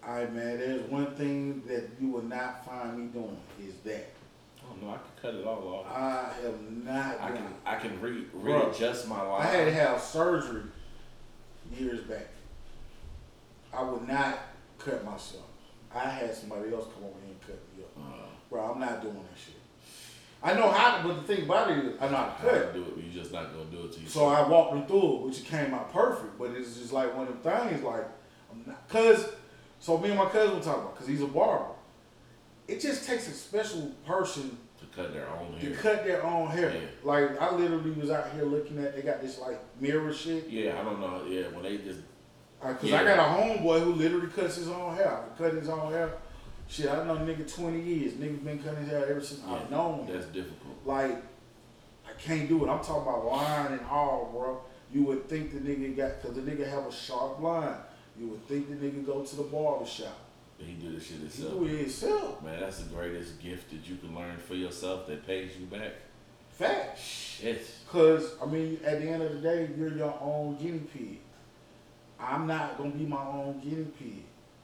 I 0.04 0.26
man, 0.26 0.60
there's 0.60 0.82
one 0.90 1.16
thing 1.16 1.62
that 1.68 1.90
you 2.00 2.10
will 2.10 2.24
not 2.24 2.66
find 2.66 2.98
me 3.00 3.06
doing 3.08 3.38
is 3.62 3.76
that. 3.86 4.12
Oh 4.64 4.76
no, 4.82 4.90
I 4.92 4.94
can 4.98 5.02
cut 5.22 5.36
it 5.36 5.46
all 5.46 5.86
off. 5.86 5.96
I 5.96 6.34
am 6.46 6.84
not 6.86 7.22
I 7.22 7.32
can 7.32 7.46
I 7.66 7.76
can 7.76 8.02
re 8.02 8.26
readjust 8.34 9.08
my 9.08 9.22
life. 9.22 9.46
I 9.46 9.48
had 9.48 9.66
to 9.66 9.74
have 9.74 10.02
surgery 10.02 10.64
years 11.78 12.02
back. 12.02 12.28
I 13.74 13.84
would 13.84 14.08
not 14.08 14.40
cut 14.78 15.06
myself. 15.06 15.46
I 15.94 16.10
had 16.10 16.34
somebody 16.36 16.74
else 16.74 16.86
come 16.94 17.06
over 17.06 17.20
here 17.26 17.32
and 17.32 17.42
cut 17.42 17.60
me 17.78 17.84
up. 17.84 17.92
Uh, 17.98 18.26
Bro, 18.50 18.74
I'm 18.74 18.80
not 18.80 19.02
doing 19.02 19.16
that 19.16 19.38
shit. 19.38 19.56
I 20.44 20.54
know 20.54 20.72
how 20.72 20.98
to, 20.98 21.08
but 21.08 21.26
the 21.28 21.36
thing 21.36 21.46
about 21.46 21.70
it 21.72 21.78
is, 21.86 21.94
I 22.02 22.10
know 22.10 22.16
how 22.18 22.36
I 22.40 22.44
to 22.44 22.50
cut. 22.50 22.74
do 22.74 22.82
it, 22.82 22.96
but 22.96 23.04
you're 23.04 23.14
just 23.24 23.32
not 23.32 23.52
gonna 23.54 23.66
do 23.66 23.84
it 23.86 23.94
to 23.94 24.00
you. 24.02 24.08
So 24.08 24.26
I 24.28 24.48
walked 24.48 24.74
them 24.74 24.86
through 24.88 25.16
it, 25.18 25.22
which 25.28 25.46
came 25.46 25.74
out 25.74 25.94
perfect. 25.94 26.40
But 26.40 26.52
it's 26.52 26.78
just 26.78 26.92
like 26.94 27.16
one 27.16 27.28
of 27.28 27.44
them 27.44 27.68
things, 27.70 27.84
like, 27.84 28.06
I'm 28.52 28.64
not, 28.66 28.88
cause 28.90 29.30
so 29.80 29.98
me 30.00 30.10
and 30.10 30.18
my 30.18 30.26
cousin 30.26 30.56
were 30.58 30.64
talking 30.64 30.82
about, 30.82 30.98
cause 30.98 31.08
he's 31.08 31.22
a 31.22 31.28
barber. 31.28 31.66
It 32.68 32.80
just 32.82 33.06
takes 33.06 33.28
a 33.28 33.32
special 33.34 33.92
person 34.06 34.58
To 34.80 34.86
cut 34.96 35.14
their 35.14 35.28
own 35.30 35.54
hair. 35.60 35.70
to 35.70 35.76
cut 35.76 36.06
their 36.06 36.26
own 36.26 36.48
hair. 36.50 36.72
Yeah. 36.74 36.80
Like 37.04 37.40
I 37.42 37.54
literally 37.56 37.92
was 37.92 38.10
out 38.10 38.32
here 38.34 38.46
looking 38.46 38.80
at, 38.80 38.96
they 38.96 39.02
got 39.04 39.22
this 39.22 39.38
like 39.40 39.60
mirror 39.80 40.12
shit. 40.14 40.48
Yeah, 40.50 40.80
I 40.80 40.84
don't 40.84 41.00
know. 41.00 41.24
Yeah, 41.28 41.48
when 41.50 41.64
they 41.64 41.78
just 41.78 42.00
Uh, 42.64 42.74
Cause 42.76 42.84
Yeah. 42.90 43.02
I 43.02 43.04
got 43.04 43.20
a 43.20 43.42
homeboy 43.44 43.84
who 43.84 43.94
literally 43.94 44.28
cuts 44.28 44.56
his 44.58 44.70
own 44.70 44.96
hair. 44.96 45.20
Cut 45.38 45.54
his 45.54 45.68
own 45.70 45.92
hair. 45.92 46.14
Shit, 46.72 46.90
I 46.90 47.04
know 47.06 47.18
nigga 47.18 47.54
twenty 47.54 47.82
years. 47.82 48.14
Nigga 48.14 48.42
been 48.46 48.64
cutting 48.64 48.80
his 48.80 48.90
hair 48.90 49.06
ever 49.10 49.20
since 49.20 49.42
yeah, 49.46 49.56
I've 49.56 49.70
known 49.70 50.06
him. 50.06 50.14
that's 50.14 50.28
difficult. 50.28 50.78
Like, 50.86 51.22
I 52.08 52.14
can't 52.18 52.48
do 52.48 52.64
it. 52.64 52.70
I'm 52.70 52.80
talking 52.80 53.02
about 53.02 53.26
line 53.26 53.74
and 53.74 53.86
all, 53.90 54.30
bro. 54.32 54.62
You 54.94 55.04
would 55.04 55.28
think 55.28 55.52
the 55.52 55.60
nigga 55.60 55.98
got, 55.98 56.22
cause 56.22 56.34
the 56.34 56.42
nigga 56.42 56.70
have 56.70 56.86
a 56.86 56.92
sharp 56.92 57.42
line. 57.42 57.76
You 58.18 58.28
would 58.28 58.48
think 58.48 58.70
the 58.70 58.76
nigga 58.76 59.06
go 59.06 59.22
to 59.22 59.36
the 59.36 59.44
barber 59.44 59.86
shop. 59.86 60.18
But 60.58 60.68
he 60.68 60.74
do 60.76 60.94
this 60.94 61.08
shit 61.08 61.18
himself. 61.18 61.54
He 61.54 61.60
do 61.60 61.66
it 61.66 61.78
himself. 61.80 62.42
Man, 62.42 62.60
that's 62.62 62.80
the 62.80 62.96
greatest 62.96 63.42
gift 63.42 63.70
that 63.72 63.90
you 63.90 63.98
can 63.98 64.16
learn 64.16 64.38
for 64.38 64.56
yourself 64.56 65.08
that 65.08 65.28
pays 65.28 65.52
you 65.60 65.66
back. 65.66 65.92
Fact. 66.52 66.98
Shit. 66.98 67.66
Cause 67.90 68.36
I 68.42 68.46
mean, 68.46 68.80
at 68.86 69.02
the 69.02 69.10
end 69.10 69.24
of 69.24 69.34
the 69.34 69.40
day, 69.42 69.70
you're 69.78 69.94
your 69.94 70.18
own 70.22 70.56
guinea 70.56 70.80
pig. 70.80 71.20
I'm 72.18 72.48
not 72.48 72.78
gonna 72.78 72.92
be 72.92 73.06
my 73.06 73.26
own 73.26 73.60
guinea 73.62 73.88
pig. 74.00 74.24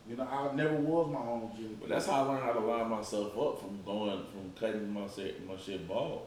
You 0.10 0.16
know, 0.16 0.24
I 0.24 0.53
never 0.55 0.76
was 0.76 1.12
my 1.12 1.20
own 1.20 1.51
guinea. 1.55 1.76
But 1.80 1.89
that's 1.89 2.05
how 2.05 2.24
I 2.24 2.28
learned 2.30 2.43
how 2.43 2.53
to 2.53 2.60
line 2.60 2.89
myself 2.89 3.38
up 3.38 3.60
from 3.60 3.80
going 3.86 4.24
from 4.32 4.51
cutting 4.58 4.93
my 4.93 5.05
shit 5.14 5.45
my 5.47 5.58
shit 5.58 5.88
bald. 5.88 6.22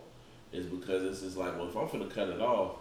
Is 0.53 0.66
because 0.66 1.05
it's 1.05 1.20
just 1.22 1.37
like, 1.37 1.57
well, 1.57 1.68
if 1.68 1.76
I'm 1.76 1.87
gonna 1.89 2.11
cut 2.12 2.28
it 2.28 2.41
off, 2.41 2.76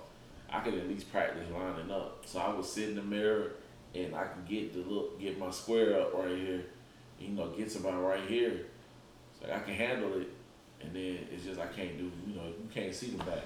I 0.49 0.59
can 0.61 0.77
at 0.77 0.87
least 0.89 1.11
practice 1.11 1.47
lining 1.53 1.91
up. 1.91 2.23
So 2.25 2.39
I 2.39 2.53
would 2.53 2.65
sit 2.65 2.89
in 2.89 2.95
the 2.95 3.01
mirror 3.03 3.51
and 3.95 4.15
I 4.15 4.23
can 4.25 4.43
get 4.47 4.73
the 4.73 4.79
look, 4.79 5.19
get 5.19 5.39
my 5.39 5.51
square 5.51 5.99
up 6.01 6.13
right 6.13 6.35
here, 6.35 6.65
you 7.19 7.29
know, 7.29 7.47
get 7.49 7.71
somebody 7.71 7.97
right 7.97 8.25
here. 8.27 8.65
So 9.39 9.51
I 9.51 9.59
can 9.59 9.73
handle 9.73 10.13
it, 10.19 10.27
and 10.81 10.93
then 10.93 11.19
it's 11.31 11.45
just 11.45 11.59
I 11.59 11.67
can't 11.67 11.97
do, 11.97 12.11
you 12.27 12.35
know, 12.35 12.47
you 12.47 12.67
can't 12.73 12.93
see 12.93 13.11
the 13.11 13.23
back. 13.23 13.43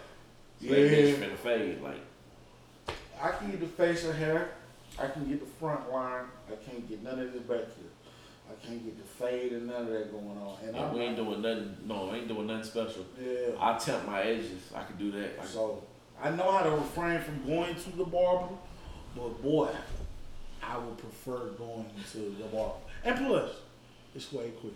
So 0.62 0.68
that 0.70 0.80
Yeah. 0.80 0.89
bitch 0.89 1.16
finna 1.16 1.38
fade 1.38 1.82
like. 1.82 2.01
I 3.22 3.32
can 3.32 3.51
get 3.51 3.60
the 3.60 3.68
facial 3.68 4.12
hair. 4.12 4.51
I 5.00 5.08
can 5.08 5.28
get 5.28 5.39
the 5.39 5.46
front 5.60 5.91
line. 5.91 6.26
I 6.48 6.56
can't 6.70 6.88
get 6.88 7.04
none 7.04 7.20
of 7.20 7.34
this 7.34 7.41
back 7.41 7.58
here. 7.76 7.91
I 8.50 8.66
can't 8.66 8.84
get 8.84 8.98
the 8.98 9.04
fade 9.04 9.54
and 9.54 9.68
none 9.68 9.84
of 9.84 9.88
that 9.89 10.12
going 10.12 10.38
on. 10.38 10.58
And 10.62 10.76
And 10.76 10.86
I'm 10.86 10.94
we 10.94 11.02
ain't 11.02 11.16
doing 11.16 11.41
nothing. 11.41 11.78
No, 11.86 12.10
I 12.10 12.18
ain't 12.18 12.28
doing 12.28 12.46
nothing 12.48 12.64
special. 12.64 13.06
Yeah. 13.20 13.56
I 13.60 13.78
temp 13.78 14.06
my 14.06 14.22
edges. 14.22 14.72
I 14.76 14.84
can 14.84 14.98
do 14.98 15.12
that. 15.12 15.39
I, 15.41 15.46
So 15.46 15.84
I 16.22 16.30
know 16.32 16.52
how 16.52 16.64
to 16.64 16.72
refrain 16.72 17.20
from 17.22 17.46
going 17.46 17.76
to 17.76 17.89
the 17.98 18.06
barber, 18.06 18.54
but 19.16 19.41
boy, 19.41 19.70
I 20.62 20.78
would 20.78 20.98
prefer 20.98 21.50
going 21.52 21.86
to 22.12 22.18
the 22.18 22.46
barber. 22.46 22.76
And 23.04 23.18
plus, 23.18 23.52
it's 24.14 24.32
way 24.32 24.50
quicker. 24.52 24.76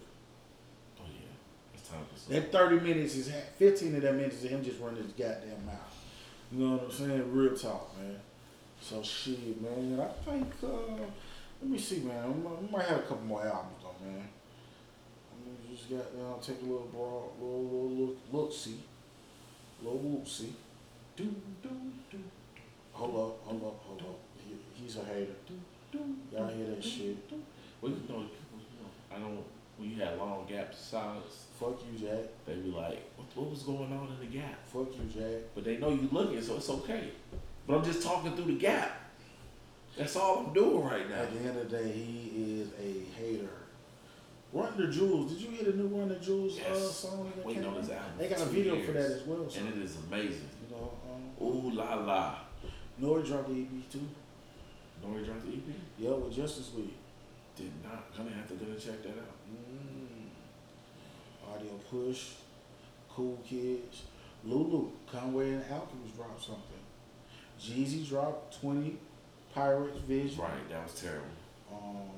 oh 0.99 1.03
yeah, 1.07 1.75
it's 1.75 1.87
time 1.87 1.99
for 2.11 2.19
some. 2.19 2.33
That 2.33 2.51
thirty 2.51 2.79
minutes 2.79 3.15
is 3.15 3.31
fifteen 3.57 3.95
of 3.95 4.01
that 4.01 4.15
minutes 4.15 4.43
is 4.43 4.49
him 4.49 4.63
just 4.63 4.79
running 4.79 5.03
his 5.03 5.11
goddamn 5.11 5.65
mouth. 5.65 5.95
You 6.51 6.59
know 6.65 6.75
what 6.77 6.85
I'm 6.85 6.91
saying? 6.91 7.31
Real 7.33 7.55
talk, 7.55 7.95
man. 7.97 8.15
So 8.81 9.01
shit, 9.03 9.61
man. 9.61 9.99
I 9.99 10.29
think. 10.29 10.47
Uh, 10.63 11.03
let 11.61 11.69
me 11.71 11.77
see, 11.77 11.99
man. 12.01 12.27
We 12.35 12.49
might, 12.49 12.61
we 12.61 12.69
might 12.69 12.85
have 12.85 12.99
a 12.99 13.01
couple 13.01 13.25
more 13.25 13.45
albums 13.45 13.81
though, 13.81 14.05
man. 14.05 14.27
I 15.31 15.45
mean, 15.45 15.57
just 15.75 15.89
got 15.89 16.15
down, 16.15 16.39
take 16.41 16.61
a 16.61 16.65
little 16.65 16.87
broad, 16.93 17.31
little, 17.41 17.63
little, 17.63 17.89
little 17.89 18.15
look, 18.31 18.53
see, 18.53 18.79
little 19.81 19.97
whoop, 19.99 20.27
see. 20.27 20.53
Do 21.15 21.23
do 21.63 21.69
do 22.11 22.19
Hold 22.93 23.15
up, 23.15 23.45
hold 23.45 23.63
up, 23.63 23.83
hold 23.85 24.01
up. 24.01 24.19
He, 24.37 24.55
he's 24.83 24.97
a 24.97 25.03
hater. 25.03 25.33
do. 25.91 25.99
Y'all 26.31 26.47
hear 26.47 26.67
that 26.67 26.83
shit? 26.83 27.17
Well, 27.81 27.91
you 27.91 28.01
know, 28.09 28.21
you 28.21 28.77
know, 28.79 29.15
I 29.15 29.19
don't. 29.19 29.43
When 29.77 29.91
you 29.91 30.01
had 30.01 30.17
long 30.17 30.45
gaps 30.49 30.77
of 30.79 30.83
silence, 30.85 31.45
Fuck 31.59 31.79
you, 31.91 31.99
Jack. 32.07 32.25
they 32.47 32.55
be 32.55 32.71
like, 32.71 32.99
what, 33.15 33.27
"What 33.35 33.51
was 33.51 33.61
going 33.63 33.91
on 33.93 34.09
in 34.13 34.19
the 34.19 34.37
gap?" 34.37 34.65
Fuck 34.67 34.87
you, 34.97 35.05
Jack. 35.13 35.41
But 35.53 35.65
they 35.65 35.77
know 35.77 35.89
you 35.89 36.09
looking, 36.11 36.41
so 36.41 36.55
it's 36.57 36.69
okay. 36.69 37.11
But 37.67 37.77
I'm 37.77 37.83
just 37.83 38.01
talking 38.01 38.35
through 38.35 38.45
the 38.45 38.59
gap. 38.59 38.91
That's 39.97 40.15
all 40.15 40.45
I'm 40.47 40.53
doing 40.53 40.85
right 40.85 41.09
now. 41.09 41.15
At 41.23 41.33
the 41.33 41.39
end 41.39 41.57
of 41.59 41.69
the 41.69 41.77
day, 41.77 41.91
he 41.91 42.59
is 42.61 42.69
a 42.79 43.19
hater. 43.19 43.49
Run 44.53 44.77
the 44.77 44.87
Jewels. 44.87 45.33
Did 45.33 45.41
you 45.41 45.49
hear 45.49 45.71
the 45.71 45.77
new 45.77 45.87
Run 45.87 46.07
the 46.07 46.15
Jewels 46.15 46.57
uh, 46.59 46.61
Yes. 46.69 46.91
song 46.95 47.31
that 47.35 47.45
Waiting 47.45 47.63
came 47.63 47.73
on 47.73 47.81
this 47.81 47.89
album. 47.91 48.11
They 48.17 48.29
got 48.29 48.41
a 48.41 48.45
video 48.45 48.81
for 48.81 48.91
that 48.93 49.11
as 49.11 49.23
well. 49.23 49.49
So, 49.49 49.59
and 49.59 49.69
it 49.69 49.83
is 49.83 49.97
amazing. 50.07 50.49
you 50.69 50.75
know, 50.75 50.91
um, 51.11 51.45
Ooh 51.45 51.71
la 51.71 51.95
la. 51.95 52.35
Nori 53.01 53.25
dropped 53.27 53.49
the 53.49 53.61
EP 53.61 53.91
too. 53.91 54.07
Nori 55.05 55.25
dropped 55.25 55.45
the 55.45 55.53
EP. 55.53 55.75
Yeah, 55.99 56.11
with 56.11 56.33
Justice 56.33 56.71
League. 56.75 56.93
Did 57.57 57.71
not. 57.83 58.15
Gonna 58.15 58.29
have 58.31 58.47
to 58.47 58.53
go 58.53 58.65
and 58.71 58.79
check 58.79 59.01
that 59.03 59.09
out. 59.09 59.35
Mm. 59.51 60.29
Audio 61.53 61.71
Push, 61.89 62.29
Cool 63.09 63.37
Kids, 63.47 64.03
Lulu, 64.45 64.89
Conway 65.11 65.51
and 65.53 65.63
Alchemist 65.71 66.15
dropped 66.15 66.41
something. 66.41 66.76
Jeezy 67.61 68.07
dropped 68.07 68.59
20 68.61 68.97
Pyrex 69.55 69.99
Vision. 70.01 70.41
Right, 70.41 70.69
that 70.69 70.83
was 70.83 70.99
terrible. 71.01 71.25
Um, 71.71 72.09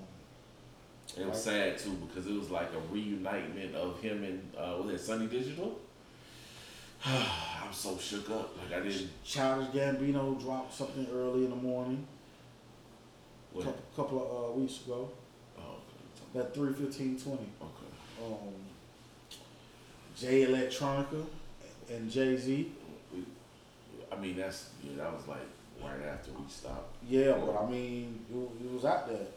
It 1.18 1.28
was 1.28 1.44
sad 1.44 1.78
too 1.78 1.98
because 2.08 2.28
it 2.28 2.34
was 2.38 2.50
like 2.50 2.70
a 2.74 2.94
reunitement 2.94 3.76
of 3.76 4.00
him 4.02 4.24
and 4.24 4.52
uh, 4.58 4.78
was 4.82 4.94
it 4.94 5.00
Sonny 5.00 5.28
Digital? 5.28 5.78
I'm 7.06 7.72
so 7.72 7.98
shook 7.98 8.30
up. 8.30 8.52
Like 8.58 8.82
I 8.82 8.84
didn't. 8.86 9.10
Childish 9.24 9.70
Gambino 9.70 10.40
dropped 10.42 10.74
something 10.74 11.08
early 11.14 11.46
in 11.46 11.50
the 11.52 11.56
morning, 11.56 12.06
a 13.54 13.58
What? 13.58 13.66
couple, 13.66 13.84
couple 13.96 14.18
of 14.20 14.56
uh, 14.58 14.60
weeks 14.60 14.82
ago. 14.86 15.10
Oh, 15.58 15.76
That 16.34 16.54
31520. 16.54 17.38
okay. 17.38 17.46
okay. 17.62 18.34
Um, 18.34 18.54
Jay 20.18 20.46
Electronica 20.46 21.26
and 21.90 22.12
Jay 22.12 22.36
Z. 22.36 22.72
I 24.12 24.16
mean, 24.16 24.38
that's 24.38 24.70
yeah. 24.84 25.04
That 25.04 25.14
was 25.14 25.28
like 25.28 25.38
right 25.84 26.08
after 26.12 26.32
we 26.32 26.50
stopped. 26.50 26.96
Yeah, 27.08 27.34
but 27.34 27.62
I 27.62 27.70
mean, 27.70 28.20
it, 28.30 28.66
it 28.66 28.74
was 28.74 28.86
out 28.86 29.08
there. 29.08 29.28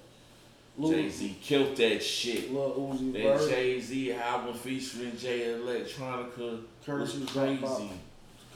Jay 0.80 1.08
Z 1.08 1.36
killed 1.42 1.76
that 1.76 2.02
shit. 2.02 2.52
Lil 2.52 2.70
Uzi 2.70 3.12
That. 3.12 3.48
Jay 3.48 3.80
Z 3.80 4.12
album 4.12 4.54
featuring 4.54 5.16
Jay 5.16 5.40
Electronica 5.40 6.38
was 6.38 6.60
Curren$y 6.84 7.18
dropped 7.18 7.34
crazy. 7.34 7.58
about, 7.58 7.82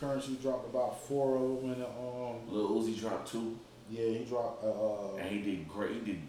Curren$y 0.00 0.36
dropped 0.40 0.70
about 0.70 1.06
four 1.06 1.36
of 1.36 1.60
them 1.60 1.72
in 1.74 1.80
the, 1.80 1.86
um, 1.86 2.36
Lil 2.48 2.70
Uzi 2.70 2.98
dropped 2.98 3.30
two, 3.30 3.58
yeah, 3.90 4.08
he 4.08 4.24
dropped, 4.24 4.64
uh, 4.64 4.68
uh 4.68 5.16
and 5.16 5.28
he 5.28 5.42
did 5.42 5.68
great. 5.68 5.92
He 5.92 6.00
did 6.00 6.20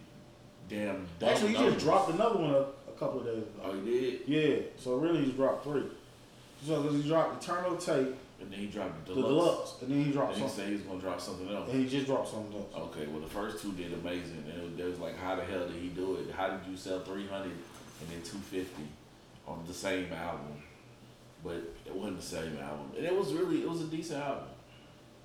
damn. 0.69 1.07
actually 1.25 1.53
he 1.53 1.69
just 1.69 1.79
dropped 1.79 2.11
another 2.11 2.37
one 2.37 2.51
a, 2.51 2.65
a 2.89 2.93
couple 2.99 3.21
of 3.21 3.25
days 3.25 3.37
ago. 3.37 3.49
Oh, 3.63 3.73
he 3.73 3.89
did, 3.89 4.19
Yeah, 4.27 4.57
so 4.77 4.97
really 4.97 5.23
he's 5.23 5.33
dropped 5.33 5.63
three. 5.63 5.83
So, 6.65 6.81
he 6.89 7.07
dropped 7.07 7.43
Eternal 7.43 7.77
Atake, 7.77 8.15
and 8.39 8.51
then 8.51 8.59
he 8.59 8.67
dropped 8.67 9.05
the 9.07 9.13
the 9.13 9.21
deluxe. 9.21 9.33
deluxe, 9.73 9.81
and 9.81 9.91
then 9.91 10.03
he 10.05 10.11
dropped 10.11 10.33
And 10.33 10.41
he 10.43 10.47
something. 10.47 10.57
said 10.63 10.67
he 10.69 10.73
was 10.75 10.83
gonna 10.83 11.01
drop 11.01 11.21
something 11.21 11.49
else. 11.49 11.69
And 11.71 11.81
he 11.83 11.89
just 11.89 12.05
dropped 12.05 12.29
something 12.29 12.53
else. 12.53 12.73
Okay, 12.75 13.07
well 13.07 13.19
the 13.21 13.27
first 13.27 13.61
two 13.61 13.71
did 13.73 13.93
amazing, 13.93 14.43
and 14.53 14.79
it 14.79 14.85
was, 14.85 14.99
like, 14.99 15.17
how 15.17 15.35
the 15.35 15.43
hell 15.43 15.67
did 15.67 15.75
he 15.77 15.89
do 15.89 16.15
it? 16.17 16.31
How 16.35 16.49
did 16.49 16.69
you 16.69 16.77
sell 16.77 16.99
three 17.01 17.27
hundred 17.27 17.51
and 17.99 18.09
then 18.11 18.21
two 18.23 18.37
fifty 18.37 18.83
on 19.47 19.63
the 19.67 19.73
same 19.73 20.11
album? 20.13 20.61
But 21.43 21.63
it 21.85 21.93
wasn't 21.95 22.17
the 22.17 22.25
same 22.25 22.57
album, 22.57 22.91
and 22.97 23.05
it 23.05 23.15
was 23.15 23.33
really 23.33 23.61
it 23.61 23.69
was 23.69 23.81
a 23.81 23.85
decent 23.87 24.21
album. 24.23 24.47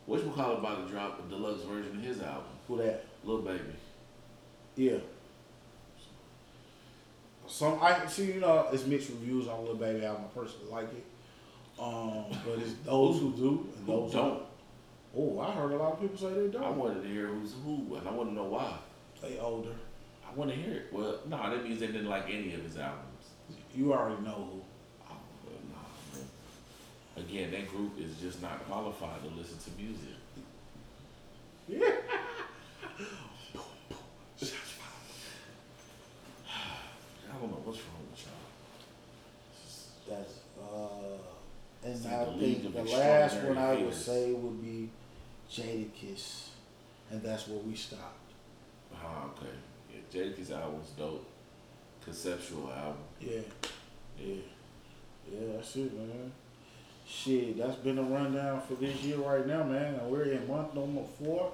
Which 0.07 0.23
McCall 0.23 0.59
about 0.59 0.85
to 0.87 0.93
drop 0.93 1.21
a 1.25 1.31
deluxe 1.31 1.63
version 1.63 1.97
of 1.97 2.03
his 2.03 2.21
album, 2.21 2.45
Who 2.69 2.77
that? 2.79 3.05
Lil 3.25 3.39
Baby. 3.43 3.61
Yeah. 4.77 4.99
Some 7.47 7.79
I 7.83 8.07
see, 8.07 8.33
you 8.33 8.41
know, 8.41 8.69
it's 8.73 8.85
mixed 8.87 9.11
reviews 9.11 9.47
on 9.49 9.65
Lil 9.65 9.75
Baby 9.77 10.05
album. 10.05 10.25
I 10.25 10.39
personally 10.39 10.71
like 10.71 10.85
it. 10.93 11.05
Um, 11.83 12.27
but 12.47 12.59
it's 12.61 12.75
those 12.85 13.19
who 13.19 13.33
do 13.33 13.67
and 13.77 13.87
Who 13.87 13.93
those 13.93 14.13
don't? 14.13 14.43
Oh, 15.17 15.41
I 15.41 15.51
heard 15.51 15.73
a 15.73 15.77
lot 15.77 15.95
of 15.95 16.01
people 16.01 16.17
say 16.17 16.33
they 16.33 16.47
don't. 16.47 16.63
I 16.63 16.71
wanted 16.71 17.03
to 17.03 17.09
hear 17.09 17.27
who's 17.27 17.55
who, 17.65 17.97
and 17.97 18.07
I 18.09 18.13
want 18.13 18.29
to 18.31 18.35
know 18.35 18.45
why. 18.45 18.79
They 19.21 19.39
older. 19.39 19.75
I 20.27 20.33
want 20.35 20.51
to 20.51 20.57
hear 20.57 20.75
it. 20.75 20.93
Well, 20.93 21.19
no, 21.27 21.51
that 21.51 21.65
means 21.65 21.81
they 21.81 21.89
didn't 21.89 22.09
like 22.09 22.27
any 22.27 22.55
of 22.55 22.63
his 22.63 22.77
albums. 22.77 23.31
You 23.75 23.93
already 23.93 24.23
know 24.23 24.49
who. 24.53 24.63
Oh, 25.11 25.17
well, 25.45 25.59
nah, 25.73 26.17
man. 26.17 26.29
Again, 27.27 27.51
that 27.51 27.69
group 27.69 27.99
is 27.99 28.17
just 28.17 28.41
not 28.41 28.65
qualified 28.67 29.21
to 29.23 29.29
listen 29.37 29.59
to 29.59 29.71
music. 29.83 30.09
Yeah. 31.69 31.79
I 37.29 37.39
don't 37.41 37.51
know 37.51 37.61
what's 37.65 37.79
wrong 37.79 38.07
with 38.11 38.25
y'all. 40.09 40.17
That's 40.17 40.42
and 41.85 42.07
I 42.07 42.25
the 42.25 42.33
think 42.39 42.75
the 42.75 42.83
last 42.83 43.37
one 43.43 43.59
I 43.59 43.75
would 43.83 43.95
say 43.95 44.33
would 44.33 44.63
be 44.63 44.89
Jadakiss, 45.51 46.49
and 47.11 47.23
that's 47.23 47.49
where 47.49 47.59
we 47.59 47.75
stopped. 47.75 48.19
Ah, 48.95 49.27
okay. 49.27 49.51
Yeah, 49.93 50.23
Jadakiss 50.23 50.53
album's 50.53 50.91
dope. 50.91 51.29
Conceptual 52.05 52.71
album. 52.73 52.97
Yeah, 53.21 53.41
yeah, 54.19 54.35
yeah. 55.31 55.41
That's 55.55 55.77
it, 55.77 55.95
man. 55.97 56.33
Shit, 57.07 57.59
that's 57.59 57.77
been 57.77 57.99
a 57.99 58.03
rundown 58.03 58.61
for 58.63 58.75
this 58.75 59.03
year 59.03 59.19
right 59.19 59.47
now, 59.47 59.65
man. 59.65 59.95
And 59.95 60.11
we're 60.11 60.25
in 60.25 60.47
month 60.49 60.75
number 60.75 61.03
four, 61.23 61.53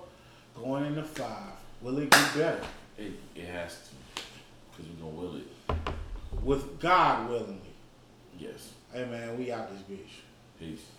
going 0.55 0.87
into 0.87 1.03
five. 1.03 1.53
Will 1.83 1.99
it 1.99 2.11
get 2.11 2.35
better? 2.35 2.61
It, 2.97 3.13
it 3.35 3.47
has 3.47 3.79
to, 3.89 4.23
cause 4.77 4.87
we're 5.01 5.05
gonna 5.05 5.21
will 5.21 5.37
it. 5.37 5.47
With 6.43 6.81
God 6.81 7.29
willingly. 7.29 7.61
Yes. 8.39 8.73
Hey 8.93 9.05
man, 9.05 9.39
we 9.39 9.53
out 9.53 9.71
this 9.71 9.83
bitch. 9.83 10.23
Peace. 10.59 10.98